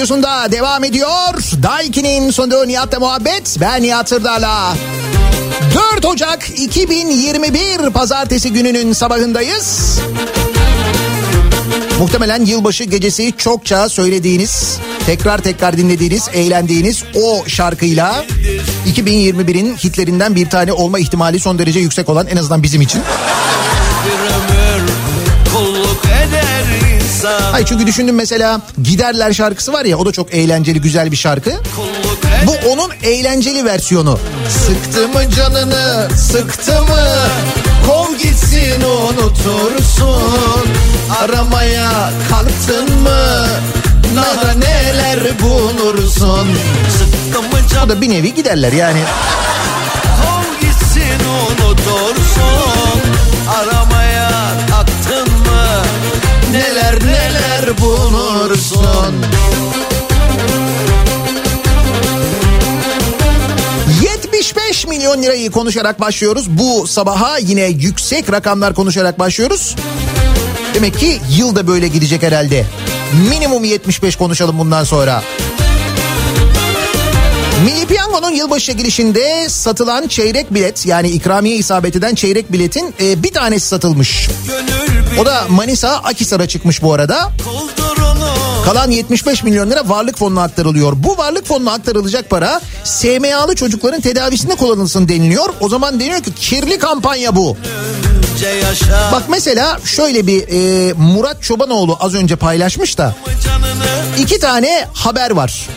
radyosunda 0.00 0.52
devam 0.52 0.84
ediyor. 0.84 1.34
Daiki'nin 1.62 2.30
sonunda 2.30 2.64
Nihat'la 2.66 2.98
muhabbet. 3.00 3.56
Ben 3.60 3.82
Nihat 3.82 4.08
Sırdar'la. 4.08 4.74
4 5.94 6.04
Ocak 6.04 6.50
2021 6.56 7.90
Pazartesi 7.90 8.52
gününün 8.52 8.92
sabahındayız. 8.92 10.00
Muhtemelen 11.98 12.44
yılbaşı 12.44 12.84
gecesi 12.84 13.32
çokça 13.36 13.88
söylediğiniz, 13.88 14.78
tekrar 15.06 15.38
tekrar 15.38 15.76
dinlediğiniz, 15.76 16.28
eğlendiğiniz 16.32 17.04
o 17.14 17.44
şarkıyla 17.46 18.24
2021'in 18.94 19.76
hitlerinden 19.76 20.34
bir 20.36 20.50
tane 20.50 20.72
olma 20.72 20.98
ihtimali 20.98 21.40
son 21.40 21.58
derece 21.58 21.80
yüksek 21.80 22.08
olan 22.08 22.26
en 22.26 22.36
azından 22.36 22.62
bizim 22.62 22.80
için. 22.82 23.02
Hayır 27.28 27.66
çünkü 27.66 27.86
düşündüm 27.86 28.14
mesela 28.14 28.60
Giderler 28.82 29.32
şarkısı 29.32 29.72
var 29.72 29.84
ya 29.84 29.96
o 29.98 30.06
da 30.06 30.12
çok 30.12 30.34
eğlenceli 30.34 30.80
güzel 30.80 31.12
bir 31.12 31.16
şarkı. 31.16 31.52
Bu 32.46 32.68
onun 32.68 32.90
eğlenceli 33.02 33.64
versiyonu. 33.64 34.18
Sıktı 34.66 35.08
mı 35.08 35.30
canını 35.36 36.08
sıktı 36.16 36.82
mı 36.82 37.06
kov 37.86 38.14
gitsin 38.14 38.80
unutursun. 38.80 40.68
Aramaya 41.22 42.10
kalktın 42.30 43.00
mı 43.02 43.46
daha 44.16 44.52
neler 44.52 45.40
bulursun. 45.40 46.48
Can 47.74 47.88
da 47.88 48.00
bir 48.00 48.10
nevi 48.10 48.34
giderler 48.34 48.72
yani. 48.72 49.00
Neler 56.60 56.98
neler 57.00 57.78
bulursun. 57.78 59.14
75 64.02 64.86
milyon 64.86 65.22
lirayı 65.22 65.50
konuşarak 65.50 66.00
başlıyoruz. 66.00 66.50
Bu 66.50 66.86
sabaha 66.86 67.38
yine 67.38 67.62
yüksek 67.62 68.32
rakamlar 68.32 68.74
konuşarak 68.74 69.18
başlıyoruz. 69.18 69.76
Demek 70.74 70.98
ki 70.98 71.20
yıl 71.36 71.56
da 71.56 71.66
böyle 71.66 71.88
gidecek 71.88 72.22
herhalde. 72.22 72.66
Minimum 73.30 73.64
75 73.64 74.16
konuşalım 74.16 74.58
bundan 74.58 74.84
sonra. 74.84 75.22
Milli 77.64 77.86
Piyango'nun 77.86 78.30
yılbaşı 78.30 78.66
çekilişinde 78.66 79.48
satılan 79.48 80.06
çeyrek 80.08 80.54
bilet 80.54 80.86
yani 80.86 81.08
ikramiye 81.08 81.56
isabet 81.56 81.96
eden 81.96 82.14
çeyrek 82.14 82.52
biletin 82.52 82.94
e, 83.00 83.22
bir 83.22 83.32
tanesi 83.32 83.68
satılmış. 83.68 84.28
O 85.18 85.26
da 85.26 85.44
Manisa 85.48 85.88
Akisar'a 85.88 86.48
çıkmış 86.48 86.82
bu 86.82 86.92
arada. 86.92 87.32
Kalan 88.64 88.90
75 88.90 89.42
milyon 89.44 89.70
lira 89.70 89.88
varlık 89.88 90.18
fonuna 90.18 90.42
aktarılıyor. 90.42 90.92
Bu 90.96 91.18
varlık 91.18 91.46
fonuna 91.46 91.72
aktarılacak 91.72 92.30
para 92.30 92.60
SMA'lı 92.84 93.54
çocukların 93.54 94.00
tedavisinde 94.00 94.54
kullanılsın 94.54 95.08
deniliyor. 95.08 95.48
O 95.60 95.68
zaman 95.68 96.00
deniyor 96.00 96.20
ki 96.22 96.34
kirli 96.34 96.78
kampanya 96.78 97.36
bu. 97.36 97.56
Bak 99.12 99.22
mesela 99.28 99.78
şöyle 99.84 100.26
bir 100.26 100.42
e, 100.48 100.92
Murat 100.92 101.42
Çobanoğlu 101.42 101.96
az 102.00 102.14
önce 102.14 102.36
paylaşmış 102.36 102.98
da 102.98 103.14
iki 104.18 104.38
tane 104.38 104.88
haber 104.94 105.30
var. 105.30 105.68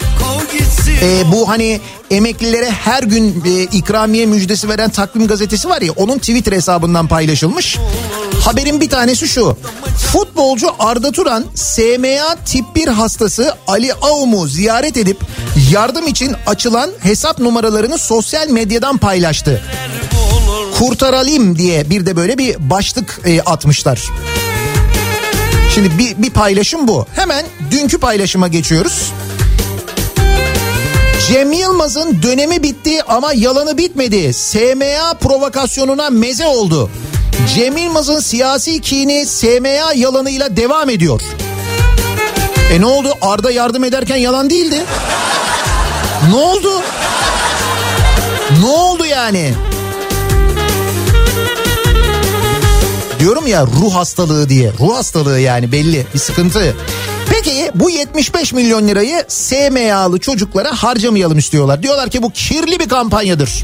E, 1.01 1.31
bu 1.31 1.49
hani 1.49 1.81
emeklilere 2.11 2.69
her 2.71 3.03
gün 3.03 3.43
e, 3.45 3.63
ikramiye 3.63 4.25
müjdesi 4.25 4.69
veren 4.69 4.89
takvim 4.89 5.27
gazetesi 5.27 5.69
var 5.69 5.81
ya 5.81 5.91
onun 5.91 6.17
Twitter 6.17 6.51
hesabından 6.51 7.07
paylaşılmış. 7.07 7.77
Haberin 8.43 8.81
bir 8.81 8.89
tanesi 8.89 9.27
şu. 9.27 9.57
Futbolcu 10.11 10.67
Arda 10.79 11.11
Turan 11.11 11.45
SMA 11.55 12.35
tip 12.45 12.75
1 12.75 12.87
hastası 12.87 13.55
Ali 13.67 13.93
Aum'u 13.93 14.47
ziyaret 14.47 14.97
edip 14.97 15.17
yardım 15.71 16.07
için 16.07 16.35
açılan 16.47 16.91
hesap 16.99 17.39
numaralarını 17.39 17.97
sosyal 17.97 18.47
medyadan 18.49 18.97
paylaştı. 18.97 19.61
Kurtaralım 20.87 21.57
diye 21.57 21.89
bir 21.89 22.05
de 22.05 22.15
böyle 22.15 22.37
bir 22.37 22.69
başlık 22.69 23.21
e, 23.25 23.41
atmışlar. 23.41 24.03
Şimdi 25.75 25.97
bir, 25.97 26.23
bir 26.23 26.29
paylaşım 26.29 26.87
bu. 26.87 27.05
Hemen 27.15 27.45
dünkü 27.71 27.97
paylaşıma 27.97 28.47
geçiyoruz. 28.47 29.11
Cem 31.27 31.51
Yılmaz'ın 31.51 32.21
dönemi 32.23 32.63
bitti 32.63 33.03
ama 33.03 33.33
yalanı 33.33 33.77
bitmedi. 33.77 34.33
SMA 34.33 35.13
provokasyonuna 35.21 36.09
meze 36.09 36.47
oldu. 36.47 36.89
Cem 37.55 37.77
Yılmaz'ın 37.77 38.19
siyasi 38.19 38.81
kini 38.81 39.25
SMA 39.25 39.93
yalanıyla 39.95 40.57
devam 40.57 40.89
ediyor. 40.89 41.21
E 42.73 42.81
ne 42.81 42.85
oldu? 42.85 43.13
Arda 43.21 43.51
yardım 43.51 43.83
ederken 43.83 44.17
yalan 44.17 44.49
değildi. 44.49 44.85
Ne 46.29 46.35
oldu? 46.35 46.81
Ne 48.61 48.65
oldu 48.65 49.05
yani? 49.05 49.53
Diyorum 53.23 53.47
ya 53.47 53.65
ruh 53.65 53.95
hastalığı 53.95 54.49
diye. 54.49 54.71
Ruh 54.79 54.95
hastalığı 54.95 55.39
yani 55.39 55.71
belli 55.71 56.05
bir 56.13 56.19
sıkıntı. 56.19 56.75
Peki 57.29 57.71
bu 57.75 57.89
75 57.89 58.53
milyon 58.53 58.87
lirayı 58.87 59.25
SMA'lı 59.27 60.19
çocuklara 60.19 60.71
harcamayalım 60.83 61.37
istiyorlar. 61.37 61.83
Diyorlar 61.83 62.09
ki 62.09 62.23
bu 62.23 62.31
kirli 62.31 62.79
bir 62.79 62.89
kampanyadır. 62.89 63.63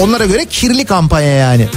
Onlara 0.00 0.24
göre 0.24 0.44
kirli 0.44 0.84
kampanya 0.84 1.32
yani. 1.32 1.68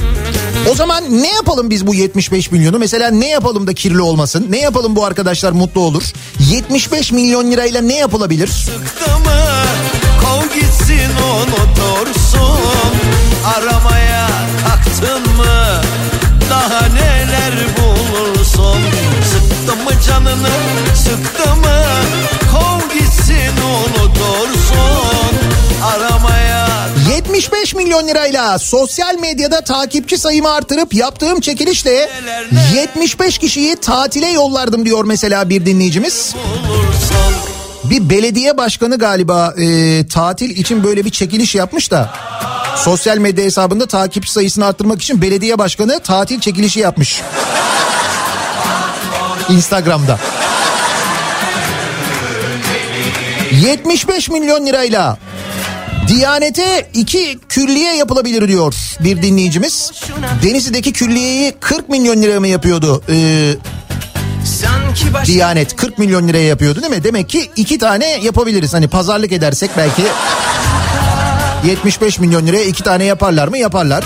O 0.72 0.76
zaman 0.76 1.04
ne 1.22 1.34
yapalım 1.34 1.70
biz 1.70 1.88
bu 1.88 1.94
75 1.94 2.52
milyonu? 2.52 2.80
Mesela 2.80 3.12
ne 3.12 3.30
yapalım 3.30 3.68
da 3.68 3.74
kirli 3.74 4.02
olmasın? 4.02 4.48
Ne 4.50 4.60
yapalım 4.60 4.96
bu 4.96 5.06
arkadaşlar 5.06 5.52
mutlu 5.52 5.82
olur? 5.82 6.04
75 6.40 7.12
milyon 7.12 7.52
lirayla 7.52 7.82
ne 7.82 7.98
yapılabilir? 7.98 8.48
Çıktı 8.48 9.12
gitsin 10.78 11.10
unutursun. 11.34 12.60
Aramaya 13.58 14.28
kalktın 14.68 15.36
mı? 15.36 15.82
Daha 16.50 16.82
neler 16.88 17.54
bulursun? 17.78 18.82
Sıktı 19.32 19.76
mı 19.84 19.92
canını? 20.08 20.50
Sıktı 20.96 21.56
mı? 21.56 21.84
Kov 22.52 22.94
gitsin 23.00 23.54
unutursun. 23.66 25.38
Aramaya 25.96 26.68
75 27.16 27.76
milyon 27.76 28.08
lirayla 28.08 28.60
sosyal 28.60 29.16
medyada 29.16 29.62
takipçi 29.62 30.18
sayımı 30.18 30.52
artırıp 30.52 30.94
yaptığım 30.94 31.40
çekilişle 31.42 32.10
75 32.76 33.38
kişiyi 33.38 33.76
tatile 33.76 34.28
yollardım 34.28 34.86
diyor 34.86 35.06
mesela 35.06 35.50
bir 35.50 35.66
dinleyicimiz. 35.66 36.34
bulursun. 36.70 37.47
Bir 37.90 38.10
belediye 38.10 38.58
başkanı 38.58 38.98
galiba 38.98 39.54
e, 39.58 40.08
tatil 40.08 40.50
için 40.50 40.84
böyle 40.84 41.06
bir 41.06 41.10
çekiliş 41.10 41.56
yapmış 41.56 41.92
da 41.92 42.14
sosyal 42.76 43.18
medya 43.18 43.46
hesabında 43.46 43.86
takipçi 43.86 44.32
sayısını 44.32 44.66
arttırmak 44.66 45.02
için 45.02 45.22
belediye 45.22 45.58
başkanı 45.58 46.00
tatil 46.00 46.40
çekilişi 46.40 46.80
yapmış. 46.80 47.22
Instagram'da. 49.50 50.20
75 53.52 54.30
milyon 54.30 54.66
lirayla 54.66 55.18
Diyanete 56.08 56.90
iki 56.94 57.40
külliye 57.50 57.96
yapılabilir 57.96 58.48
diyor 58.48 58.76
bir 59.00 59.22
dinleyicimiz. 59.22 59.92
Denizli'deki 60.44 60.94
külliyeyi 60.94 61.54
40 61.60 61.90
milyon 61.90 62.22
liraya 62.22 62.40
mı 62.40 62.48
yapıyordu? 62.48 63.04
Ee, 63.10 63.54
baş... 65.14 65.28
Diyanet 65.28 65.76
40 65.76 65.98
milyon 65.98 66.28
liraya 66.28 66.48
yapıyordu 66.48 66.82
değil 66.82 66.94
mi? 66.94 67.04
Demek 67.04 67.30
ki 67.30 67.52
iki 67.56 67.78
tane 67.78 68.20
yapabiliriz. 68.20 68.74
Hani 68.74 68.88
pazarlık 68.88 69.32
edersek 69.32 69.72
belki 69.78 70.04
75 71.66 72.20
milyon 72.20 72.48
liraya 72.48 72.64
iki 72.64 72.84
tane 72.84 73.04
yaparlar 73.04 73.48
mı? 73.48 73.58
Yaparlar. 73.58 74.04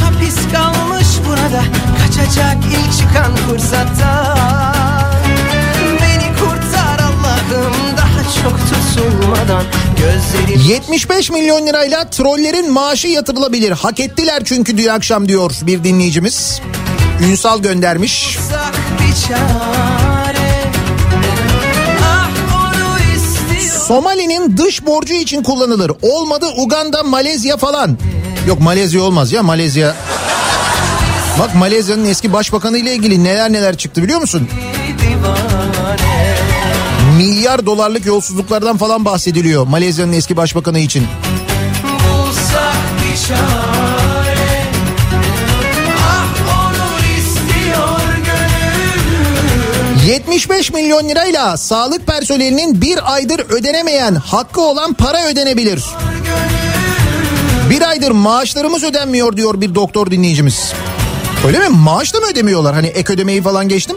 hapis 0.00 0.36
kalmış 0.52 1.06
burada 1.28 1.62
Kaçacak 1.98 2.56
ilk 2.70 2.98
çıkan 2.98 3.36
fırsatta 3.36 4.36
Beni 6.00 6.38
kurtar 6.38 6.98
Allah'ım 6.98 7.74
daha 7.96 8.22
çok 8.42 8.58
tutulmadan 8.68 9.64
Gözlerim 9.98 10.60
75 10.68 11.30
milyon 11.30 11.66
lirayla 11.66 12.10
trollerin 12.10 12.72
maaşı 12.72 13.08
yatırılabilir. 13.08 13.70
Hak 13.70 14.00
ettiler 14.00 14.42
çünkü 14.44 14.78
dün 14.78 14.88
akşam 14.88 15.28
diyor 15.28 15.52
bir 15.62 15.84
dinleyicimiz. 15.84 16.60
Ünsal 17.20 17.62
göndermiş. 17.62 18.38
uzak 18.38 18.91
Ah 22.04 22.30
Somali'nin 23.88 24.56
dış 24.56 24.86
borcu 24.86 25.14
için 25.14 25.42
kullanılır. 25.42 25.92
Olmadı 26.02 26.46
Uganda, 26.56 27.02
Malezya 27.02 27.56
falan. 27.56 27.98
Yok 28.46 28.60
Malezya 28.60 29.02
olmaz 29.02 29.32
ya 29.32 29.42
Malezya. 29.42 29.94
Bak 31.38 31.54
Malezya'nın 31.54 32.04
eski 32.04 32.32
başbakanı 32.32 32.78
ile 32.78 32.94
ilgili 32.94 33.24
neler 33.24 33.52
neler 33.52 33.76
çıktı 33.76 34.02
biliyor 34.02 34.20
musun? 34.20 34.48
Milyar 37.16 37.66
dolarlık 37.66 38.06
yolsuzluklardan 38.06 38.76
falan 38.76 39.04
bahsediliyor 39.04 39.66
Malezya'nın 39.66 40.12
eski 40.12 40.36
başbakanı 40.36 40.78
için. 40.78 41.06
Bulsak 41.84 42.74
75 50.06 50.72
milyon 50.72 51.08
lirayla 51.08 51.56
sağlık 51.56 52.06
personelinin 52.06 52.82
bir 52.82 53.14
aydır 53.14 53.40
ödenemeyen 53.40 54.14
hakkı 54.14 54.60
olan 54.60 54.94
para 54.94 55.26
ödenebilir. 55.26 55.84
Bir 57.70 57.88
aydır 57.88 58.10
maaşlarımız 58.10 58.84
ödenmiyor 58.84 59.36
diyor 59.36 59.60
bir 59.60 59.74
doktor 59.74 60.10
dinleyicimiz. 60.10 60.72
Öyle 61.46 61.58
mi? 61.58 61.68
Maaş 61.68 62.14
da 62.14 62.20
mı 62.20 62.26
ödemiyorlar? 62.26 62.74
Hani 62.74 62.86
ek 62.86 63.12
ödemeyi 63.12 63.42
falan 63.42 63.68
geçtim. 63.68 63.96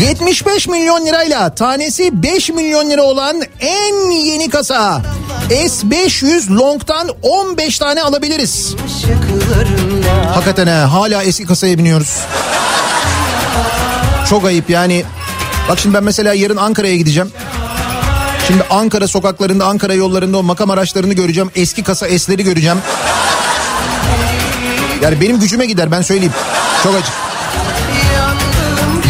75 0.00 0.68
milyon 0.68 1.06
lirayla 1.06 1.54
tanesi 1.54 2.22
5 2.22 2.50
milyon 2.50 2.90
lira 2.90 3.02
olan 3.02 3.42
en 3.60 4.10
yeni 4.10 4.50
kasa 4.50 5.02
S500 5.50 6.56
Long'dan 6.56 7.08
15 7.22 7.78
tane 7.78 8.02
alabiliriz. 8.02 8.74
Hakikaten 10.34 10.66
ha, 10.66 10.92
hala 10.92 11.22
eski 11.22 11.46
kasaya 11.46 11.78
biniyoruz. 11.78 12.20
Çok 14.30 14.44
ayıp 14.44 14.70
yani. 14.70 15.04
Bak 15.68 15.78
şimdi 15.78 15.94
ben 15.94 16.04
mesela 16.04 16.34
yarın 16.34 16.56
Ankara'ya 16.56 16.96
gideceğim. 16.96 17.32
Şimdi 18.46 18.62
Ankara 18.70 19.08
sokaklarında, 19.08 19.66
Ankara 19.66 19.94
yollarında 19.94 20.38
o 20.38 20.42
makam 20.42 20.70
araçlarını 20.70 21.14
göreceğim. 21.14 21.50
Eski 21.54 21.82
kasa 21.82 22.18
S'leri 22.18 22.44
göreceğim. 22.44 22.78
Yani 25.02 25.20
benim 25.20 25.40
gücüme 25.40 25.66
gider 25.66 25.90
ben 25.90 26.02
söyleyeyim. 26.02 26.32
Çok 26.82 26.94
açık. 26.94 27.12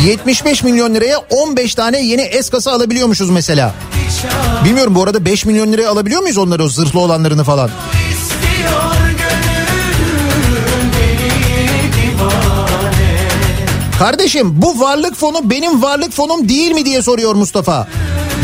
75 0.06 0.62
milyon 0.62 0.94
liraya 0.94 1.18
15 1.18 1.74
tane 1.74 2.00
yeni 2.00 2.42
S 2.42 2.50
kasa 2.50 2.72
alabiliyormuşuz 2.72 3.30
mesela. 3.30 3.74
Bilmiyorum 4.64 4.94
bu 4.94 5.02
arada 5.02 5.24
5 5.24 5.44
milyon 5.44 5.72
liraya 5.72 5.90
alabiliyor 5.90 6.22
muyuz 6.22 6.38
onları 6.38 6.64
o 6.64 6.68
zırhlı 6.68 7.00
olanlarını 7.00 7.44
falan? 7.44 7.70
Kardeşim 13.98 14.62
bu 14.62 14.80
varlık 14.80 15.14
fonu 15.14 15.50
benim 15.50 15.82
varlık 15.82 16.12
fonum 16.12 16.48
değil 16.48 16.70
mi 16.72 16.84
diye 16.84 17.02
soruyor 17.02 17.34
Mustafa. 17.34 17.88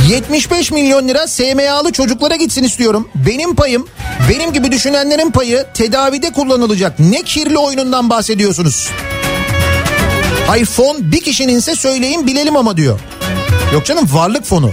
75 0.09 0.71
milyon 0.73 1.09
lira 1.09 1.29
SMA'lı 1.29 1.93
çocuklara 1.93 2.37
gitsin 2.37 2.65
istiyorum. 2.65 3.09
Benim 3.15 3.55
payım, 3.55 3.87
benim 4.31 4.53
gibi 4.53 4.73
düşünenlerin 4.73 5.31
payı 5.31 5.67
tedavide 5.75 6.33
kullanılacak. 6.33 7.01
Ne 7.01 7.23
kirli 7.23 7.59
oyunundan 7.59 8.11
bahsediyorsunuz? 8.11 8.91
Hayır 10.47 10.67
fon 10.67 11.13
bir 11.13 11.21
kişininse 11.21 11.77
söyleyin 11.77 12.27
bilelim 12.27 12.57
ama 12.57 12.77
diyor. 12.77 13.01
Yok 13.73 13.87
canım 13.87 14.09
varlık 14.13 14.45
fonu. 14.45 14.71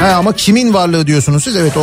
Ha 0.00 0.06
ama 0.18 0.32
kimin 0.32 0.74
varlığı 0.74 1.06
diyorsunuz 1.06 1.44
siz? 1.44 1.56
Evet 1.56 1.76
o 1.76 1.82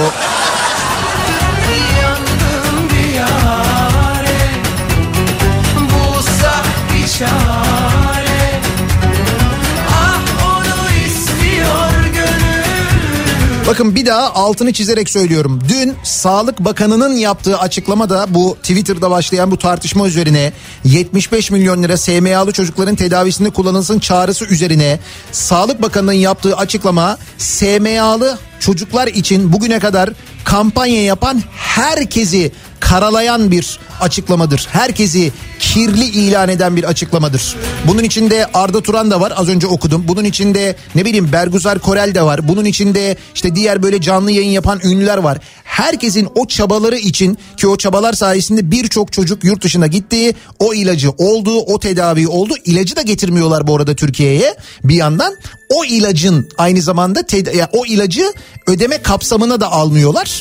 Bakın 13.68 13.96
bir 13.96 14.06
daha 14.06 14.34
altını 14.34 14.74
çizerek 14.74 15.10
söylüyorum. 15.10 15.60
Dün 15.70 15.94
Sağlık 16.04 16.60
Bakanı'nın 16.60 17.16
yaptığı 17.16 17.58
açıklamada 17.58 18.26
bu 18.30 18.58
Twitter'da 18.62 19.12
başlayan 19.12 19.52
bu 19.52 19.58
tartışma 19.58 20.08
üzerine 20.08 20.54
75 20.84 21.52
milyon 21.52 21.84
lira 21.84 21.98
SMA'lı 21.98 22.52
çocukların 22.52 22.96
tedavisinde 22.96 23.50
kullanılsın 23.50 24.00
çağrısı 24.00 24.46
üzerine 24.46 25.00
Sağlık 25.32 25.82
Bakanı'nın 25.82 26.14
yaptığı 26.14 26.58
açıklama 26.58 27.18
SMA'lı 27.38 28.38
çocuklar 28.60 29.08
için 29.08 29.54
bugüne 29.54 29.80
kadar 29.80 30.10
kampanya 30.44 31.04
yapan 31.04 31.42
herkesi 31.52 32.52
karalayan 32.80 33.52
bir 33.52 33.80
açıklamadır. 34.02 34.68
Herkesi 34.72 35.32
kirli 35.60 36.06
ilan 36.06 36.50
eden 36.50 36.76
bir 36.76 36.84
açıklamadır. 36.84 37.56
Bunun 37.88 38.04
içinde 38.04 38.46
Arda 38.54 38.82
Turan 38.82 39.12
da 39.12 39.22
var 39.22 39.34
az 39.36 39.50
önce 39.50 39.68
okudum. 39.68 40.08
Bunun 40.08 40.24
içinde 40.24 40.76
ne 40.96 41.06
bileyim 41.06 41.32
Berguzar 41.32 41.80
Korel 41.80 42.16
de 42.16 42.22
var. 42.22 42.48
Bunun 42.48 42.66
içinde 42.66 43.18
işte 43.36 43.56
diğer 43.56 43.84
böyle 43.84 44.02
canlı 44.02 44.32
yayın 44.32 44.50
yapan 44.50 44.80
ünlüler 44.84 45.18
var. 45.18 45.38
Herkesin 45.64 46.28
o 46.36 46.48
çabaları 46.48 46.98
için 46.98 47.38
ki 47.58 47.68
o 47.68 47.78
çabalar 47.78 48.14
sayesinde 48.14 48.72
birçok 48.72 49.14
çocuk 49.14 49.44
yurt 49.44 49.64
dışına 49.64 49.88
gitti. 49.88 50.36
O 50.60 50.74
ilacı 50.74 51.12
oldu, 51.12 51.58
o 51.58 51.80
tedavi 51.80 52.28
oldu. 52.28 52.54
İlacı 52.66 52.96
da 52.96 53.02
getirmiyorlar 53.02 53.68
bu 53.68 53.76
arada 53.76 53.96
Türkiye'ye 53.96 54.56
bir 54.84 54.96
yandan. 54.96 55.36
O 55.70 55.86
ilacın 55.86 56.50
aynı 56.58 56.82
zamanda 56.82 57.24
o 57.72 57.86
ilacı 57.86 58.34
ödeme 58.68 58.98
kapsamına 58.98 59.62
da 59.62 59.72
almıyorlar. 59.72 60.33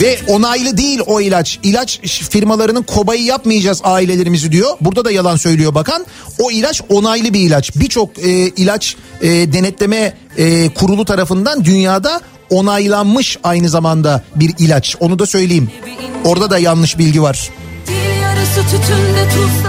Ve 0.00 0.18
onaylı 0.28 0.76
değil 0.76 1.00
o 1.06 1.20
ilaç. 1.20 1.58
İlaç 1.62 2.00
firmalarının 2.30 2.82
kobayı 2.82 3.24
yapmayacağız 3.24 3.80
ailelerimizi 3.84 4.52
diyor. 4.52 4.76
Burada 4.80 5.04
da 5.04 5.10
yalan 5.10 5.36
söylüyor 5.36 5.74
bakan. 5.74 6.06
O 6.38 6.50
ilaç 6.50 6.82
onaylı 6.88 7.34
bir 7.34 7.40
ilaç. 7.40 7.76
Birçok 7.76 8.18
e, 8.18 8.30
ilaç 8.48 8.96
e, 9.22 9.28
denetleme 9.28 10.16
e, 10.36 10.74
kurulu 10.74 11.04
tarafından 11.04 11.64
dünyada 11.64 12.20
onaylanmış 12.50 13.38
aynı 13.44 13.68
zamanda 13.68 14.22
bir 14.36 14.54
ilaç. 14.58 14.96
Onu 15.00 15.18
da 15.18 15.26
söyleyeyim. 15.26 15.70
Orada 16.24 16.50
da 16.50 16.58
yanlış 16.58 16.98
bilgi 16.98 17.22
var. 17.22 17.50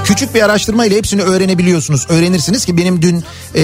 Küçük 0.04 0.36
bir 0.36 0.42
araştırma 0.42 0.86
ile 0.86 0.98
hepsini 0.98 1.22
öğrenebiliyorsunuz. 1.22 2.06
Öğrenirsiniz 2.10 2.66
ki 2.66 2.78
benim 2.78 3.02
dün 3.02 3.24
e, 3.56 3.64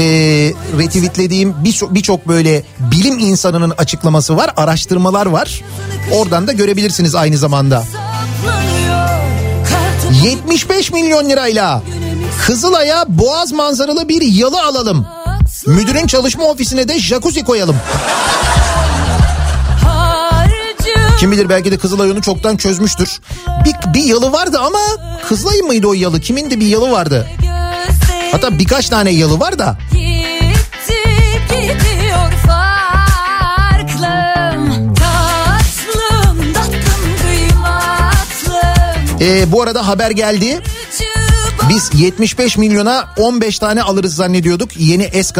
retweetlediğim 0.77 1.55
birçok 1.63 1.93
birçok 1.93 2.27
böyle 2.27 2.63
bilim 2.79 3.19
insanının 3.19 3.73
açıklaması 3.77 4.37
var, 4.37 4.53
araştırmalar 4.57 5.25
var. 5.25 5.61
Oradan 6.11 6.47
da 6.47 6.51
görebilirsiniz 6.51 7.15
aynı 7.15 7.37
zamanda. 7.37 7.83
saklanıyor 7.83 9.07
Kartopu 9.69 10.25
75 10.25 10.91
milyon 10.91 11.29
lirayla 11.29 11.83
Kızılay'a 12.45 13.05
boğaz 13.07 13.51
manzaralı 13.51 14.09
bir 14.09 14.21
yalı 14.21 14.63
alalım. 14.63 15.07
Müdürün 15.65 16.07
çalışma 16.07 16.45
ofisine 16.45 16.87
de 16.87 16.99
jacuzzi 16.99 17.43
koyalım. 17.43 17.75
Kim 21.19 21.31
bilir 21.31 21.49
belki 21.49 21.71
de 21.71 21.77
Kızılay 21.77 22.11
onu 22.11 22.21
çoktan 22.21 22.57
çözmüştür. 22.57 23.19
Bir, 23.65 23.93
bir 23.93 24.03
yalı 24.03 24.31
vardı 24.31 24.59
ama 24.59 24.79
Kızılay 25.29 25.57
mıydı 25.57 25.87
o 25.87 25.93
yalı? 25.93 26.19
Kimin 26.19 26.51
de 26.51 26.59
bir 26.59 26.67
yalı 26.67 26.91
vardı. 26.91 27.27
Hatta 28.31 28.59
birkaç 28.59 28.89
tane 28.89 29.11
yalı 29.11 29.39
var 29.39 29.59
da. 29.59 29.77
Ee, 39.21 39.51
bu 39.51 39.61
arada 39.61 39.87
haber 39.87 40.11
geldi. 40.11 40.61
Biz 41.69 41.89
75 41.93 42.57
milyona 42.57 43.13
15 43.17 43.59
tane 43.59 43.81
alırız 43.81 44.15
zannediyorduk 44.15 44.69
yeni 44.77 45.23
S 45.23 45.33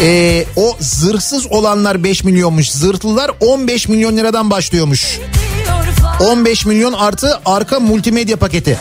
Ee, 0.00 0.44
o 0.56 0.76
zırhsız 0.80 1.46
olanlar 1.46 2.04
5 2.04 2.24
milyonmuş. 2.24 2.70
Zırhlılar 2.70 3.30
15 3.40 3.88
milyon 3.88 4.16
liradan 4.16 4.50
başlıyormuş. 4.50 5.20
gidiyor 5.58 5.84
farklım 6.02 6.30
15 6.30 6.66
milyon 6.66 6.92
artı 6.92 7.40
arka 7.44 7.80
multimedya 7.80 8.36
paketi. 8.36 8.78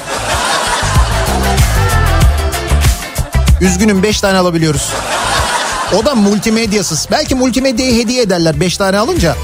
Üzgünüm 3.62 4.04
5 4.04 4.22
tane 4.22 4.38
alabiliyoruz. 4.38 4.90
O 6.02 6.06
da 6.06 6.16
multimedyasız. 6.16 7.08
Belki 7.12 7.36
multimedyayı 7.36 8.04
hediye 8.04 8.22
ederler 8.22 8.60
5 8.60 8.78
tane 8.78 8.98
alınca. 8.98 9.36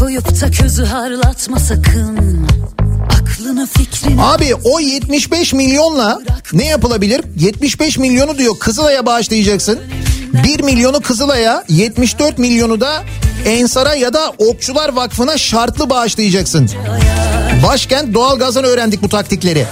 Koyup 0.00 0.40
da 0.40 0.50
közü 0.50 0.84
harlatma 0.84 1.58
sakın 1.58 2.46
Aklını 3.06 3.66
fikrini 3.66 4.22
Abi 4.22 4.54
o 4.64 4.80
75 4.80 5.52
milyonla 5.52 6.18
ne 6.52 6.64
yapılabilir? 6.64 7.20
75 7.36 7.98
milyonu 7.98 8.38
diyor 8.38 8.58
Kızılay'a 8.58 9.06
bağışlayacaksın. 9.06 9.80
1 10.44 10.60
milyonu 10.60 11.00
Kızılay'a 11.00 11.64
74 11.68 12.38
milyonu 12.38 12.80
da 12.80 13.02
Ensar'a 13.46 13.94
ya 13.94 14.12
da 14.12 14.32
Okçular 14.38 14.88
Vakfı'na 14.88 15.38
şartlı 15.38 15.90
bağışlayacaksın. 15.90 16.70
Başkent 17.66 18.14
doğalgazdan 18.14 18.64
öğrendik 18.64 19.02
bu 19.02 19.08
taktikleri. 19.08 19.66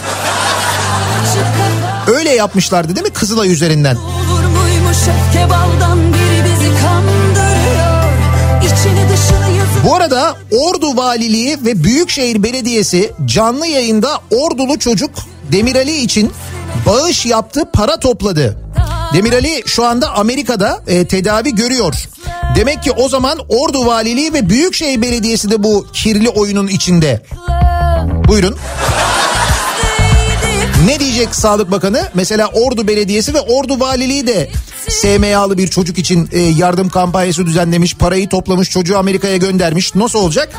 Öyle 2.07 2.31
yapmışlardı 2.31 2.97
değil 2.97 3.07
mi 3.07 3.13
Kızılay 3.13 3.53
üzerinden? 3.53 3.97
Olur 3.97 4.45
muymuş 4.45 4.99
öfke 4.99 5.51
baldan 5.51 6.18
Bu 9.85 9.95
arada 9.95 10.37
Ordu 10.51 10.97
Valiliği 10.97 11.59
ve 11.65 11.85
Büyükşehir 11.85 12.43
Belediyesi 12.43 13.13
canlı 13.25 13.67
yayında 13.67 14.21
Ordulu 14.31 14.79
çocuk 14.79 15.11
Demirali 15.53 15.97
için 15.97 16.33
bağış 16.87 17.27
yaptı, 17.27 17.65
para 17.73 18.01
topladı. 18.01 18.59
Demirali 19.15 19.63
şu 19.67 19.85
anda 19.85 20.11
Amerika'da 20.11 20.81
e, 20.87 21.07
tedavi 21.07 21.55
görüyor. 21.55 21.95
Demek 22.57 22.83
ki 22.83 22.91
o 22.91 23.09
zaman 23.09 23.39
Ordu 23.49 23.87
Valiliği 23.87 24.33
ve 24.33 24.49
Büyükşehir 24.51 25.03
Belediyesi 25.03 25.51
de 25.51 25.63
bu 25.63 25.87
kirli 25.93 26.29
oyunun 26.29 26.67
içinde. 26.67 27.23
Buyurun. 28.29 28.57
Ne 30.87 31.01
diyecek 31.01 31.35
Sağlık 31.35 31.71
Bakanı? 31.71 32.09
Mesela 32.15 32.49
Ordu 32.49 32.89
Belediyesi 32.89 33.35
ve 33.35 33.41
Ordu 33.41 33.81
Valiliği 33.81 34.27
de 34.27 34.51
SMA'lı 34.89 35.59
bir 35.59 35.69
çocuk 35.69 35.99
için 35.99 36.29
e, 36.33 36.41
yardım 36.41 36.89
kampanyası 36.89 37.47
düzenlemiş. 37.47 37.95
Parayı 37.95 38.29
toplamış 38.29 38.71
çocuğu 38.71 38.99
Amerika'ya 38.99 39.37
göndermiş. 39.37 39.95
Nasıl 39.95 40.19
olacak? 40.19 40.55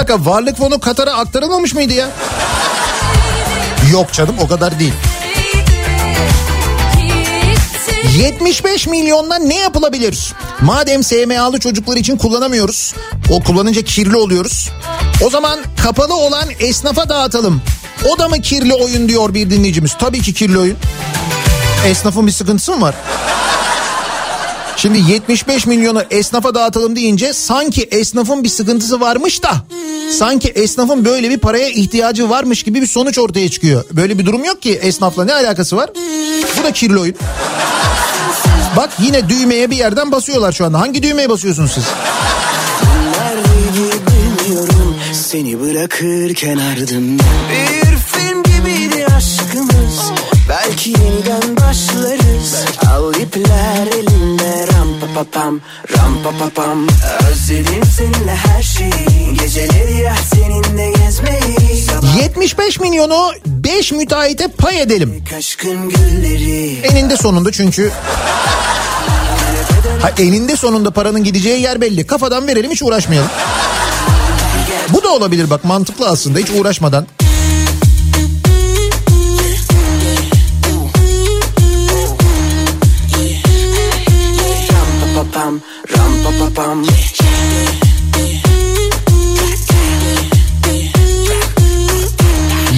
Dakika 0.00 0.30
varlık 0.30 0.56
fonu 0.58 0.80
Katar'a 0.80 1.12
aktarılmamış 1.12 1.74
mıydı 1.74 1.92
ya? 1.92 2.08
Yok 3.92 4.12
canım 4.12 4.34
o 4.40 4.48
kadar 4.48 4.78
değil. 4.78 4.92
Gitti 6.96 8.18
75 8.18 8.86
milyonla 8.86 9.38
ne 9.38 9.58
yapılabilir? 9.58 10.32
Madem 10.60 11.04
SMA'lı 11.04 11.60
çocuklar 11.60 11.96
için 11.96 12.16
kullanamıyoruz. 12.16 12.94
O 13.30 13.42
kullanınca 13.42 13.82
kirli 13.82 14.16
oluyoruz. 14.16 14.70
O 15.24 15.30
zaman 15.30 15.60
kapalı 15.82 16.14
olan 16.14 16.48
esnafa 16.60 17.08
dağıtalım. 17.08 17.62
O 18.08 18.18
da 18.18 18.28
mı 18.28 18.40
kirli 18.40 18.74
oyun 18.74 19.08
diyor 19.08 19.34
bir 19.34 19.50
dinleyicimiz. 19.50 19.96
Tabii 19.98 20.22
ki 20.22 20.34
kirli 20.34 20.58
oyun. 20.58 20.76
Esnafın 21.86 22.26
bir 22.26 22.32
sıkıntısı 22.32 22.72
mı 22.72 22.80
var? 22.80 22.94
Şimdi 24.76 25.12
75 25.12 25.66
milyonu 25.66 26.02
esnafa 26.10 26.54
dağıtalım 26.54 26.96
deyince 26.96 27.32
sanki 27.32 27.82
esnafın 27.82 28.44
bir 28.44 28.48
sıkıntısı 28.48 29.00
varmış 29.00 29.42
da 29.42 29.50
sanki 30.18 30.48
esnafın 30.48 31.04
böyle 31.04 31.30
bir 31.30 31.38
paraya 31.38 31.68
ihtiyacı 31.68 32.30
varmış 32.30 32.62
gibi 32.62 32.82
bir 32.82 32.86
sonuç 32.86 33.18
ortaya 33.18 33.50
çıkıyor. 33.50 33.84
Böyle 33.92 34.18
bir 34.18 34.26
durum 34.26 34.44
yok 34.44 34.62
ki 34.62 34.72
esnafla 34.82 35.24
ne 35.24 35.32
alakası 35.34 35.76
var? 35.76 35.90
Bu 36.58 36.64
da 36.64 36.72
kirli 36.72 36.98
oyun. 36.98 37.14
Bak 38.76 38.90
yine 38.98 39.28
düğmeye 39.28 39.70
bir 39.70 39.76
yerden 39.76 40.12
basıyorlar 40.12 40.52
şu 40.52 40.64
anda. 40.64 40.80
Hangi 40.80 41.02
düğmeye 41.02 41.30
basıyorsunuz 41.30 41.72
siz? 41.72 41.84
Nerede 43.18 43.92
bilmiyorum 44.06 44.96
seni 45.12 45.60
bırakırken 45.60 46.58
ardımda 46.58 47.22
Bir 47.52 47.96
film 47.96 48.42
gibiydi 48.42 49.06
aşkımız 49.16 50.12
Belki 50.48 50.90
yeniden 50.90 51.56
başlarız 51.56 52.64
Al 52.90 53.14
ipler 53.14 53.86
elimde 53.86 54.66
ram 54.66 54.88
pa 55.00 55.06
pa 55.14 55.24
pam 55.30 55.60
ram 55.96 56.22
pa 56.22 56.30
pa 56.38 56.50
pam 56.54 56.86
Özledim 57.30 57.84
seninle 57.96 58.34
her 58.34 58.62
şeyi 58.62 59.34
Geceleri 59.40 60.00
ya 60.00 60.14
seninle 60.34 60.92
gezmeyi 60.92 61.82
Sabah 61.86 62.16
75 62.22 62.80
milyonu 62.80 63.32
5 63.46 63.92
müteahhite 63.92 64.48
pay 64.48 64.82
edelim. 64.82 65.24
Eninde 66.82 67.16
sonunda 67.16 67.52
çünkü 67.52 67.92
Ha 70.02 70.10
eninde 70.18 70.56
sonunda 70.56 70.90
paranın 70.90 71.24
gideceği 71.24 71.62
yer 71.62 71.80
belli. 71.80 72.06
Kafadan 72.06 72.46
verelim 72.46 72.70
hiç 72.70 72.82
uğraşmayalım. 72.82 73.30
Bu 74.88 75.02
da 75.02 75.08
olabilir 75.08 75.50
bak 75.50 75.64
mantıklı 75.64 76.08
aslında 76.08 76.38
hiç 76.38 76.50
uğraşmadan. 76.50 77.06
Pam 86.54 86.84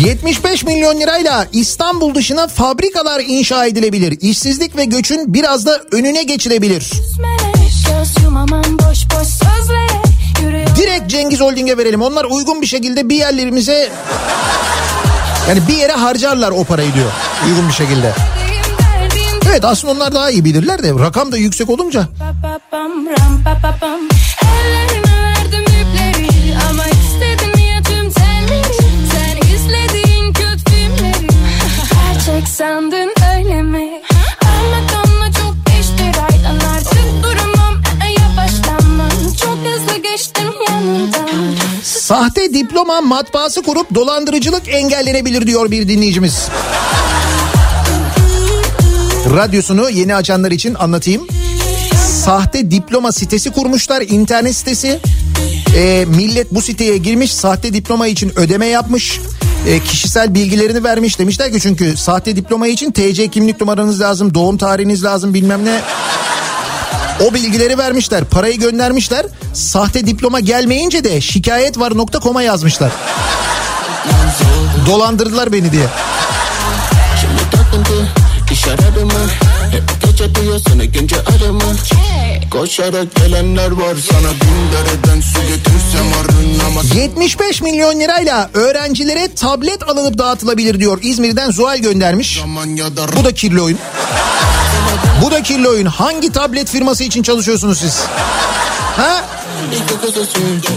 75 0.05 0.65
milyon 0.65 1.01
lirayla 1.01 1.47
İstanbul 1.53 2.15
dışına 2.15 2.49
fabrikalar 2.49 3.23
inşa 3.27 3.67
edilebilir. 3.67 4.19
İşsizlik 4.21 4.77
ve 4.77 4.85
göçün 4.85 5.35
biraz 5.35 5.67
da 5.67 5.81
önüne 5.93 6.23
geçilebilir. 6.23 6.93
Direkt 10.77 11.11
Cengiz 11.11 11.41
Holding'e 11.41 11.79
verelim. 11.79 12.03
Onlar 12.03 12.25
uygun 12.25 12.63
bir 12.63 12.67
şekilde 12.67 13.09
bir 13.09 13.17
yerlerimize 13.17 13.89
yani 15.49 15.69
bir 15.69 15.77
yere 15.77 15.93
harcarlar 15.93 16.51
o 16.51 16.65
parayı 16.65 16.95
diyor. 16.95 17.11
Uygun 17.49 17.69
bir 17.69 17.75
şekilde. 17.75 18.13
Evet 19.49 19.65
aslında 19.65 19.93
onlar 19.93 20.15
daha 20.15 20.31
iyi 20.31 20.45
bilirler 20.45 20.83
de 20.83 20.91
rakam 20.91 21.33
da 21.33 21.37
yüksek 21.37 21.71
olunca. 21.71 22.09
Sandın 32.63 33.13
öyle 33.37 33.63
mi? 33.63 34.03
Anlatamla 34.45 35.33
çok 35.33 35.55
geçti 35.67 36.05
raydan 36.05 36.71
Artık 36.77 37.23
duramam 37.23 37.83
e, 38.07 38.23
yavaşlamam 38.23 39.11
Çok 39.41 39.59
hızlı 39.59 40.03
geçtim 40.03 40.49
yanından 40.69 41.55
Sahte 41.83 42.55
diploma 42.55 43.01
matbaası 43.01 43.63
kurup 43.63 43.95
dolandırıcılık 43.95 44.69
engellenebilir 44.69 45.47
diyor 45.47 45.71
bir 45.71 45.89
dinleyicimiz. 45.89 46.49
Radyosunu 49.31 49.91
yeni 49.91 50.15
açanlar 50.15 50.51
için 50.51 50.75
anlatayım. 50.75 51.27
Sahte 52.25 52.71
diploma 52.71 53.13
sitesi 53.13 53.51
kurmuşlar 53.51 54.03
internet 54.03 54.57
sitesi. 54.57 55.01
Ee, 55.77 56.05
millet 56.09 56.55
bu 56.55 56.63
siteye 56.63 56.97
girmiş 56.97 57.35
sahte 57.35 57.73
diploma 57.73 58.07
için 58.07 58.33
ödeme 58.39 58.67
yapmış. 58.67 59.21
Ee, 59.69 59.81
kişisel 59.81 60.35
bilgilerini 60.35 60.85
vermiş 60.85 61.19
demişler 61.19 61.53
ki 61.53 61.61
çünkü 61.61 61.97
sahte 61.97 62.37
diploma 62.37 62.67
için 62.67 62.93
TC 62.93 63.29
kimlik 63.29 63.61
numaranız 63.61 64.01
lazım, 64.01 64.35
doğum 64.35 64.59
tarihiniz 64.59 65.05
lazım 65.05 65.35
bilmem 65.35 65.65
ne. 65.65 65.81
O 67.27 67.35
bilgileri 67.35 67.79
vermişler, 67.79 68.25
parayı 68.25 68.59
göndermişler. 68.59 69.27
Sahte 69.55 70.07
diploma 70.07 70.41
gelmeyince 70.41 71.05
de 71.05 71.21
şikayet 71.21 71.79
var 71.79 71.97
nokta.com'a 71.97 72.43
yazmışlar. 72.43 72.93
Dolandırdılar 74.87 75.53
beni 75.53 75.73
diye. 75.73 75.87
Şimdi 77.21 78.22
iş 78.53 78.69
aradı 78.69 79.07
mı? 79.07 79.13
Hep 79.71 79.83
gece 80.05 80.35
diyor 80.35 80.61
seni 80.69 80.93
gence 80.93 81.17
arama 81.17 81.65
Koşarak 82.51 83.15
gelenler 83.15 83.71
var 83.71 83.97
sana 84.11 84.31
bin 84.31 84.73
dereden 84.73 85.21
su 85.21 85.39
getirsem 85.41 86.07
arınamaz 86.21 86.97
75 86.97 87.63
milyon 87.63 88.01
lirayla 88.01 88.51
öğrencilere 88.55 89.35
tablet 89.35 89.83
alınıp 89.89 90.19
dağıtılabilir 90.19 90.81
diyor. 90.81 90.99
İzmir'den 91.03 91.51
Zuhal 91.51 91.79
göndermiş. 91.79 92.43
Bu 93.17 93.25
da 93.25 93.35
kirli 93.35 93.61
oyun. 93.61 93.79
Bu 95.23 95.31
da 95.31 95.43
kirli 95.43 95.69
oyun. 95.69 95.87
Hangi 95.87 96.33
tablet 96.33 96.69
firması 96.69 97.05
için 97.05 97.23
çalışıyorsunuz 97.23 97.79
siz? 97.79 98.01
Ha? 98.97 99.25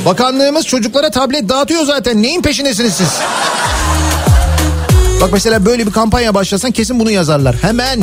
Bakanlığımız 0.06 0.66
çocuklara 0.66 1.12
tablet 1.12 1.50
dağıtıyor 1.50 1.84
zaten. 1.86 2.22
Neyin 2.24 2.42
peşindesiniz 2.42 2.94
siz? 2.94 3.10
Bak 5.26 5.34
mesela 5.34 5.66
böyle 5.66 5.88
bir 5.88 5.92
kampanya 5.92 6.34
başlasan 6.34 6.72
kesin 6.72 7.00
bunu 7.00 7.12
yazarlar. 7.12 7.56
Hemen. 7.62 8.00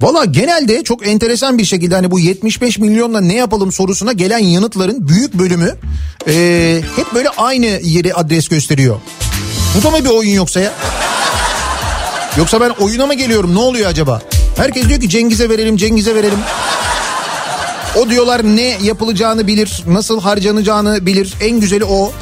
Valla 0.00 0.24
genelde 0.24 0.84
çok 0.84 1.06
enteresan 1.06 1.58
bir 1.58 1.64
şekilde 1.64 1.94
hani 1.94 2.10
bu 2.10 2.18
75 2.18 2.78
milyonla 2.78 3.20
ne 3.20 3.34
yapalım 3.34 3.72
sorusuna 3.72 4.12
gelen 4.12 4.38
yanıtların 4.38 5.08
büyük 5.08 5.34
bölümü 5.34 5.76
eee, 6.26 6.82
hep 6.96 7.14
böyle 7.14 7.28
aynı 7.28 7.66
yeri 7.66 8.14
adres 8.14 8.48
gösteriyor. 8.48 8.96
Bu 9.78 9.82
da 9.82 9.90
mı 9.90 10.04
bir 10.04 10.10
oyun 10.10 10.30
yoksa 10.30 10.60
ya? 10.60 10.72
Yoksa 12.36 12.60
ben 12.60 12.70
oyuna 12.70 13.06
mı 13.06 13.14
geliyorum 13.14 13.54
ne 13.54 13.58
oluyor 13.58 13.90
acaba? 13.90 14.22
Herkes 14.56 14.88
diyor 14.88 15.00
ki 15.00 15.08
Cengiz'e 15.08 15.48
verelim 15.48 15.76
Cengiz'e 15.76 16.14
verelim. 16.14 16.38
O 17.96 18.10
diyorlar 18.10 18.42
ne 18.44 18.76
yapılacağını 18.82 19.46
bilir, 19.46 19.82
nasıl 19.86 20.20
harcanacağını 20.20 21.06
bilir. 21.06 21.34
En 21.40 21.60
güzeli 21.60 21.84
o. 21.84 22.12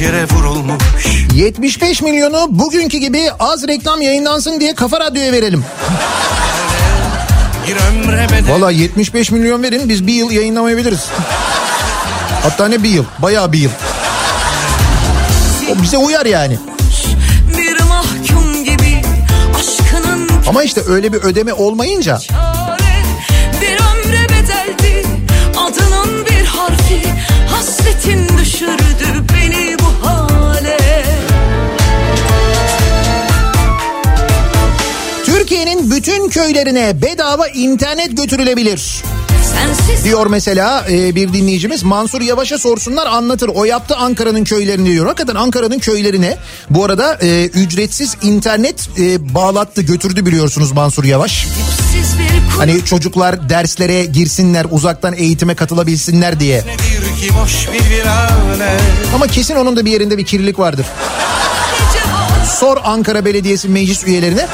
Zincire 0.00 0.24
vurulmuş 0.24 1.26
75 1.34 2.02
milyonu 2.02 2.46
bugünkü 2.50 2.98
gibi 2.98 3.22
az 3.38 3.68
reklam 3.68 4.02
yayınlansın 4.02 4.60
diye 4.60 4.74
Kafa 4.74 5.00
Radyo'ya 5.00 5.32
verelim. 5.32 5.64
Valla 8.48 8.70
75 8.70 9.30
milyon 9.30 9.62
verin 9.62 9.88
biz 9.88 10.06
bir 10.06 10.12
yıl 10.12 10.30
yayınlamayabiliriz. 10.30 11.06
Hatta 12.42 12.68
ne 12.68 12.82
bir 12.82 12.88
yıl 12.88 13.04
bayağı 13.18 13.52
bir 13.52 13.58
yıl. 13.58 13.70
O 15.70 15.82
bize 15.82 15.96
uyar 15.98 16.26
yani. 16.26 16.58
Bir 17.58 17.82
mahkum 17.82 18.64
gibi 18.64 19.02
aşkının 19.58 20.30
Ama 20.48 20.62
işte 20.62 20.80
öyle 20.88 21.12
bir 21.12 21.18
ödeme 21.18 21.52
olmayınca 21.52 22.18
çare 22.18 23.02
Bir 23.60 23.72
ömre 23.72 24.28
bedeldi 24.28 25.06
adının 25.56 26.26
bir 26.26 26.44
harfi 26.44 27.02
Hasretin 27.50 28.38
düşürdü 28.38 29.24
beni 29.34 29.39
Türkiye'nin 35.50 35.90
bütün 35.90 36.28
köylerine 36.28 37.02
bedava 37.02 37.48
internet 37.48 38.16
götürülebilir. 38.16 39.02
Sensiz 39.52 40.04
Diyor 40.04 40.26
mesela 40.26 40.86
e, 40.90 41.14
bir 41.14 41.32
dinleyicimiz 41.32 41.82
Mansur 41.82 42.20
Yavaş'a 42.20 42.58
sorsunlar 42.58 43.06
anlatır. 43.06 43.50
O 43.54 43.64
yaptı 43.64 43.96
Ankara'nın 43.96 44.44
köylerini 44.44 44.88
diyor. 44.92 45.06
Hakikaten 45.06 45.34
Ankara'nın 45.34 45.78
köylerine 45.78 46.36
bu 46.70 46.84
arada 46.84 47.18
e, 47.22 47.46
ücretsiz 47.46 48.16
internet 48.22 48.88
e, 48.98 49.34
bağlattı 49.34 49.82
götürdü 49.82 50.26
biliyorsunuz 50.26 50.72
Mansur 50.72 51.04
Yavaş. 51.04 51.46
Hani 52.58 52.84
çocuklar 52.84 53.48
derslere 53.48 54.04
girsinler 54.04 54.66
uzaktan 54.70 55.14
eğitime 55.14 55.54
katılabilsinler 55.54 56.40
diye. 56.40 56.64
Ama 59.14 59.26
kesin 59.26 59.56
onun 59.56 59.76
da 59.76 59.84
bir 59.84 59.90
yerinde 59.90 60.18
bir 60.18 60.24
kirlilik 60.24 60.58
vardır. 60.58 60.86
Sor 62.58 62.76
Ankara 62.84 63.24
Belediyesi 63.24 63.68
meclis 63.68 64.04
üyelerine. 64.04 64.46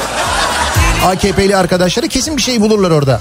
AKP'li 1.05 1.57
arkadaşları 1.57 2.09
kesin 2.09 2.37
bir 2.37 2.43
şey 2.43 2.61
bulurlar 2.61 2.91
orada. 2.91 3.21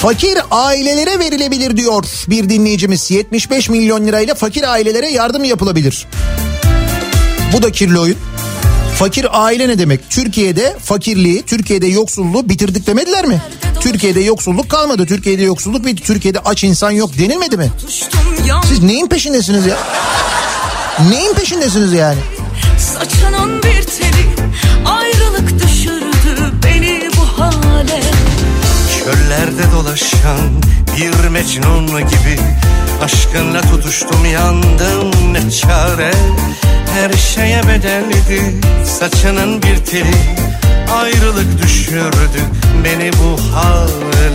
Fakir 0.00 0.38
ailelere 0.50 1.18
verilebilir 1.18 1.76
diyor 1.76 2.04
bir 2.28 2.48
dinleyicimiz. 2.48 3.10
75 3.10 3.68
milyon 3.68 4.06
lirayla 4.06 4.34
fakir 4.34 4.72
ailelere 4.72 5.08
yardım 5.08 5.44
yapılabilir. 5.44 6.06
Bu 7.52 7.62
da 7.62 7.72
kirli 7.72 7.98
oyun. 7.98 8.16
Fakir 8.98 9.26
aile 9.44 9.68
ne 9.68 9.78
demek? 9.78 10.10
Türkiye'de 10.10 10.76
fakirliği, 10.84 11.42
Türkiye'de 11.42 11.86
yoksulluğu 11.86 12.48
bitirdik 12.48 12.86
demediler 12.86 13.26
mi? 13.26 13.42
Türkiye'de 13.80 14.20
yoksulluk 14.20 14.68
kalmadı. 14.68 15.06
Türkiye'de 15.06 15.42
yoksulluk 15.42 15.86
bitti. 15.86 16.02
Türkiye'de 16.02 16.38
aç 16.40 16.64
insan 16.64 16.90
yok 16.90 17.18
denilmedi 17.18 17.56
mi? 17.56 17.70
Siz 18.68 18.82
neyin 18.82 19.06
peşindesiniz 19.06 19.66
ya? 19.66 19.76
Neyin 21.00 21.34
peşindesiniz 21.34 21.92
yani? 21.92 22.18
saçının 22.78 23.62
bir 23.62 23.82
teli 23.82 24.26
Ayrılık 24.86 25.62
düşürdü 25.62 26.52
beni 26.64 27.10
bu 27.16 27.42
hale. 27.42 28.00
Çöllerde 29.04 29.72
dolaşan 29.72 30.62
bir 30.96 31.28
mecnun 31.28 31.86
gibi 31.86 32.38
Aşkınla 33.02 33.60
tutuştum 33.60 34.26
yandım 34.32 35.32
ne 35.32 35.50
çare? 35.50 36.12
Her 36.94 37.12
şeye 37.12 37.62
bedeldi 37.62 38.60
saçının 38.98 39.62
bir 39.62 39.76
teli 39.76 40.16
Ayrılık 40.92 41.62
düşürdü 41.62 42.40
beni 42.84 43.10
bu 43.12 43.54
hale 43.54 44.30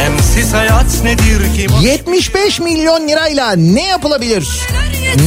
Sensiz 0.00 0.52
hayat 0.52 1.02
nedir 1.04 1.54
ki 1.56 1.66
boş 1.72 1.82
75 1.82 2.60
milyon 2.60 3.08
lirayla 3.08 3.52
ne 3.56 3.86
yapılabilir? 3.86 4.48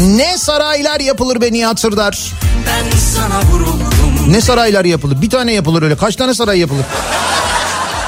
Ne 0.07 0.37
saraylar 0.37 0.99
yapılır 0.99 1.41
be 1.41 1.53
Nihat 1.53 1.79
Sırdar? 1.79 2.31
Ben 2.67 2.97
sana 2.97 3.41
vuruldum 3.51 3.83
Ne 4.27 4.41
saraylar 4.41 4.85
yapılır? 4.85 5.21
Bir 5.21 5.29
tane 5.29 5.53
yapılır 5.53 5.81
öyle. 5.81 5.97
Kaç 5.97 6.15
tane 6.15 6.33
saray 6.33 6.59
yapılır? 6.59 6.85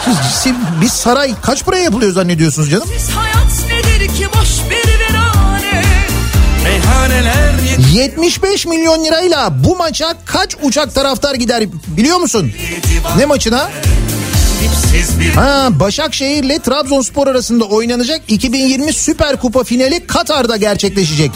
Siz, 0.05 0.15
siz, 0.41 0.53
biz 0.81 0.91
saray 0.91 1.33
kaç 1.41 1.65
paraya 1.65 1.83
yapılıyor 1.83 2.11
zannediyorsunuz 2.11 2.71
canım? 2.71 2.87
Siz 2.97 3.09
hayat 3.09 3.85
nedir 3.85 4.07
ki 4.15 4.27
boş 4.27 4.49
bir 4.69 4.99
virane 4.99 5.83
Meyhaneler 6.63 7.53
yedi 7.71 7.97
75 7.97 8.65
milyon 8.65 9.05
lirayla 9.05 9.63
bu 9.63 9.75
maça 9.75 10.13
kaç 10.25 10.55
uçak 10.61 10.95
taraftar 10.95 11.35
gider 11.35 11.63
biliyor 11.87 12.17
musun? 12.17 12.51
Ne 13.17 13.25
maçına? 13.25 13.69
Ha 15.35 15.67
Başakşehir 15.71 16.59
Trabzonspor 16.59 17.27
arasında 17.27 17.63
oynanacak 17.63 18.21
2020 18.27 18.93
Süper 18.93 19.39
Kupa 19.39 19.63
finali 19.63 20.07
Katar'da 20.07 20.57
gerçekleşecek. 20.57 21.31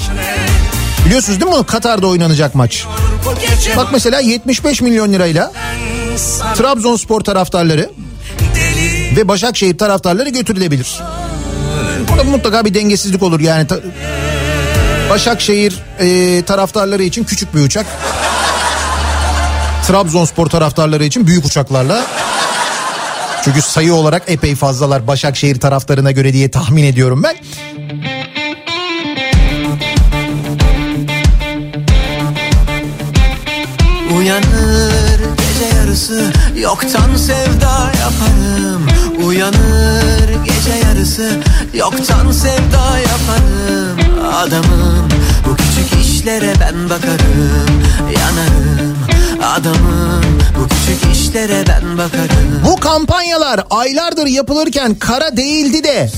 Biliyorsunuz 1.06 1.42
değil 1.42 1.58
mi? 1.58 1.66
Katar'da 1.66 2.08
oynanacak 2.08 2.56
maç. 2.56 2.86
Bak 3.78 3.88
mesela 3.92 4.20
75 4.20 4.82
milyon 4.82 5.14
lirayla 5.14 5.52
Trabzonspor 6.56 7.22
taraftarları 7.22 7.90
ve 9.18 9.28
Başakşehir 9.28 9.78
taraftarları 9.78 10.30
götürülebilir. 10.30 11.02
Burada 12.10 12.24
mutlaka 12.24 12.66
bir 12.66 12.74
dengesizlik 12.74 13.24
olur 13.24 13.40
yani. 13.40 13.68
Başakşehir 15.10 15.80
e, 16.00 16.42
taraftarları 16.44 17.04
için 17.04 17.24
küçük 17.24 17.56
bir 17.56 17.60
uçak. 17.60 17.86
Trabzonspor 19.88 20.48
taraftarları 20.48 21.04
için 21.04 21.28
büyük 21.28 21.46
uçaklarla. 21.46 22.06
Çünkü 23.44 23.62
sayı 23.62 23.94
olarak 23.94 24.24
epey 24.28 24.56
fazlalar 24.56 25.08
Başakşehir 25.08 25.60
taraftarına 25.60 26.12
göre 26.12 26.34
diye 26.34 26.52
tahmin 26.52 26.84
ediyorum 26.84 27.24
ben. 27.24 27.36
Uyanır 34.18 35.20
gece 35.20 35.76
yarısı 35.78 36.34
yoktan 36.56 37.16
sevda 37.16 37.92
yaparım. 38.02 38.88
Uyanır 39.26 40.30
gece 40.46 40.88
yarısı 40.88 41.40
yoktan 41.74 42.32
sevda 42.32 43.00
yaparım. 43.00 44.00
Adamım 44.34 45.10
bu 45.46 45.56
küçük 45.56 46.06
işlere 46.06 46.54
ben 46.60 46.90
bakarım 46.90 47.84
Yanarım 48.20 48.89
adamım 49.44 50.24
bu 50.60 50.68
küçük 50.68 51.16
işlere 51.16 51.64
ben 51.68 51.98
bakarım. 51.98 52.62
Bu 52.66 52.76
kampanyalar 52.76 53.64
aylardır 53.70 54.26
yapılırken 54.26 54.96
kara 54.96 55.38
değildi 55.38 55.84
de 55.84 56.10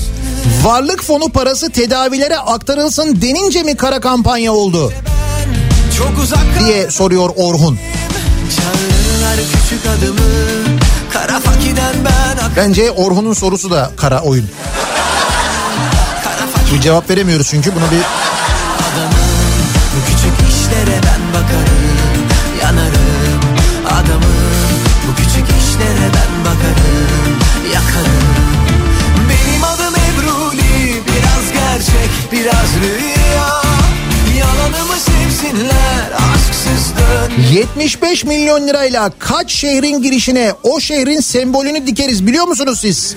varlık 0.62 1.02
fonu 1.02 1.28
parası 1.28 1.70
tedavilere 1.70 2.38
aktarılsın 2.38 3.22
denince 3.22 3.62
mi 3.62 3.76
kara 3.76 4.00
kampanya 4.00 4.52
oldu? 4.52 4.92
Çok 5.98 6.18
uzak 6.24 6.46
diye 6.60 6.90
soruyor 6.90 7.30
Orhun. 7.36 7.78
çağırırlar 8.56 9.36
küçük 9.36 9.86
adımı. 9.86 10.28
Kara 11.12 11.40
fakiden 11.40 11.94
ben 12.04 12.32
Bence 12.56 12.90
Orhun'un 12.90 13.32
sorusu 13.34 13.70
da 13.70 13.90
kara 13.96 14.20
oyun. 14.22 14.48
Bir 16.74 16.80
cevap 16.80 17.10
veremiyoruz 17.10 17.46
çünkü 17.50 17.74
bunu 17.74 17.84
bir 17.90 18.02
75 37.52 38.24
milyon 38.24 38.68
lirayla 38.68 39.10
kaç 39.18 39.52
şehrin 39.52 40.02
girişine 40.02 40.52
o 40.62 40.80
şehrin 40.80 41.20
sembolünü 41.20 41.86
dikeriz 41.86 42.26
biliyor 42.26 42.44
musunuz 42.44 42.80
siz? 42.80 43.16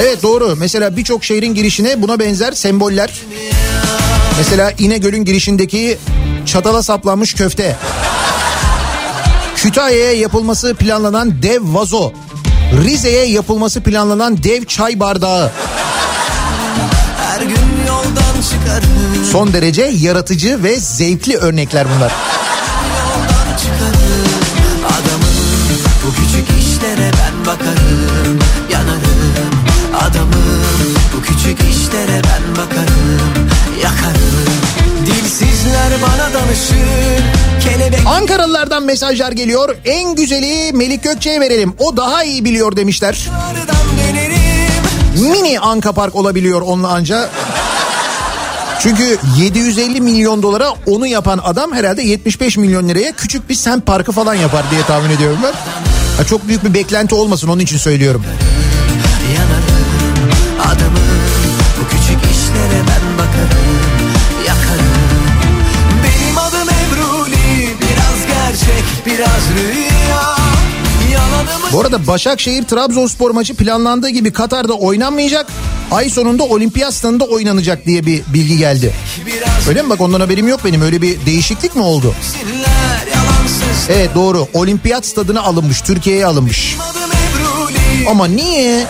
Evet 0.00 0.22
doğru. 0.22 0.56
Mesela 0.58 0.96
birçok 0.96 1.24
şehrin 1.24 1.54
girişine 1.54 2.02
buna 2.02 2.18
benzer 2.18 2.52
semboller. 2.52 3.10
Mesela 4.38 4.72
İnegöl'ün 4.78 5.24
girişindeki 5.24 5.98
çatala 6.46 6.82
saplanmış 6.82 7.34
köfte. 7.34 7.76
Kütahya'ya 9.56 10.12
yapılması 10.12 10.74
planlanan 10.74 11.42
dev 11.42 11.60
vazo. 11.62 12.12
Rize'ye 12.84 13.26
yapılması 13.26 13.80
planlanan 13.80 14.42
dev 14.42 14.64
çay 14.64 15.00
bardağı. 15.00 15.52
her 17.16 17.40
gün 17.40 17.86
yoldan 17.88 18.42
çıkarım 18.50 19.24
Son 19.32 19.52
derece 19.52 19.82
yaratıcı 19.82 20.62
ve 20.62 20.76
zevkli 20.76 21.36
örnekler 21.36 21.86
bunlar. 21.96 22.12
Dilsizler 35.40 35.92
bana 36.02 36.34
danışır 36.34 36.76
Kelebek 37.60 38.06
Ankaralılardan 38.06 38.82
mesajlar 38.82 39.32
geliyor. 39.32 39.76
En 39.84 40.14
güzeli 40.14 40.72
Melik 40.72 41.02
Gökçe'ye 41.02 41.40
verelim. 41.40 41.74
O 41.78 41.96
daha 41.96 42.24
iyi 42.24 42.44
biliyor 42.44 42.76
demişler. 42.76 43.28
Mini 45.20 45.60
Anka 45.60 45.92
Park 45.92 46.14
olabiliyor 46.14 46.60
onunla 46.62 46.88
anca. 46.88 47.28
Çünkü 48.80 49.18
750 49.38 50.00
milyon 50.00 50.42
dolara 50.42 50.68
onu 50.86 51.06
yapan 51.06 51.40
adam 51.44 51.72
herhalde 51.72 52.02
75 52.02 52.56
milyon 52.56 52.88
liraya 52.88 53.12
küçük 53.12 53.48
bir 53.48 53.54
semt 53.54 53.86
parkı 53.86 54.12
falan 54.12 54.34
yapar 54.34 54.64
diye 54.70 54.82
tahmin 54.82 55.10
ediyorum 55.10 55.38
ben. 55.42 55.52
Ha, 56.16 56.24
çok 56.28 56.48
büyük 56.48 56.64
bir 56.64 56.74
beklenti 56.74 57.14
olmasın 57.14 57.48
onun 57.48 57.60
için 57.60 57.78
söylüyorum. 57.78 58.24
Yanarım 59.34 59.76
adamım 60.60 61.15
Bu 71.76 71.80
arada 71.80 72.06
Başakşehir 72.06 72.62
Trabzonspor 72.62 73.30
maçı 73.30 73.54
planlandığı 73.54 74.08
gibi 74.08 74.32
Katar'da 74.32 74.72
oynanmayacak. 74.74 75.46
ay 75.90 76.10
sonunda 76.10 76.42
olimpiyat 76.42 76.94
stadında 76.94 77.24
oynanacak 77.24 77.86
diye 77.86 78.06
bir 78.06 78.22
bilgi 78.34 78.56
geldi. 78.56 78.94
Öyle 79.68 79.82
mi 79.82 79.90
bak 79.90 80.00
ondan 80.00 80.20
haberim 80.20 80.48
yok 80.48 80.60
benim 80.64 80.82
öyle 80.82 81.02
bir 81.02 81.26
değişiklik 81.26 81.76
mi 81.76 81.82
oldu? 81.82 82.14
Evet 83.88 84.10
doğru 84.14 84.48
olimpiyat 84.54 85.06
stadına 85.06 85.42
alınmış 85.42 85.80
Türkiye'ye 85.80 86.26
alınmış. 86.26 86.76
Ama 88.10 88.26
niye? 88.26 88.86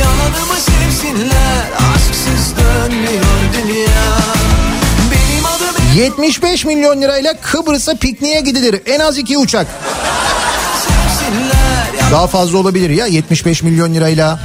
Yanadımı 0.00 0.56
sevsinler 0.60 1.49
75 6.00 6.64
milyon 6.64 7.02
lirayla 7.02 7.34
Kıbrıs'a 7.40 7.94
pikniğe 7.94 8.40
gidilir. 8.40 8.82
En 8.86 9.00
az 9.00 9.18
iki 9.18 9.38
uçak. 9.38 9.66
Daha 12.12 12.26
fazla 12.26 12.58
olabilir 12.58 12.90
ya 12.90 13.06
75 13.06 13.62
milyon 13.62 13.94
lirayla. 13.94 14.40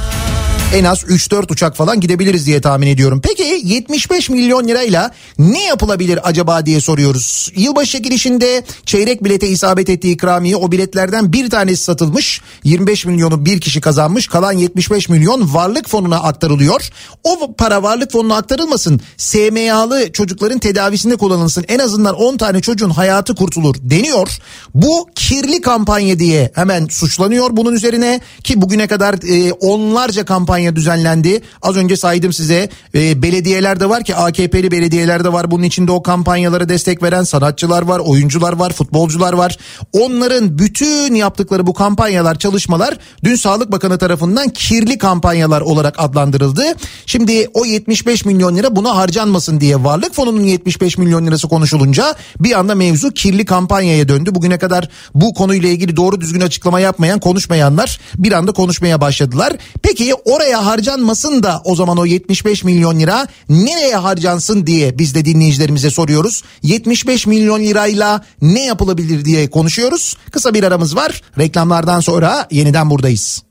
En 0.76 0.84
az 0.84 1.02
3-4 1.02 1.52
uçak 1.52 1.76
falan 1.76 2.00
gidebiliriz 2.00 2.46
diye 2.46 2.60
tahmin 2.60 2.86
ediyorum. 2.86 3.20
Peki 3.24 3.60
75 3.64 4.30
milyon 4.30 4.68
lirayla 4.68 5.10
ne 5.38 5.64
yapılabilir 5.64 6.28
acaba 6.28 6.66
diye 6.66 6.80
soruyoruz. 6.80 7.52
Yılbaşı 7.56 7.92
çekilişinde 7.92 8.64
çeyrek 8.86 9.24
bilete 9.24 9.48
isabet 9.48 9.90
ettiği 9.90 10.14
ikramiye 10.14 10.56
o 10.56 10.72
biletlerden 10.72 11.32
bir 11.32 11.50
tanesi 11.50 11.84
satılmış. 11.84 12.40
25 12.64 13.06
milyonu 13.06 13.46
bir 13.46 13.60
kişi 13.60 13.80
kazanmış. 13.80 14.26
Kalan 14.26 14.52
75 14.52 15.08
milyon 15.08 15.54
varlık 15.54 15.88
fonuna 15.88 16.22
aktarılıyor. 16.22 16.90
O 17.24 17.54
para 17.58 17.82
varlık 17.82 18.12
fonuna 18.12 18.36
aktarılmasın. 18.36 19.00
SMA'lı 19.16 20.12
çocukların 20.12 20.58
tedavisinde 20.58 21.16
kullanılsın. 21.16 21.64
En 21.68 21.78
azından 21.78 22.14
10 22.14 22.36
tane 22.36 22.60
çocuğun 22.60 22.90
hayatı 22.90 23.34
kurtulur 23.34 23.76
deniyor. 23.80 24.28
Bu 24.74 25.08
kirli 25.14 25.60
kampanya 25.60 26.18
diye 26.18 26.50
hemen 26.54 26.86
suçlanıyor 26.86 27.48
bunun 27.52 27.74
üzerine 27.74 28.20
ki 28.44 28.62
bugüne 28.62 28.86
kadar 28.86 29.14
e, 29.14 29.52
onlarca 29.52 30.24
kampanya 30.24 30.65
düzenlendi. 30.74 31.40
Az 31.62 31.76
önce 31.76 31.96
saydım 31.96 32.32
size 32.32 32.68
e, 32.94 33.22
belediyeler 33.22 33.80
de 33.80 33.88
var 33.88 34.04
ki 34.04 34.16
AKP'li 34.16 34.70
belediyeler 34.70 35.24
de 35.24 35.32
var. 35.32 35.50
Bunun 35.50 35.62
içinde 35.62 35.92
o 35.92 36.02
kampanyalara 36.02 36.68
destek 36.68 37.02
veren 37.02 37.22
sanatçılar 37.22 37.82
var, 37.82 37.98
oyuncular 37.98 38.52
var, 38.52 38.72
futbolcular 38.72 39.32
var. 39.32 39.58
Onların 39.92 40.58
bütün 40.58 41.14
yaptıkları 41.14 41.66
bu 41.66 41.74
kampanyalar, 41.74 42.38
çalışmalar 42.38 42.98
dün 43.24 43.34
Sağlık 43.34 43.72
Bakanı 43.72 43.98
tarafından 43.98 44.48
kirli 44.48 44.98
kampanyalar 44.98 45.60
olarak 45.60 45.94
adlandırıldı. 45.98 46.62
Şimdi 47.06 47.48
o 47.54 47.64
75 47.64 48.24
milyon 48.24 48.56
lira 48.56 48.76
buna 48.76 48.96
harcanmasın 48.96 49.60
diye 49.60 49.84
varlık 49.84 50.14
fonunun 50.14 50.44
75 50.44 50.98
milyon 50.98 51.26
lirası 51.26 51.48
konuşulunca 51.48 52.14
bir 52.40 52.58
anda 52.58 52.74
mevzu 52.74 53.10
kirli 53.10 53.44
kampanyaya 53.44 54.08
döndü. 54.08 54.34
Bugüne 54.34 54.58
kadar 54.58 54.88
bu 55.14 55.34
konuyla 55.34 55.68
ilgili 55.68 55.96
doğru 55.96 56.20
düzgün 56.20 56.40
açıklama 56.40 56.80
yapmayan, 56.80 57.20
konuşmayanlar 57.20 58.00
bir 58.18 58.32
anda 58.32 58.52
konuşmaya 58.52 59.00
başladılar. 59.00 59.52
Peki 59.82 60.14
oraya 60.14 60.45
harcanmasın 60.54 61.42
da 61.42 61.60
o 61.64 61.76
zaman 61.76 61.98
o 61.98 62.06
75 62.06 62.64
milyon 62.64 63.00
lira 63.00 63.26
nereye 63.48 63.96
harcansın 63.96 64.66
diye 64.66 64.98
biz 64.98 65.14
de 65.14 65.24
dinleyicilerimize 65.24 65.90
soruyoruz. 65.90 66.42
75 66.62 67.26
milyon 67.26 67.60
lirayla 67.60 68.24
ne 68.42 68.64
yapılabilir 68.64 69.24
diye 69.24 69.50
konuşuyoruz. 69.50 70.16
Kısa 70.30 70.54
bir 70.54 70.64
aramız 70.64 70.96
var. 70.96 71.22
Reklamlardan 71.38 72.00
sonra 72.00 72.48
yeniden 72.50 72.90
buradayız. 72.90 73.42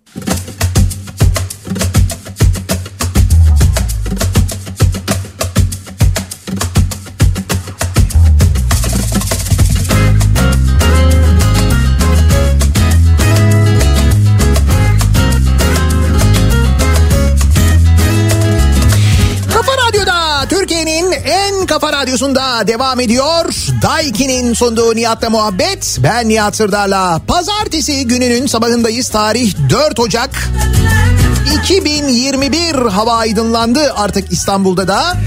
En 21.65 21.67
kafa 21.67 21.93
radyosunda 21.93 22.67
devam 22.67 22.99
ediyor. 22.99 23.45
Daiki'nin 23.81 24.53
sunduğu 24.53 24.95
Nihat'la 24.95 25.29
muhabbet. 25.29 25.97
Ben 26.03 26.29
Nihat 26.29 26.55
Sırdar'la. 26.55 27.21
Pazartesi 27.27 28.07
gününün 28.07 28.47
sabahındayız. 28.47 29.09
Tarih 29.09 29.53
4 29.69 29.99
Ocak. 29.99 30.49
2021 31.63 32.75
hava 32.75 33.13
aydınlandı 33.13 33.93
artık 33.95 34.31
İstanbul'da 34.31 34.87
da. 34.87 35.17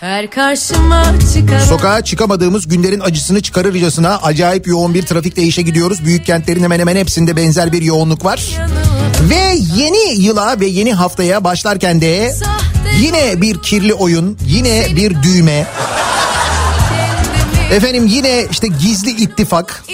Her 0.00 0.30
karşıma 0.30 1.04
çıkan 1.34 1.58
Sokağa 1.58 2.04
çıkamadığımız 2.04 2.68
günlerin 2.68 3.00
acısını 3.00 3.40
çıkarırcasına 3.40 4.16
acayip 4.16 4.66
yoğun 4.66 4.94
bir 4.94 5.06
trafikte 5.06 5.42
işe 5.42 5.62
gidiyoruz. 5.62 6.04
Büyük 6.04 6.26
kentlerin 6.26 6.62
hemen 6.62 6.80
hemen 6.80 6.96
hepsinde 6.96 7.36
benzer 7.36 7.72
bir 7.72 7.82
yoğunluk 7.82 8.24
var. 8.24 8.42
Ve 9.30 9.58
yeni 9.76 10.22
yıla 10.22 10.60
ve 10.60 10.66
yeni 10.66 10.94
haftaya 10.94 11.44
başlarken 11.44 12.00
de 12.00 12.34
yine 13.00 13.42
bir 13.42 13.58
kirli 13.62 13.94
oyun, 13.94 14.38
yine 14.46 14.86
bir 14.96 15.22
düğme. 15.22 15.66
Efendim 17.72 18.06
yine 18.06 18.46
işte 18.50 18.66
gizli 18.66 19.10
ittifak. 19.10 19.84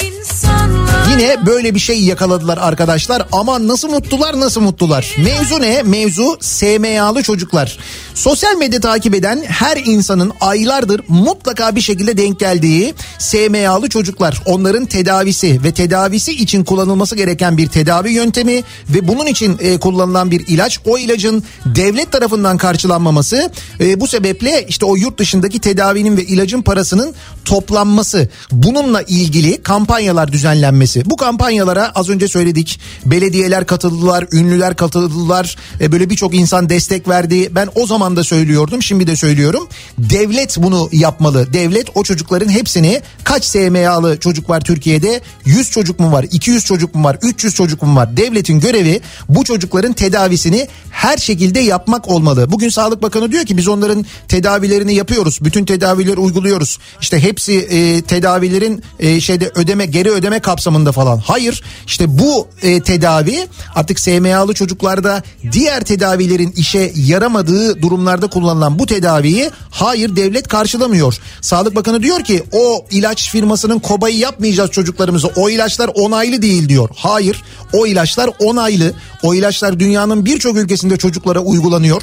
Yine 1.10 1.46
böyle 1.46 1.74
bir 1.74 1.80
şey 1.80 2.02
yakaladılar 2.02 2.58
arkadaşlar. 2.58 3.26
Ama 3.32 3.66
nasıl 3.68 3.88
mutlular 3.88 4.40
nasıl 4.40 4.60
mutlular. 4.60 5.16
Mevzu 5.18 5.60
ne? 5.60 5.82
Mevzu 5.82 6.36
SMA'lı 6.40 7.22
çocuklar. 7.22 7.78
Sosyal 8.14 8.56
medya 8.56 8.80
takip 8.80 9.14
eden 9.14 9.42
her 9.46 9.76
insanın 9.76 10.32
aylardır 10.40 11.00
mutlaka 11.08 11.76
bir 11.76 11.80
şekilde 11.80 12.16
denk 12.16 12.40
geldiği 12.40 12.94
SMA'lı 13.18 13.88
çocuklar. 13.88 14.42
Onların 14.46 14.86
tedavisi 14.86 15.62
ve 15.64 15.72
tedavisi 15.72 16.32
için 16.32 16.64
kullanılması 16.64 17.16
gereken 17.16 17.58
bir 17.58 17.68
tedavi 17.68 18.12
yöntemi 18.12 18.62
ve 18.88 19.08
bunun 19.08 19.26
için 19.26 19.58
e, 19.60 19.78
kullanılan 19.78 20.30
bir 20.30 20.46
ilaç. 20.46 20.80
O 20.84 20.98
ilacın 20.98 21.44
devlet 21.66 22.12
tarafından 22.12 22.58
karşılanmaması 22.58 23.50
e, 23.80 24.00
bu 24.00 24.06
sebeple 24.06 24.66
işte 24.68 24.86
o 24.86 24.96
yurt 24.96 25.18
dışındaki 25.18 25.58
tedavinin 25.58 26.16
ve 26.16 26.24
ilacın 26.24 26.62
parasının 26.62 27.14
toplanması. 27.44 28.28
Bununla 28.52 29.02
ilgili 29.02 29.62
kampanyalar 29.62 30.13
düzenlenmesi. 30.32 31.10
Bu 31.10 31.16
kampanyalara 31.16 31.92
az 31.94 32.08
önce 32.08 32.28
söyledik. 32.28 32.80
Belediyeler 33.06 33.66
katıldılar, 33.66 34.26
ünlüler 34.32 34.76
katıldılar. 34.76 35.56
E, 35.80 35.92
böyle 35.92 36.10
birçok 36.10 36.34
insan 36.34 36.68
destek 36.68 37.08
verdi. 37.08 37.48
Ben 37.54 37.68
o 37.74 37.86
zaman 37.86 38.16
da 38.16 38.24
söylüyordum, 38.24 38.82
şimdi 38.82 39.06
de 39.06 39.16
söylüyorum. 39.16 39.68
Devlet 39.98 40.56
bunu 40.58 40.88
yapmalı. 40.92 41.52
Devlet 41.52 41.86
o 41.94 42.02
çocukların 42.02 42.48
hepsini 42.48 43.02
kaç 43.24 43.44
SMA'lı 43.44 44.20
çocuk 44.20 44.50
var 44.50 44.60
Türkiye'de? 44.60 45.20
100 45.44 45.70
çocuk 45.70 46.00
mu 46.00 46.12
var? 46.12 46.26
200 46.30 46.64
çocuk 46.64 46.94
mu 46.94 47.04
var? 47.04 47.18
300 47.22 47.54
çocuk 47.54 47.82
mu 47.82 47.96
var? 47.96 48.16
Devletin 48.16 48.60
görevi 48.60 49.00
bu 49.28 49.44
çocukların 49.44 49.92
tedavisini 49.92 50.68
her 50.90 51.16
şekilde 51.16 51.60
yapmak 51.60 52.08
olmalı. 52.08 52.50
Bugün 52.50 52.68
Sağlık 52.68 53.02
Bakanı 53.02 53.32
diyor 53.32 53.44
ki 53.44 53.56
biz 53.56 53.68
onların 53.68 54.06
tedavilerini 54.28 54.94
yapıyoruz. 54.94 55.38
Bütün 55.42 55.64
tedavileri 55.64 56.16
uyguluyoruz. 56.16 56.78
İşte 57.00 57.22
hepsi 57.22 57.52
e, 57.52 58.02
tedavilerin 58.02 58.82
e, 59.00 59.20
şeyde 59.20 59.50
ödeme 59.54 59.86
geri 60.04 60.14
ödeme 60.14 60.40
kapsamında 60.40 60.92
falan. 60.92 61.18
Hayır 61.18 61.62
işte 61.86 62.18
bu 62.18 62.48
e, 62.62 62.80
tedavi 62.80 63.48
artık 63.74 64.00
SMA'lı 64.00 64.54
çocuklarda 64.54 65.22
diğer 65.52 65.80
tedavilerin 65.80 66.52
işe 66.56 66.92
yaramadığı 66.94 67.82
durumlarda 67.82 68.26
kullanılan 68.26 68.78
bu 68.78 68.86
tedaviyi 68.86 69.50
hayır 69.70 70.16
devlet 70.16 70.48
karşılamıyor. 70.48 71.18
Sağlık 71.40 71.76
Bakanı 71.76 72.02
diyor 72.02 72.24
ki 72.24 72.42
o 72.52 72.86
ilaç 72.90 73.30
firmasının 73.30 73.78
kobayı 73.78 74.16
yapmayacağız 74.18 74.70
çocuklarımıza. 74.70 75.28
O 75.36 75.50
ilaçlar 75.50 75.90
onaylı 75.94 76.42
değil 76.42 76.68
diyor. 76.68 76.88
Hayır 76.96 77.42
o 77.72 77.86
ilaçlar 77.86 78.30
onaylı. 78.38 78.92
O 79.22 79.34
ilaçlar 79.34 79.80
dünyanın 79.80 80.24
birçok 80.24 80.56
ülkesinde 80.56 80.96
çocuklara 80.96 81.40
uygulanıyor. 81.40 82.02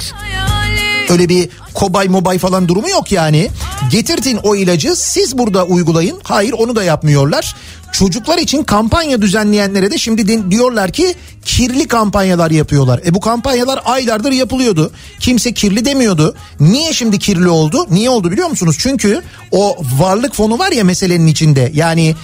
Öyle 1.10 1.28
bir 1.28 1.48
kobay 1.74 2.08
mobay 2.08 2.38
falan 2.38 2.68
durumu 2.68 2.88
yok 2.88 3.12
yani. 3.12 3.50
Getirtin 3.90 4.38
o 4.42 4.56
ilacı 4.56 4.96
siz 4.96 5.38
burada 5.38 5.64
uygulayın. 5.64 6.20
Hayır 6.22 6.52
onu 6.52 6.76
da 6.76 6.82
yapmıyorlar. 6.82 7.54
Çocuklar 7.92 8.38
için 8.38 8.64
kampanya 8.64 9.22
düzenleyenlere 9.22 9.90
de 9.90 9.98
şimdi 9.98 10.50
diyorlar 10.50 10.92
ki 10.92 11.14
kirli 11.44 11.88
kampanyalar 11.88 12.50
yapıyorlar. 12.50 13.00
E 13.06 13.14
bu 13.14 13.20
kampanyalar 13.20 13.80
aylardır 13.84 14.32
yapılıyordu. 14.32 14.92
Kimse 15.20 15.54
kirli 15.54 15.84
demiyordu. 15.84 16.34
Niye 16.60 16.92
şimdi 16.92 17.18
kirli 17.18 17.48
oldu? 17.48 17.86
Niye 17.90 18.10
oldu 18.10 18.30
biliyor 18.30 18.48
musunuz? 18.48 18.76
Çünkü 18.80 19.22
o 19.50 19.76
varlık 19.98 20.34
fonu 20.34 20.58
var 20.58 20.72
ya 20.72 20.84
meselenin 20.84 21.26
içinde. 21.26 21.70
Yani 21.74 22.14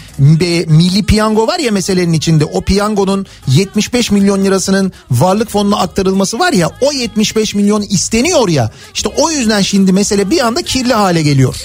e, 0.40 0.64
milli 0.68 1.02
piyango 1.02 1.46
var 1.46 1.58
ya 1.58 1.72
meselenin 1.72 2.12
içinde. 2.12 2.44
O 2.44 2.60
piyangonun 2.60 3.26
75 3.46 4.10
milyon 4.10 4.44
lirasının 4.44 4.92
varlık 5.10 5.50
fonuna 5.50 5.76
aktarılması 5.76 6.38
var 6.38 6.52
ya 6.52 6.70
o 6.80 6.92
75 6.92 7.54
milyon 7.54 7.82
isteniyor 7.82 8.48
ya. 8.48 8.70
İşte 8.94 9.08
o 9.16 9.30
yüzden 9.30 9.60
şimdi 9.60 9.92
mesele 9.92 10.30
bir 10.30 10.46
anda 10.46 10.62
kirli 10.62 10.94
hale 10.94 11.22
geliyor. 11.22 11.56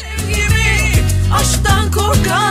aşktan 1.34 1.92
korkanlara 1.92 2.43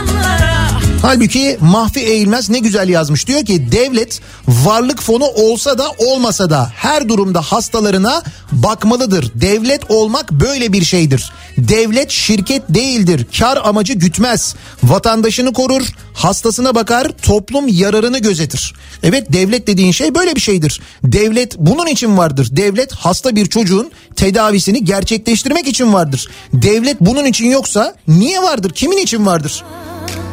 Halbuki 1.03 1.57
Mahfi 1.61 1.99
Eğilmez 1.99 2.49
ne 2.49 2.59
güzel 2.59 2.89
yazmış. 2.89 3.27
Diyor 3.27 3.45
ki 3.45 3.71
devlet 3.71 4.21
varlık 4.47 5.01
fonu 5.01 5.25
olsa 5.25 5.77
da 5.77 5.91
olmasa 5.97 6.49
da 6.49 6.71
her 6.75 7.09
durumda 7.09 7.41
hastalarına 7.41 8.23
bakmalıdır. 8.51 9.31
Devlet 9.35 9.91
olmak 9.91 10.31
böyle 10.31 10.73
bir 10.73 10.83
şeydir. 10.83 11.31
Devlet 11.57 12.11
şirket 12.11 12.63
değildir. 12.69 13.27
Kar 13.39 13.59
amacı 13.63 13.93
gütmez. 13.93 14.55
Vatandaşını 14.83 15.53
korur, 15.53 15.83
hastasına 16.13 16.75
bakar, 16.75 17.07
toplum 17.21 17.67
yararını 17.67 18.19
gözetir. 18.19 18.73
Evet 19.03 19.33
devlet 19.33 19.67
dediğin 19.67 19.91
şey 19.91 20.15
böyle 20.15 20.35
bir 20.35 20.41
şeydir. 20.41 20.81
Devlet 21.03 21.57
bunun 21.57 21.87
için 21.87 22.17
vardır. 22.17 22.47
Devlet 22.51 22.93
hasta 22.93 23.35
bir 23.35 23.45
çocuğun 23.45 23.91
tedavisini 24.15 24.83
gerçekleştirmek 24.83 25.67
için 25.67 25.93
vardır. 25.93 26.27
Devlet 26.53 27.01
bunun 27.01 27.25
için 27.25 27.49
yoksa 27.49 27.95
niye 28.07 28.41
vardır? 28.41 28.71
Kimin 28.71 28.97
için 28.97 29.25
vardır? 29.25 29.63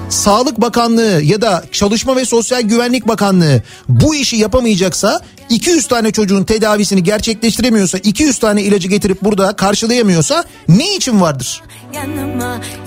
Sağlık 0.08 0.60
Bakanlığı 0.60 1.22
ya 1.22 1.40
da 1.40 1.64
Çalışma 1.72 2.16
ve 2.16 2.24
Sosyal 2.24 2.60
Güvenlik 2.60 3.08
Bakanlığı 3.08 3.62
bu 3.88 4.14
işi 4.14 4.36
yapamayacaksa 4.36 5.20
200 5.48 5.88
tane 5.88 6.12
çocuğun 6.12 6.44
tedavisini 6.44 7.02
gerçekleştiremiyorsa 7.02 7.98
200 7.98 8.38
tane 8.38 8.62
ilacı 8.62 8.88
getirip 8.88 9.22
burada 9.22 9.52
karşılayamıyorsa 9.52 10.44
ne 10.68 10.96
için 10.96 11.20
vardır? 11.20 11.62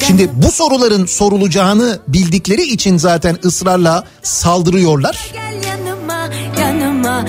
Şimdi 0.08 0.30
bu 0.34 0.52
soruların 0.52 1.06
sorulacağını 1.06 2.00
bildikleri 2.08 2.64
için 2.64 2.98
zaten 2.98 3.38
ısrarla 3.46 4.04
saldırıyorlar. 4.24 5.32
gel 5.34 5.70
yanıma 5.70 6.30
yanıma 6.60 6.74
yanıma 6.84 7.26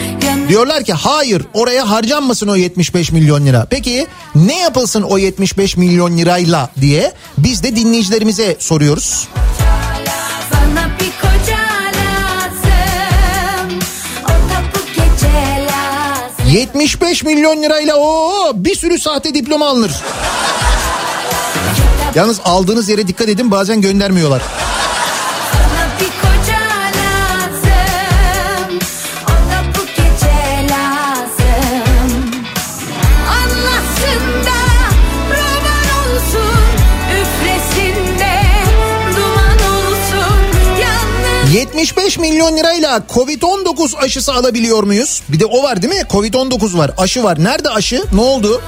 Diyorlar 0.49 0.85
ki 0.85 0.93
hayır 0.93 1.43
oraya 1.55 1.91
harcanmasın 1.91 2.49
o 2.49 2.57
75 2.57 3.12
milyon 3.12 3.47
lira. 3.47 3.66
Peki 3.71 4.07
ne 4.35 4.59
yapılsın 4.59 5.03
o 5.03 5.19
75 5.19 5.77
milyon 5.77 6.19
lirayla 6.19 6.71
diye 6.81 7.12
biz 7.39 7.62
de 7.62 7.77
dinleyicilerimize 7.77 8.57
soruyoruz. 8.59 9.29
Bana 10.53 10.89
bir 11.01 11.12
koca 11.21 11.59
lazım 11.97 13.79
O 14.25 14.29
da 14.29 14.62
bu 14.75 14.79
gece 14.95 15.66
lazım 15.66 16.53
75 16.53 17.23
milyon 17.25 17.62
lirayla 17.62 17.97
o 17.97 18.53
bir 18.55 18.75
sürü 18.75 18.99
sahte 18.99 19.35
diploma 19.35 19.69
alınır. 19.69 19.93
Yalnız 22.15 22.41
aldığınız 22.45 22.89
yere 22.89 23.09
dikkat 23.09 23.29
edin 23.29 23.51
bazen 23.51 23.81
göndermiyorlar. 23.81 24.43
75 41.85 42.19
milyon 42.19 42.56
lirayla 42.56 43.02
Covid-19 43.15 43.97
aşısı 43.97 44.35
alabiliyor 44.35 44.82
muyuz? 44.82 45.23
Bir 45.28 45.40
de 45.40 45.47
o 45.47 45.62
var 45.62 45.82
değil 45.82 45.94
mi? 45.94 46.01
Covid-19 46.01 46.78
var, 46.78 46.90
aşı 46.98 47.24
var. 47.24 47.44
Nerede 47.44 47.70
aşı? 47.70 48.05
Ne 48.12 48.20
oldu? 48.20 48.62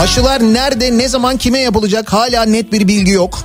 Aşılar 0.00 0.42
nerede, 0.42 0.98
ne 0.98 1.08
zaman, 1.08 1.36
kime 1.36 1.58
yapılacak? 1.58 2.12
Hala 2.12 2.44
net 2.44 2.72
bir 2.72 2.88
bilgi 2.88 3.10
yok. 3.10 3.38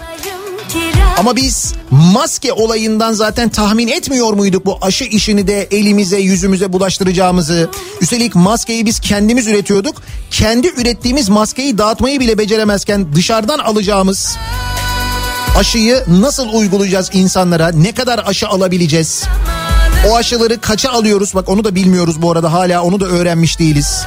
Ama 1.18 1.36
biz 1.36 1.74
maske 1.91 2.53
olayından 2.53 3.14
zaten 3.14 3.49
tahmin 3.49 3.88
etmiyor 3.88 4.34
muyduk 4.34 4.66
bu 4.66 4.78
aşı 4.82 5.03
işini 5.03 5.48
de 5.48 5.68
elimize 5.72 6.18
yüzümüze 6.18 6.74
bulaştıracağımızı. 6.74 7.70
Üstelik 8.02 8.36
maskeyi 8.36 8.86
biz 8.86 8.99
kendimiz 8.99 9.48
üretiyorduk. 9.48 10.02
Kendi 10.32 10.68
ürettiğimiz 10.68 11.30
maskeyi 11.30 11.78
dağıtmayı 11.78 12.20
bile 12.20 12.38
beceremezken 12.38 13.16
dışarıdan 13.16 13.60
alacağımız 13.60 14.38
aşıyı 15.58 16.04
nasıl 16.08 16.54
uygulayacağız 16.54 17.10
insanlara? 17.14 17.72
Ne 17.72 17.92
kadar 17.92 18.22
aşı 18.26 18.48
alabileceğiz? 18.48 19.24
O 20.10 20.16
aşıları 20.16 20.62
kaça 20.62 20.92
alıyoruz? 20.92 21.36
Bak 21.36 21.50
onu 21.50 21.64
da 21.64 21.76
bilmiyoruz 21.76 22.22
bu 22.22 22.32
arada 22.32 22.54
hala 22.54 22.84
onu 22.84 23.00
da 23.00 23.06
öğrenmiş 23.06 23.60
değiliz. 23.60 24.04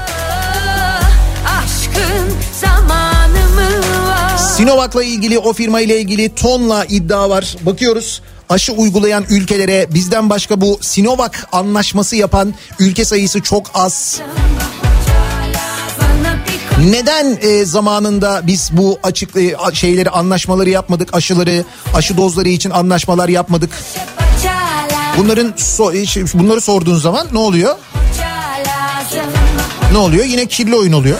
Sinovac'la 4.56 5.04
ilgili 5.04 5.38
o 5.38 5.52
firma 5.52 5.80
ile 5.80 6.00
ilgili 6.00 6.34
tonla 6.34 6.84
iddia 6.84 7.30
var. 7.30 7.56
Bakıyoruz 7.62 8.22
aşı 8.48 8.72
uygulayan 8.72 9.24
ülkelere 9.30 9.86
bizden 9.94 10.30
başka 10.30 10.60
bu 10.60 10.78
Sinovac 10.80 11.32
anlaşması 11.52 12.16
yapan 12.16 12.54
ülke 12.78 13.04
sayısı 13.04 13.40
çok 13.40 13.70
az. 13.74 14.20
Neden 16.90 17.38
e, 17.42 17.64
zamanında 17.64 18.40
biz 18.46 18.70
bu 18.72 18.98
açık 19.02 19.36
e, 19.36 19.56
şeyleri 19.72 20.10
anlaşmaları 20.10 20.70
yapmadık 20.70 21.14
aşıları 21.14 21.64
aşı 21.94 22.16
dozları 22.16 22.48
için 22.48 22.70
anlaşmalar 22.70 23.28
yapmadık. 23.28 23.70
Bunların 25.18 25.46
so- 25.56 25.96
e, 25.96 26.06
şey, 26.06 26.24
bunları 26.34 26.60
sorduğun 26.60 26.98
zaman 26.98 27.26
ne 27.32 27.38
oluyor? 27.38 27.74
Ne 29.92 29.98
oluyor? 29.98 30.24
Yine 30.24 30.46
kirli 30.46 30.76
oyun 30.76 30.92
oluyor. 30.92 31.18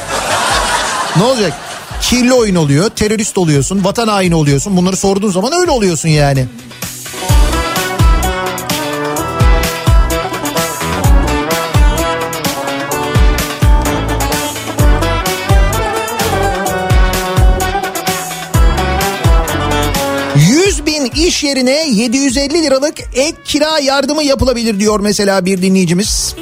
ne 1.17 1.23
olacak? 1.23 1.53
Kirli 2.01 2.33
oyun 2.33 2.55
oluyor, 2.55 2.89
terörist 2.91 3.39
oluyorsun, 3.39 3.85
vatan 3.85 4.09
haini 4.09 4.35
oluyorsun. 4.35 4.77
Bunları 4.77 4.97
sorduğun 4.97 5.31
zaman 5.31 5.53
öyle 5.53 5.71
oluyorsun 5.71 6.09
yani. 6.09 6.47
Yerine 21.45 21.87
750 21.89 22.63
liralık 22.63 22.95
ek 23.15 23.37
kira 23.45 23.79
yardımı 23.79 24.23
yapılabilir 24.23 24.81
diyor 24.81 25.01
mesela 25.01 25.45
bir 25.45 25.63
dinleyicimiz. 25.63 26.35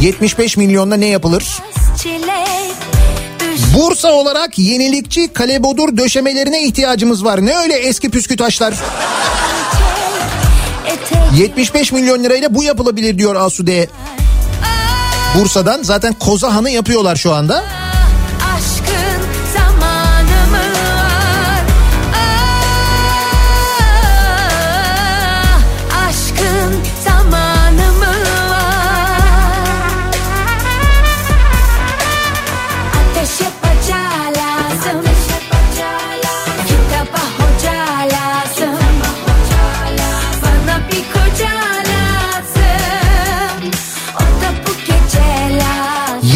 75 0.00 0.56
milyonla 0.56 0.96
ne 0.96 1.06
yapılır? 1.06 1.44
Bursa 3.74 4.12
olarak 4.12 4.58
yenilikçi 4.58 5.32
kalebodur 5.32 5.96
döşemelerine 5.96 6.62
ihtiyacımız 6.62 7.24
var. 7.24 7.46
Ne 7.46 7.56
öyle 7.58 7.74
eski 7.74 8.10
püskü 8.10 8.36
taşlar. 8.36 8.74
etek 10.86 11.40
75 11.40 11.92
milyon 11.92 12.24
lirayla 12.24 12.54
bu 12.54 12.64
yapılabilir 12.64 13.18
diyor 13.18 13.34
Asude. 13.34 13.88
Bursa'dan 15.38 15.82
zaten 15.82 16.12
Kozahan'ı 16.12 16.70
yapıyorlar 16.70 17.16
şu 17.16 17.34
anda. 17.34 17.64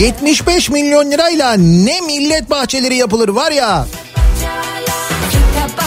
75 0.01 0.71
milyon 0.71 1.11
lirayla 1.11 1.53
ne 1.57 2.01
millet 2.01 2.51
bahçeleri 2.51 2.97
yapılır 2.97 3.29
var 3.29 3.51
ya. 3.53 3.87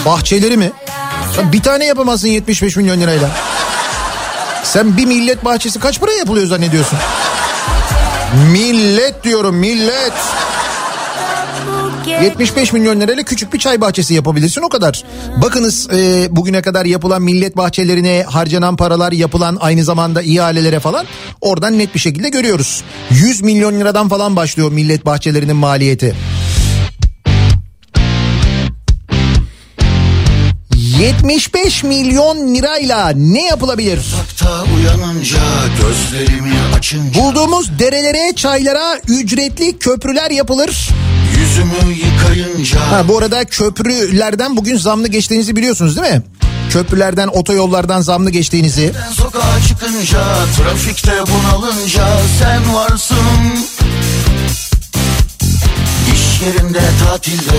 Bahçeleri 0.05 0.57
mi? 0.57 0.71
Bir 1.43 1.61
tane 1.61 1.85
yapamazsın 1.85 2.27
75 2.27 2.75
milyon 2.77 3.01
lirayla. 3.01 3.29
Sen 4.63 4.97
bir 4.97 5.05
millet 5.05 5.45
bahçesi 5.45 5.79
kaç 5.79 5.99
para 5.99 6.11
yapılıyor 6.11 6.47
zannediyorsun? 6.47 6.99
Millet 8.51 9.23
diyorum 9.23 9.55
millet. 9.55 10.13
gece 10.13 10.42
75 12.07 12.73
milyon 12.73 12.99
lirayla 12.99 13.23
küçük 13.23 13.53
bir 13.53 13.59
çay 13.59 13.81
bahçesi 13.81 14.13
yapabilirsin 14.13 14.61
o 14.61 14.69
kadar. 14.69 15.03
Bakınız 15.41 15.89
e, 15.93 16.27
bugüne 16.35 16.61
kadar 16.61 16.85
yapılan 16.85 17.21
millet 17.21 17.57
bahçelerine 17.57 18.23
harcanan 18.29 18.75
paralar 18.75 19.11
yapılan 19.11 19.57
aynı 19.59 19.83
zamanda 19.83 20.21
ihalelere 20.21 20.79
falan 20.79 21.05
oradan 21.41 21.77
net 21.77 21.95
bir 21.95 21.99
şekilde 21.99 22.29
görüyoruz. 22.29 22.83
100 23.09 23.41
milyon 23.41 23.79
liradan 23.79 24.09
falan 24.09 24.35
başlıyor 24.35 24.71
millet 24.71 25.05
bahçelerinin 25.05 25.55
maliyeti. 25.55 26.15
75 31.03 31.83
milyon 31.83 32.55
lirayla 32.55 33.09
ne 33.15 33.45
yapılabilir? 33.45 33.99
Uyanınca 34.75 35.37
Bulduğumuz 37.15 37.79
derelere, 37.79 38.35
çaylara 38.35 38.99
ücretli 39.07 39.77
köprüler 39.77 40.31
yapılır. 40.31 40.89
Yüzümü 41.37 41.93
yıkayınca 41.93 42.79
Ha 42.91 43.07
bu 43.07 43.17
arada 43.17 43.45
köprülerden 43.45 44.57
bugün 44.57 44.77
zamlı 44.77 45.07
geçtiğinizi 45.07 45.55
biliyorsunuz 45.55 45.97
değil 45.97 46.13
mi? 46.13 46.21
Köprülerden, 46.69 47.27
otoyollardan 47.27 48.01
zamlı 48.01 48.29
geçtiğinizi. 48.29 48.93
Sokağa 49.11 49.59
çıkınca 49.67 50.23
Trafikte 50.57 51.11
bunalınca 51.11 52.07
Sen 52.39 52.73
varsın 52.75 53.17
İş 56.43 56.47
yerinde 56.47 56.79
tatilde 57.05 57.51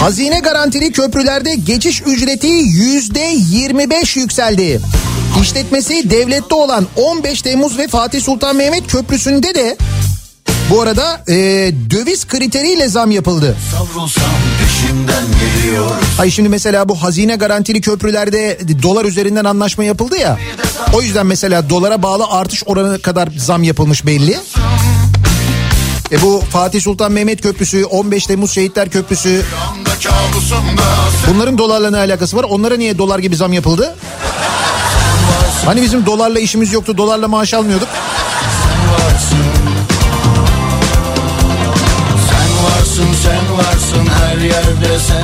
Hazine 0.00 0.40
garantili 0.40 0.92
köprülerde 0.92 1.54
geçiş 1.54 2.02
ücreti 2.06 2.46
yüzde 2.46 3.34
25 3.50 4.16
yükseldi. 4.16 4.80
İşletmesi 5.42 6.10
devlette 6.10 6.54
olan 6.54 6.86
15 6.96 7.42
Temmuz 7.42 7.78
ve 7.78 7.88
Fatih 7.88 8.22
Sultan 8.22 8.56
Mehmet 8.56 8.86
Köprüsü'nde 8.86 9.54
de 9.54 9.76
bu 10.70 10.82
arada 10.82 11.24
e, 11.28 11.34
döviz 11.90 12.26
kriteriyle 12.26 12.88
zam 12.88 13.10
yapıldı. 13.10 13.56
Hayır 16.16 16.32
şimdi 16.32 16.48
mesela 16.48 16.88
bu 16.88 17.02
hazine 17.02 17.36
garantili 17.36 17.80
köprülerde 17.80 18.58
dolar 18.82 19.04
üzerinden 19.04 19.44
anlaşma 19.44 19.84
yapıldı 19.84 20.16
ya. 20.16 20.38
O 20.94 21.02
yüzden 21.02 21.26
mesela 21.26 21.70
dolara 21.70 22.02
bağlı 22.02 22.24
artış 22.26 22.62
oranı 22.66 23.02
kadar 23.02 23.28
zam 23.38 23.62
yapılmış 23.62 24.06
belli. 24.06 24.36
E 26.14 26.22
bu 26.22 26.42
Fatih 26.50 26.82
Sultan 26.82 27.12
Mehmet 27.12 27.42
Köprüsü, 27.42 27.84
15 27.84 28.26
Temmuz 28.26 28.50
Şehitler 28.50 28.90
Köprüsü 28.90 29.42
bunların 31.28 31.58
dolarla 31.58 31.90
ne 31.90 31.96
alakası 31.96 32.36
var? 32.36 32.42
Onlara 32.42 32.76
niye 32.76 32.98
dolar 32.98 33.18
gibi 33.18 33.36
zam 33.36 33.52
yapıldı? 33.52 33.96
Hani 35.64 35.82
bizim 35.82 36.06
dolarla 36.06 36.38
işimiz 36.38 36.72
yoktu, 36.72 36.96
dolarla 36.96 37.28
maaş 37.28 37.54
almıyorduk. 37.54 37.88
sen 37.88 38.92
varsın 38.92 39.36
Sen 42.30 42.64
varsın 42.64 43.14
sen 43.24 43.58
varsın 43.58 44.13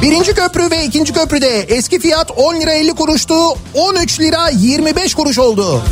Birinci 0.03 0.35
köprü 0.35 0.71
ve 0.71 0.85
ikinci 0.85 1.13
köprüde 1.13 1.61
eski 1.61 2.01
fiyat 2.01 2.31
10 2.37 2.61
lira 2.61 2.73
50 2.73 2.95
kuruştu. 2.95 3.35
13 3.75 4.21
lira 4.21 4.49
25 4.49 5.15
kuruş 5.15 5.39
oldu. 5.39 5.83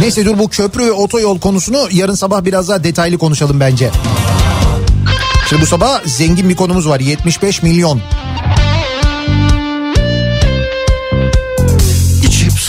Neyse 0.00 0.24
dur 0.24 0.38
bu 0.38 0.48
köprü 0.48 0.86
ve 0.86 0.92
otoyol 0.92 1.38
konusunu 1.40 1.88
yarın 1.90 2.14
sabah 2.14 2.44
biraz 2.44 2.68
daha 2.68 2.84
detaylı 2.84 3.18
konuşalım 3.18 3.60
bence. 3.60 3.90
Şimdi 5.48 5.62
bu 5.62 5.66
sabah 5.66 6.00
zengin 6.04 6.48
bir 6.48 6.56
konumuz 6.56 6.88
var 6.88 7.00
75 7.00 7.62
milyon. 7.62 8.00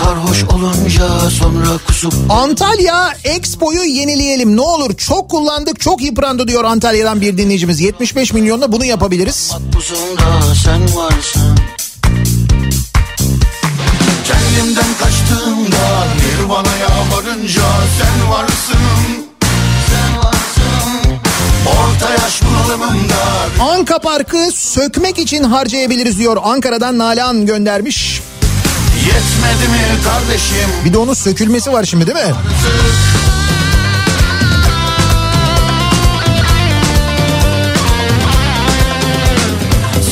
Sarhoş 0.03 0.43
olunca 0.43 1.29
sonra 1.29 1.77
kusup 1.87 2.13
Antalya 2.29 3.13
Expo'yu 3.23 3.83
yenileyelim 3.83 4.55
ne 4.55 4.61
olur 4.61 4.97
çok 4.97 5.29
kullandık 5.29 5.79
çok 5.79 6.01
yıprandı 6.01 6.47
diyor 6.47 6.63
Antalya'dan 6.63 7.21
bir 7.21 7.37
dinleyicimiz. 7.37 7.79
75 7.79 8.33
milyonla 8.33 8.71
bunu 8.71 8.85
yapabiliriz. 8.85 9.51
Buzunda 9.75 10.55
sen 10.63 10.81
varsın 10.81 11.57
Kendimden 14.27 14.93
kaçtığımda 14.99 16.07
Nirvana'ya 16.15 16.89
varınca 17.11 17.61
sen 17.99 18.31
varsın 18.31 19.23
Anka 23.59 23.99
Parkı 23.99 24.51
sökmek 24.51 25.19
için 25.19 25.43
harcayabiliriz 25.43 26.19
diyor. 26.19 26.37
Ankara'dan 26.43 26.97
Nalan 26.97 27.45
göndermiş. 27.45 28.21
Yetmedi 29.05 29.67
mi 29.71 30.03
kardeşim? 30.03 30.69
Bir 30.85 30.93
de 30.93 30.97
onun 30.97 31.13
sökülmesi 31.13 31.71
var 31.71 31.83
şimdi 31.83 32.07
değil 32.07 32.17
mi? 32.27 32.33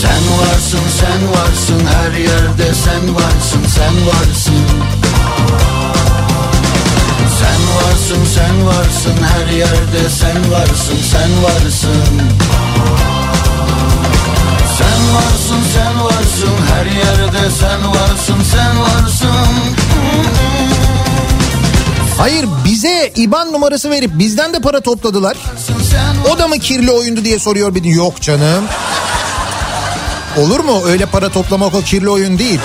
Sen 0.02 0.22
varsın 0.40 0.80
sen 1.00 1.32
varsın 1.32 1.82
her 1.86 2.12
yerde 2.20 2.74
sen 2.74 3.16
varsın 3.16 3.64
sen 3.76 3.94
varsın. 4.08 4.56
Sen 7.40 7.62
varsın 7.76 8.26
sen 8.36 8.66
varsın 8.66 9.18
her 9.24 9.54
yerde 9.54 10.10
sen 10.10 10.52
varsın 10.52 10.98
sen 11.12 11.44
varsın 11.44 12.22
Sen 14.82 15.16
varsın 15.16 15.64
sen 15.74 16.04
varsın 16.04 16.56
her 16.74 16.86
yerde 16.86 17.52
sen 17.60 17.92
varsın 17.92 18.38
sen 18.52 18.80
varsın 18.82 19.28
Hayır 22.18 22.46
bize 22.66 23.12
IBAN 23.16 23.52
numarası 23.54 23.90
verip 23.90 24.12
bizden 24.20 24.54
de 24.54 24.60
para 24.60 24.82
topladılar. 24.82 25.38
O 26.32 26.38
da 26.38 26.48
mı 26.48 26.60
kirli 26.60 26.92
oyundu 26.92 27.24
diye 27.24 27.40
soruyor 27.40 27.76
beni. 27.76 27.92
Yok 27.92 28.22
canım. 28.22 28.66
Olur 30.38 30.60
mu? 30.60 30.82
Öyle 30.86 31.06
para 31.06 31.30
toplamak 31.30 31.76
o 31.76 31.82
kirli 31.82 32.10
oyun 32.10 32.40
değil. 32.40 32.60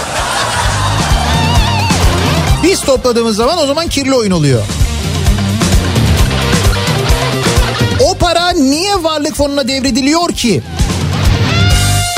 Biz 2.62 2.80
topladığımız 2.80 3.36
zaman 3.36 3.58
o 3.58 3.66
zaman 3.66 3.88
kirli 3.88 4.14
oyun 4.14 4.30
oluyor. 4.30 4.62
O 8.00 8.14
para 8.14 8.50
niye 8.50 9.02
varlık 9.02 9.36
fonuna 9.36 9.68
devrediliyor 9.68 10.28
ki? 10.32 10.62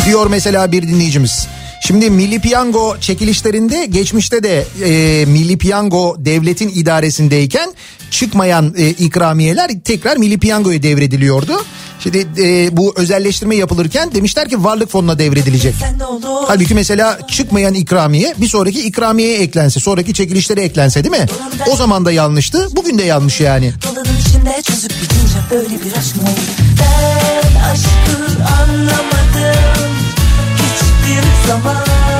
Diyor 0.08 0.26
mesela 0.26 0.72
bir 0.72 0.82
dinleyicimiz. 0.82 1.48
Şimdi 1.86 2.10
Milli 2.10 2.40
Piyango 2.40 2.96
çekilişlerinde 3.00 3.86
geçmişte 3.86 4.42
de 4.42 4.64
e, 4.84 5.24
Milli 5.24 5.58
Piyango 5.58 6.16
devletin 6.18 6.68
idaresindeyken 6.68 7.74
çıkmayan 8.10 8.74
e, 8.76 8.88
ikramiyeler 8.88 9.70
tekrar 9.84 10.16
Milli 10.16 10.38
Piyango'ya 10.38 10.82
devrediliyordu. 10.82 11.64
Şimdi 12.00 12.26
e, 12.38 12.76
bu 12.76 12.94
özelleştirme 12.96 13.56
yapılırken 13.56 14.14
demişler 14.14 14.48
ki 14.48 14.64
varlık 14.64 14.90
fonuna 14.90 15.18
devredilecek. 15.18 15.74
Halbuki 16.46 16.74
mesela 16.74 17.18
çıkmayan 17.28 17.74
ikramiye 17.74 18.34
bir 18.38 18.48
sonraki 18.48 18.82
ikramiyeye 18.82 19.38
eklense, 19.38 19.80
sonraki 19.80 20.14
çekilişlere 20.14 20.60
eklense 20.60 21.04
değil 21.04 21.22
mi? 21.22 21.26
O 21.72 21.76
zaman 21.76 22.04
da 22.04 22.12
yanlıştı, 22.12 22.68
bugün 22.76 22.98
de 22.98 23.02
yanlış 23.02 23.40
yani. 23.40 23.72
Ben 26.80 27.60
aşkı 27.70 28.44
anlamadım 28.62 29.92
hiçbir 30.56 31.48
zaman 31.48 32.17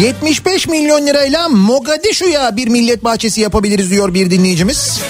75 0.00 0.68
milyon 0.68 1.06
lirayla 1.06 1.48
Mogadishu'ya 1.48 2.56
bir 2.56 2.68
millet 2.68 3.04
bahçesi 3.04 3.40
yapabiliriz 3.40 3.90
diyor 3.90 4.14
bir 4.14 4.30
dinleyicimiz. 4.30 5.00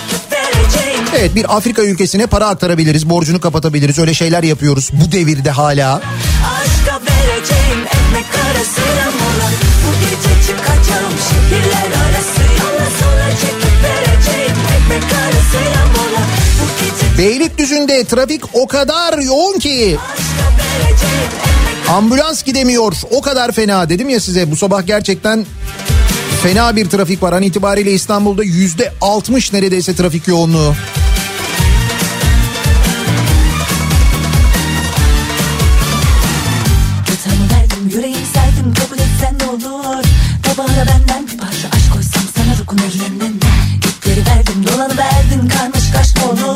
Evet 1.17 1.35
bir 1.35 1.57
Afrika 1.57 1.83
ülkesine 1.83 2.27
para 2.27 2.47
aktarabiliriz, 2.47 3.11
borcunu 3.11 3.41
kapatabiliriz. 3.41 3.99
Öyle 3.99 4.15
şeyler 4.15 4.43
yapıyoruz 4.43 4.91
bu 4.93 5.13
devirde 5.13 5.51
hala. 5.51 5.95
Aşka 5.95 7.01
vereceğim 7.01 7.81
ekmek 7.87 8.27
arasına 8.47 9.11
mola 9.21 9.51
Bu 9.87 9.93
gece 10.01 10.47
çıkacağım 10.47 11.13
şehirler 11.31 11.99
arası 12.05 12.41
Yola 12.41 12.87
sola 13.01 13.31
çekip 13.31 13.83
vereceğim 13.85 14.57
ekmek 14.77 15.13
arasına 15.13 15.87
mola 15.97 16.23
Bu 16.61 16.67
gece 16.85 17.19
Beylikdüzü'nde 17.19 18.05
trafik 18.05 18.43
o 18.53 18.67
kadar 18.67 19.19
yoğun 19.19 19.59
ki 19.59 19.99
aşka 20.13 20.47
vereceğim 20.59 21.31
ekmek 21.39 21.64
ambulans 21.89 22.43
gidemiyor. 22.43 22.93
O 23.11 23.21
kadar 23.21 23.53
fena 23.53 23.89
dedim 23.89 24.09
ya 24.09 24.21
size 24.21 24.51
bu 24.51 24.57
sabah 24.57 24.87
gerçekten 24.87 25.47
fena 26.43 26.77
bir 26.77 26.91
trafik 26.91 27.23
var. 27.23 27.33
An 27.33 27.43
itibariyle 27.43 27.93
İstanbul'da 27.93 28.45
yüzde 28.45 28.93
60 29.01 29.53
neredeyse 29.53 29.95
trafik 29.95 30.29
yoğunluğu. 30.29 30.75
Dolanı 44.67 44.97
verdin 44.99 45.49
karmaşık 45.49 45.97
aşk 45.97 46.17
olur 46.31 46.54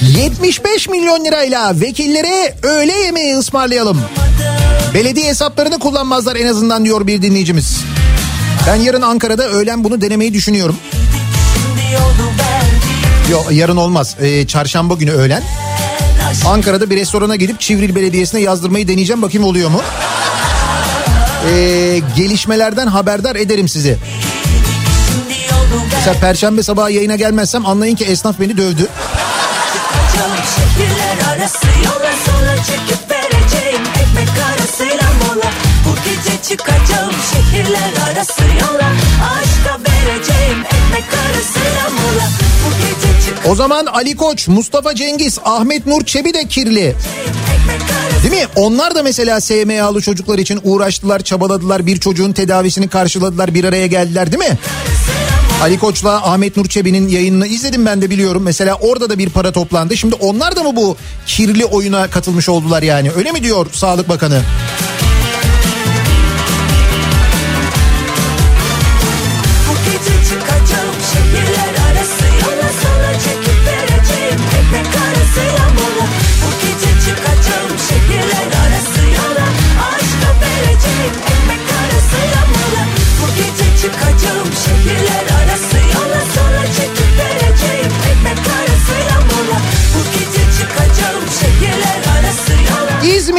75 0.00 0.88
milyon 0.88 1.24
lirayla 1.24 1.80
vekillere 1.80 2.54
öğle 2.62 2.92
yemeği 2.92 3.36
ısmarlayalım. 3.36 4.00
Belediye 4.94 5.26
hesaplarını 5.26 5.78
kullanmazlar 5.78 6.36
en 6.36 6.46
azından 6.46 6.84
diyor 6.84 7.06
bir 7.06 7.22
dinleyicimiz. 7.22 7.76
Ben 8.66 8.74
yarın 8.74 9.02
Ankara'da 9.02 9.48
öğlen 9.48 9.84
bunu 9.84 10.00
denemeyi 10.00 10.34
düşünüyorum. 10.34 10.76
Yok 13.30 13.46
yarın 13.50 13.76
olmaz. 13.76 14.16
Ee, 14.20 14.46
çarşamba 14.46 14.94
günü 14.94 15.10
öğlen. 15.12 15.42
Ankara'da 16.46 16.90
bir 16.90 16.96
restorana 16.96 17.36
gidip 17.36 17.60
Çivril 17.60 17.94
Belediyesi'ne 17.94 18.40
yazdırmayı 18.40 18.88
deneyeceğim. 18.88 19.22
Bakayım 19.22 19.44
oluyor 19.44 19.70
mu? 19.70 19.82
Ee, 21.50 22.00
gelişmelerden 22.16 22.86
haberdar 22.86 23.36
ederim 23.36 23.68
sizi. 23.68 23.98
Mesela 25.96 26.20
perşembe 26.20 26.62
sabahı 26.62 26.92
yayına 26.92 27.16
gelmezsem 27.16 27.66
anlayın 27.66 27.96
ki 27.96 28.04
esnaf 28.04 28.40
beni 28.40 28.56
dövdü. 28.56 28.88
Çıkacağım 30.20 30.46
şehirler 30.56 31.32
arası 31.32 31.66
yola 31.84 32.12
sola 32.26 32.56
çekip 32.56 33.10
vereceğim 33.10 33.82
ekmek 34.02 34.28
arasıyla 34.50 35.08
mola 35.20 35.50
Bu 35.86 35.94
gece 36.04 36.42
çıkacağım 36.48 37.12
şehirler 37.32 37.92
arası 38.10 38.42
yola 38.42 38.92
Aşka 39.32 39.78
vereceğim 39.78 40.58
ekmek 40.58 41.14
arasıyla 41.14 41.90
mola 41.90 42.28
O 43.50 43.54
zaman 43.54 43.86
Ali 43.86 44.16
Koç, 44.16 44.48
Mustafa 44.48 44.94
Cengiz, 44.94 45.38
Ahmet 45.44 45.86
Nur 45.86 46.04
Çebi 46.04 46.34
de 46.34 46.48
kirli. 46.48 46.96
Değil 48.22 48.42
mi? 48.42 48.46
Onlar 48.56 48.94
da 48.94 49.02
mesela 49.02 49.40
SMA'lı 49.40 50.00
çocuklar 50.00 50.38
için 50.38 50.60
uğraştılar, 50.64 51.20
çabaladılar. 51.20 51.86
Bir 51.86 52.00
çocuğun 52.00 52.32
tedavisini 52.32 52.88
karşıladılar, 52.88 53.54
bir 53.54 53.64
araya 53.64 53.86
geldiler 53.86 54.32
değil 54.32 54.50
mi? 54.50 54.58
Ali 55.62 55.78
Koç'la 55.78 56.32
Ahmet 56.32 56.56
Nur 56.56 56.66
Çebi'nin 56.66 57.08
yayınını 57.08 57.46
izledim 57.46 57.86
ben 57.86 58.02
de 58.02 58.10
biliyorum. 58.10 58.42
Mesela 58.42 58.74
orada 58.74 59.10
da 59.10 59.18
bir 59.18 59.30
para 59.30 59.52
toplandı. 59.52 59.96
Şimdi 59.96 60.14
onlar 60.14 60.56
da 60.56 60.62
mı 60.62 60.76
bu 60.76 60.96
kirli 61.26 61.64
oyuna 61.64 62.10
katılmış 62.10 62.48
oldular 62.48 62.82
yani? 62.82 63.10
Öyle 63.16 63.32
mi 63.32 63.42
diyor 63.42 63.66
Sağlık 63.72 64.08
Bakanı? 64.08 64.42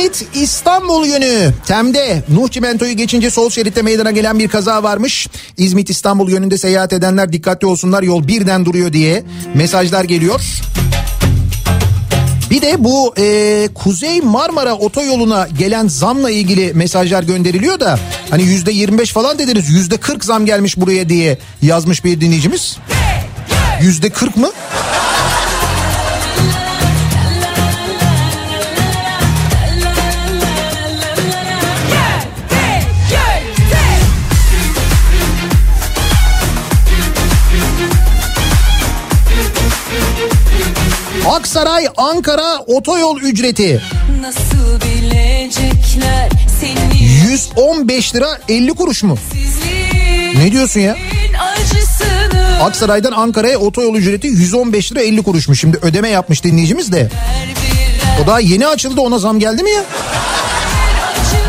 İzmit 0.01 0.35
İstanbul 0.35 1.05
yönü 1.05 1.53
Tem'de 1.65 2.23
Nuh 2.29 2.49
Çimento'yu 2.49 2.93
geçince 2.93 3.29
sol 3.29 3.49
şeritte 3.49 3.81
meydana 3.81 4.11
gelen 4.11 4.39
bir 4.39 4.47
kaza 4.47 4.83
varmış. 4.83 5.27
İzmit 5.57 5.89
İstanbul 5.89 6.29
yönünde 6.29 6.57
seyahat 6.57 6.93
edenler 6.93 7.33
dikkatli 7.33 7.67
olsunlar 7.67 8.03
yol 8.03 8.27
birden 8.27 8.65
duruyor 8.65 8.93
diye 8.93 9.23
mesajlar 9.53 10.03
geliyor. 10.03 10.41
Bir 12.49 12.61
de 12.61 12.83
bu 12.83 13.13
e, 13.17 13.67
Kuzey 13.75 14.21
Marmara 14.21 14.73
otoyoluna 14.73 15.47
gelen 15.57 15.87
zamla 15.87 16.31
ilgili 16.31 16.73
mesajlar 16.73 17.23
gönderiliyor 17.23 17.79
da 17.79 17.99
hani 18.29 18.43
yüzde 18.43 18.71
25 18.71 19.11
falan 19.11 19.39
dediniz 19.39 19.69
yüzde 19.69 19.97
40 19.97 20.25
zam 20.25 20.45
gelmiş 20.45 20.77
buraya 20.77 21.09
diye 21.09 21.37
yazmış 21.61 22.05
bir 22.05 22.21
dinleyicimiz. 22.21 22.77
Yüzde 23.81 24.09
40 24.09 24.37
mı? 24.37 24.49
Aksaray 41.29 41.87
Ankara 41.97 42.57
otoyol 42.67 43.19
ücreti 43.21 43.81
Nasıl 44.21 44.81
bilecekler 44.81 46.29
seni 46.61 47.03
115 47.31 48.15
lira 48.15 48.39
50 48.49 48.73
kuruş 48.73 49.03
mu? 49.03 49.17
Ne 50.37 50.51
diyorsun 50.51 50.79
ya? 50.79 50.95
Aksaray'dan 52.61 53.11
Ankara'ya 53.11 53.57
otoyol 53.59 53.95
ücreti 53.95 54.27
115 54.27 54.91
lira 54.91 55.01
50 55.01 55.23
kuruşmuş. 55.23 55.59
Şimdi 55.59 55.77
ödeme 55.81 56.09
yapmış 56.09 56.43
dinleyicimiz 56.43 56.91
de. 56.91 57.09
O 58.23 58.27
daha 58.27 58.39
yeni 58.39 58.67
açıldı 58.67 59.01
ona 59.01 59.19
zam 59.19 59.39
geldi 59.39 59.63
mi 59.63 59.69
ya? 59.71 59.83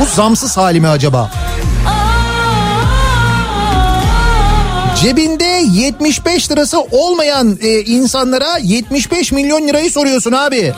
Bu 0.01 0.07
zamsız 0.17 0.57
hali 0.57 0.81
mi 0.81 0.89
acaba? 0.89 1.31
Cebinde 5.03 5.63
75 5.73 6.51
lirası 6.51 6.81
olmayan 6.81 7.59
e, 7.63 7.81
insanlara 7.81 8.59
75 8.63 9.33
milyon 9.33 9.69
lirayı 9.69 9.91
soruyorsun 9.91 10.33
abi. 10.33 10.73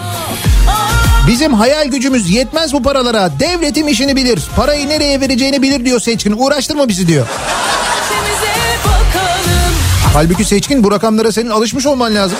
Bizim 1.28 1.54
hayal 1.54 1.86
gücümüz 1.86 2.30
yetmez 2.30 2.72
bu 2.72 2.82
paralara. 2.82 3.30
Devletim 3.40 3.88
işini 3.88 4.16
bilir. 4.16 4.42
Parayı 4.56 4.88
nereye 4.88 5.20
vereceğini 5.20 5.62
bilir 5.62 5.84
diyor 5.84 6.00
Seçkin. 6.00 6.34
Uğraştırma 6.38 6.88
bizi 6.88 7.06
diyor. 7.06 7.26
Halbuki 10.14 10.44
Seçkin 10.44 10.84
bu 10.84 10.90
rakamlara 10.90 11.32
senin 11.32 11.50
alışmış 11.50 11.86
olman 11.86 12.14
lazım. 12.14 12.38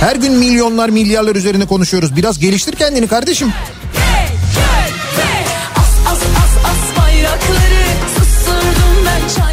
Her 0.00 0.16
gün 0.16 0.32
milyonlar 0.32 0.88
milyarlar 0.88 1.36
üzerine 1.36 1.66
konuşuyoruz. 1.66 2.16
Biraz 2.16 2.38
geliştir 2.38 2.76
kendini 2.76 3.08
kardeşim. 3.08 3.52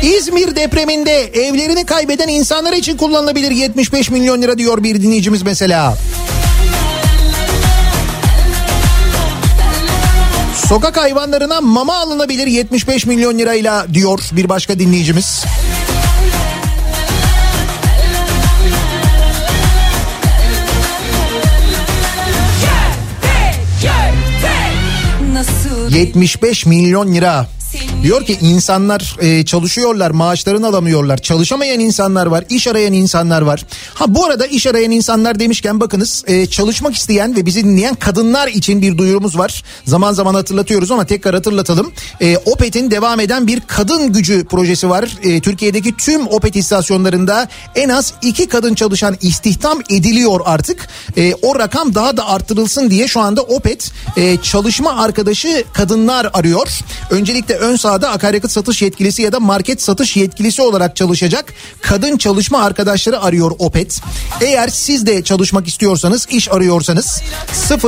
İzmir 0.04 0.56
depreminde 0.56 1.24
evlerini 1.24 1.86
kaybeden 1.86 2.28
insanlar 2.28 2.74
için 2.74 2.98
kullanılabilir 2.98 3.52
75 3.52 4.10
milyon 4.10 4.42
lira 4.42 4.58
diyor 4.58 4.84
bir 4.84 5.02
dinleyicimiz 5.02 5.42
mesela. 5.44 5.98
Sokak 10.68 10.98
hayvanlarına 10.98 11.62
mama 11.62 11.96
alınabilir 11.96 12.48
75 12.48 13.06
milyon 13.06 13.40
lirayla 13.40 13.94
diyor 13.94 14.20
bir 14.32 14.50
başka 14.50 14.80
dinleyicimiz. 14.80 15.46
Nasıl 25.34 25.96
75 25.96 26.66
milyon 26.66 27.14
lira. 27.14 27.48
Diyor 28.04 28.26
ki 28.26 28.38
insanlar 28.42 29.18
e, 29.20 29.46
çalışıyorlar 29.46 30.12
maaşlarını 30.12 30.68
alamıyorlar. 30.68 31.18
Çalışamayan 31.18 31.80
insanlar 31.80 32.26
var, 32.26 32.44
iş 32.50 32.68
arayan 32.68 32.94
insanlar 32.94 33.42
var. 33.42 33.66
Ha 33.94 34.16
bu 34.16 34.26
arada 34.26 34.46
iş 34.46 34.68
arayan 34.68 34.92
insanlar 34.92 35.40
demişken 35.40 35.80
bakınız 35.80 36.24
e, 36.28 36.46
çalışmak 36.46 36.96
isteyen 36.96 37.36
ve 37.36 37.46
bizi 37.46 37.64
dinleyen 37.64 37.96
kadınlar 37.96 38.48
için 38.48 38.82
bir 38.82 38.98
duyurumuz 38.98 39.38
var. 39.38 39.64
Zaman 39.86 40.14
zaman 40.14 40.34
hatırlatıyoruz 40.34 40.92
ama 40.92 41.06
tekrar 41.06 41.36
hatırlatalım. 41.36 41.92
E, 42.22 42.38
Opet'in 42.38 42.92
devam 42.92 43.20
eden 43.20 43.48
bir 43.48 43.62
kadın 43.68 44.14
gücü 44.14 44.46
projesi 44.46 44.90
var. 44.90 45.18
E, 45.24 45.42
Türkiye'deki 45.42 45.98
tüm 45.98 46.28
Opet 46.28 46.56
istasyonlarında 46.56 47.48
en 47.76 47.90
az 47.90 48.14
iki 48.22 48.48
kadın 48.48 48.76
çalışan 48.76 49.18
istihdam 49.22 49.80
ediliyor 49.90 50.40
artık. 50.46 50.88
E, 51.18 51.34
o 51.42 51.60
rakam 51.60 51.96
daha 51.96 52.18
da 52.18 52.28
arttırılsın 52.28 52.90
diye 52.90 53.08
şu 53.08 53.20
anda 53.20 53.42
Opet 53.42 53.92
e, 54.18 54.38
çalışma 54.38 54.98
arkadaşı 54.98 55.64
kadınlar 55.74 56.30
arıyor. 56.34 56.68
Öncelikle 57.10 57.56
ön 57.56 57.76
sahada 57.94 58.12
akaryakıt 58.12 58.52
satış 58.52 58.82
yetkilisi 58.82 59.22
ya 59.22 59.32
da 59.32 59.40
market 59.40 59.82
satış 59.82 60.18
yetkilisi 60.18 60.62
olarak 60.62 60.96
çalışacak 60.96 61.54
kadın 61.82 62.18
çalışma 62.18 62.64
arkadaşları 62.64 63.22
arıyor 63.22 63.52
Opet. 63.60 64.02
Eğer 64.42 64.68
siz 64.68 65.06
de 65.06 65.24
çalışmak 65.24 65.68
istiyorsanız, 65.68 66.28
iş 66.30 66.52
arıyorsanız 66.52 67.22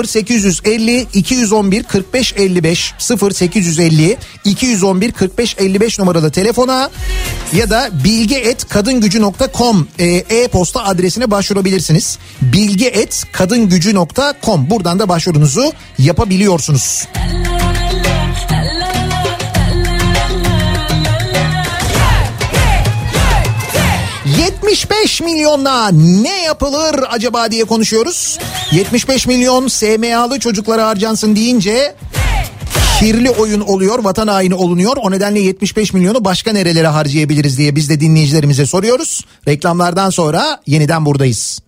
0850 0.06 1.07
211 1.14 1.84
45 1.84 2.34
55 2.38 2.94
0850 3.22 4.18
211 4.44 5.11
45 5.11 5.56
55 5.60 5.99
numaralı 5.99 6.32
telefona 6.32 6.90
ya 7.53 7.69
da 7.69 7.90
bilgi@kadingücü.com 8.03 9.88
e, 9.99 10.06
e-posta 10.06 10.84
adresine 10.84 11.32
başvurabilirsiniz. 11.32 12.18
bilgi@kadingücü.com 12.41 14.69
buradan 14.69 14.99
da 14.99 15.10
başvurunuzu 15.10 15.72
yapabiliyorsunuz. 15.98 17.07
75 24.76 25.22
milyonla 25.22 25.91
ne 25.91 26.43
yapılır 26.43 27.03
acaba 27.10 27.52
diye 27.52 27.64
konuşuyoruz. 27.64 28.38
75 28.72 29.27
milyon 29.27 29.68
SMA'lı 29.68 30.39
çocuklara 30.39 30.88
harcansın 30.88 31.35
deyince 31.35 31.95
kirli 32.99 33.30
oyun 33.30 33.61
oluyor, 33.61 34.03
vatan 34.03 34.27
haini 34.27 34.56
olunuyor. 34.56 34.97
O 34.97 35.11
nedenle 35.11 35.39
75 35.39 35.93
milyonu 35.93 36.26
başka 36.26 36.52
nerelere 36.52 36.88
harcayabiliriz 36.88 37.57
diye 37.57 37.76
biz 37.76 37.89
de 37.89 37.99
dinleyicilerimize 37.99 38.65
soruyoruz. 38.65 39.26
Reklamlardan 39.47 40.10
sonra 40.10 40.61
yeniden 40.68 41.06
buradayız. 41.06 41.60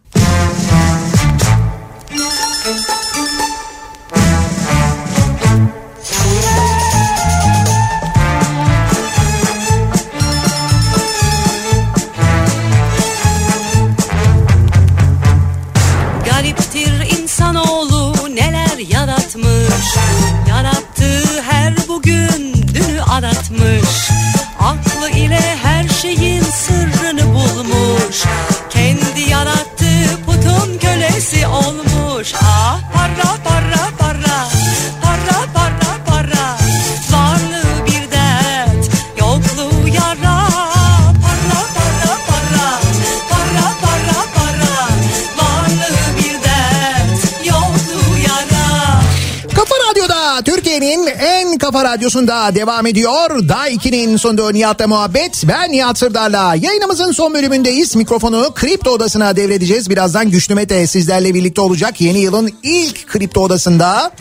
Kafa 51.71 51.83
Radyosu'nda 51.83 52.55
devam 52.55 52.85
ediyor. 52.85 53.47
Daha 53.49 53.69
2'nin 53.69 54.17
sonunda 54.17 54.51
Nihat'la 54.51 54.87
muhabbet. 54.87 55.43
Ben 55.47 55.71
Nihat 55.71 55.97
Sırdar'la. 55.97 56.55
Yayınımızın 56.55 57.11
son 57.11 57.33
bölümündeyiz. 57.33 57.95
Mikrofonu 57.95 58.51
Kripto 58.55 58.91
Odası'na 58.91 59.35
devredeceğiz. 59.35 59.89
Birazdan 59.89 60.31
Güçlü 60.31 60.55
Mete 60.55 60.87
sizlerle 60.87 61.33
birlikte 61.33 61.61
olacak. 61.61 62.01
Yeni 62.01 62.19
yılın 62.19 62.51
ilk 62.63 63.07
Kripto 63.07 63.41
Odası'nda. 63.41 64.11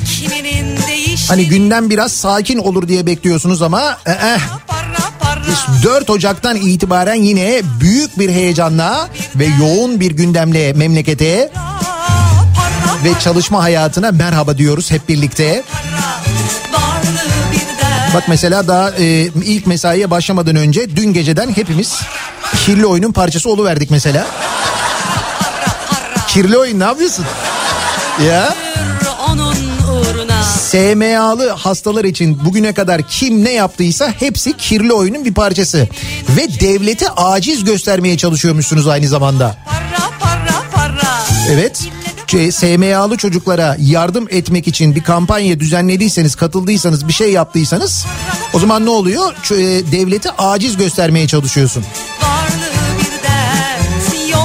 Hani 1.28 1.48
gündem 1.48 1.90
biraz 1.90 2.12
sakin 2.12 2.58
olur 2.58 2.88
diye 2.88 3.06
bekliyorsunuz 3.06 3.62
ama... 3.62 3.98
eh, 4.06 4.12
eh, 4.12 4.40
parra 4.66 5.10
parra 5.20 5.82
4 5.82 6.10
Ocak'tan 6.10 6.56
itibaren 6.56 7.22
yine 7.22 7.62
büyük 7.80 8.18
bir 8.18 8.30
heyecanla 8.30 9.08
ve 9.36 9.46
yoğun 9.60 10.00
bir 10.00 10.10
gündemle 10.10 10.72
memlekete 10.72 11.50
ve 13.04 13.20
çalışma 13.20 13.62
hayatına 13.62 14.10
merhaba 14.12 14.58
diyoruz 14.58 14.90
hep 14.90 15.08
birlikte. 15.08 15.62
Bak 18.14 18.24
mesela 18.28 18.68
daha 18.68 18.90
e, 18.90 19.04
ilk 19.44 19.66
mesaiye 19.66 20.10
başlamadan 20.10 20.56
önce 20.56 20.96
dün 20.96 21.12
geceden 21.12 21.56
hepimiz 21.56 22.00
kirli 22.64 22.86
oyunun 22.86 23.12
parçası 23.12 23.50
oluverdik 23.50 23.90
mesela. 23.90 24.26
Kirli 26.28 26.58
oyun 26.58 26.80
ne 26.80 26.84
yapıyorsun? 26.84 27.24
Ya 28.28 28.54
SMA'lı 30.42 31.50
hastalar 31.50 32.04
için 32.04 32.44
bugüne 32.44 32.74
kadar 32.74 33.02
kim 33.02 33.44
ne 33.44 33.52
yaptıysa 33.52 34.12
hepsi 34.18 34.56
kirli 34.56 34.92
oyunun 34.92 35.24
bir 35.24 35.34
parçası. 35.34 35.88
Ve 36.28 36.60
devlete 36.60 37.08
aciz 37.10 37.64
göstermeye 37.64 38.16
çalışıyormuşsunuz 38.16 38.86
aynı 38.88 39.08
zamanda. 39.08 39.56
parra 40.20 41.18
Evet. 41.50 41.88
SMA'lı 42.30 43.16
çocuklara 43.16 43.76
yardım 43.80 44.26
etmek 44.30 44.68
için 44.68 44.94
bir 44.94 45.02
kampanya 45.02 45.60
düzenlediyseniz, 45.60 46.34
katıldıysanız, 46.34 47.08
bir 47.08 47.12
şey 47.12 47.32
yaptıysanız 47.32 48.06
o 48.54 48.58
zaman 48.58 48.86
ne 48.86 48.90
oluyor? 48.90 49.32
E, 49.50 49.92
Devlete 49.92 50.30
aciz 50.30 50.76
göstermeye 50.76 51.28
çalışıyorsun. 51.28 51.84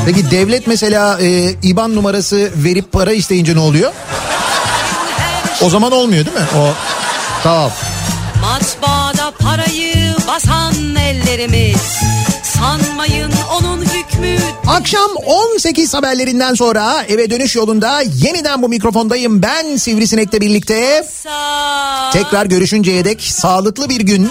Peki 0.06 0.32
devlet 0.32 0.68
mesela 0.68 1.20
e, 1.22 1.56
IBAN 1.64 1.96
numarası 1.96 2.52
verip 2.56 2.92
para 2.92 3.14
isteyince 3.14 3.56
ne 3.56 3.60
oluyor? 3.60 3.92
O 5.62 5.70
zaman 5.70 5.92
olmuyor 5.92 6.26
değil 6.26 6.38
mi? 6.38 6.46
O 6.58 6.74
tamam. 7.44 7.72
Matbaada 8.52 9.32
parayı 9.32 10.16
basan 10.28 10.96
ellerimiz 10.96 12.00
Sanmayın 12.44 13.32
onun 13.60 13.82
hükmü 13.82 14.38
Akşam 14.68 15.12
18 15.26 15.94
haberlerinden 15.94 16.54
sonra 16.54 17.04
eve 17.04 17.30
dönüş 17.30 17.56
yolunda 17.56 18.02
yeniden 18.02 18.62
bu 18.62 18.70
mikrofondayım. 18.70 19.42
Ben 19.42 19.76
Sivrisinek'le 19.76 20.42
birlikte. 20.42 21.08
Tekrar 22.14 22.46
görüşünceye 22.46 23.06
dek 23.06 23.22
sağlıklı 23.22 23.90
bir 23.90 24.02
gün, 24.02 24.30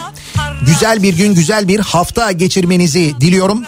güzel 0.66 1.02
bir 1.02 1.16
gün, 1.16 1.34
güzel 1.34 1.68
bir 1.68 1.80
hafta 1.80 2.32
geçirmenizi 2.32 3.20
diliyorum. 3.20 3.64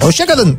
Hoşçakalın. 0.00 0.58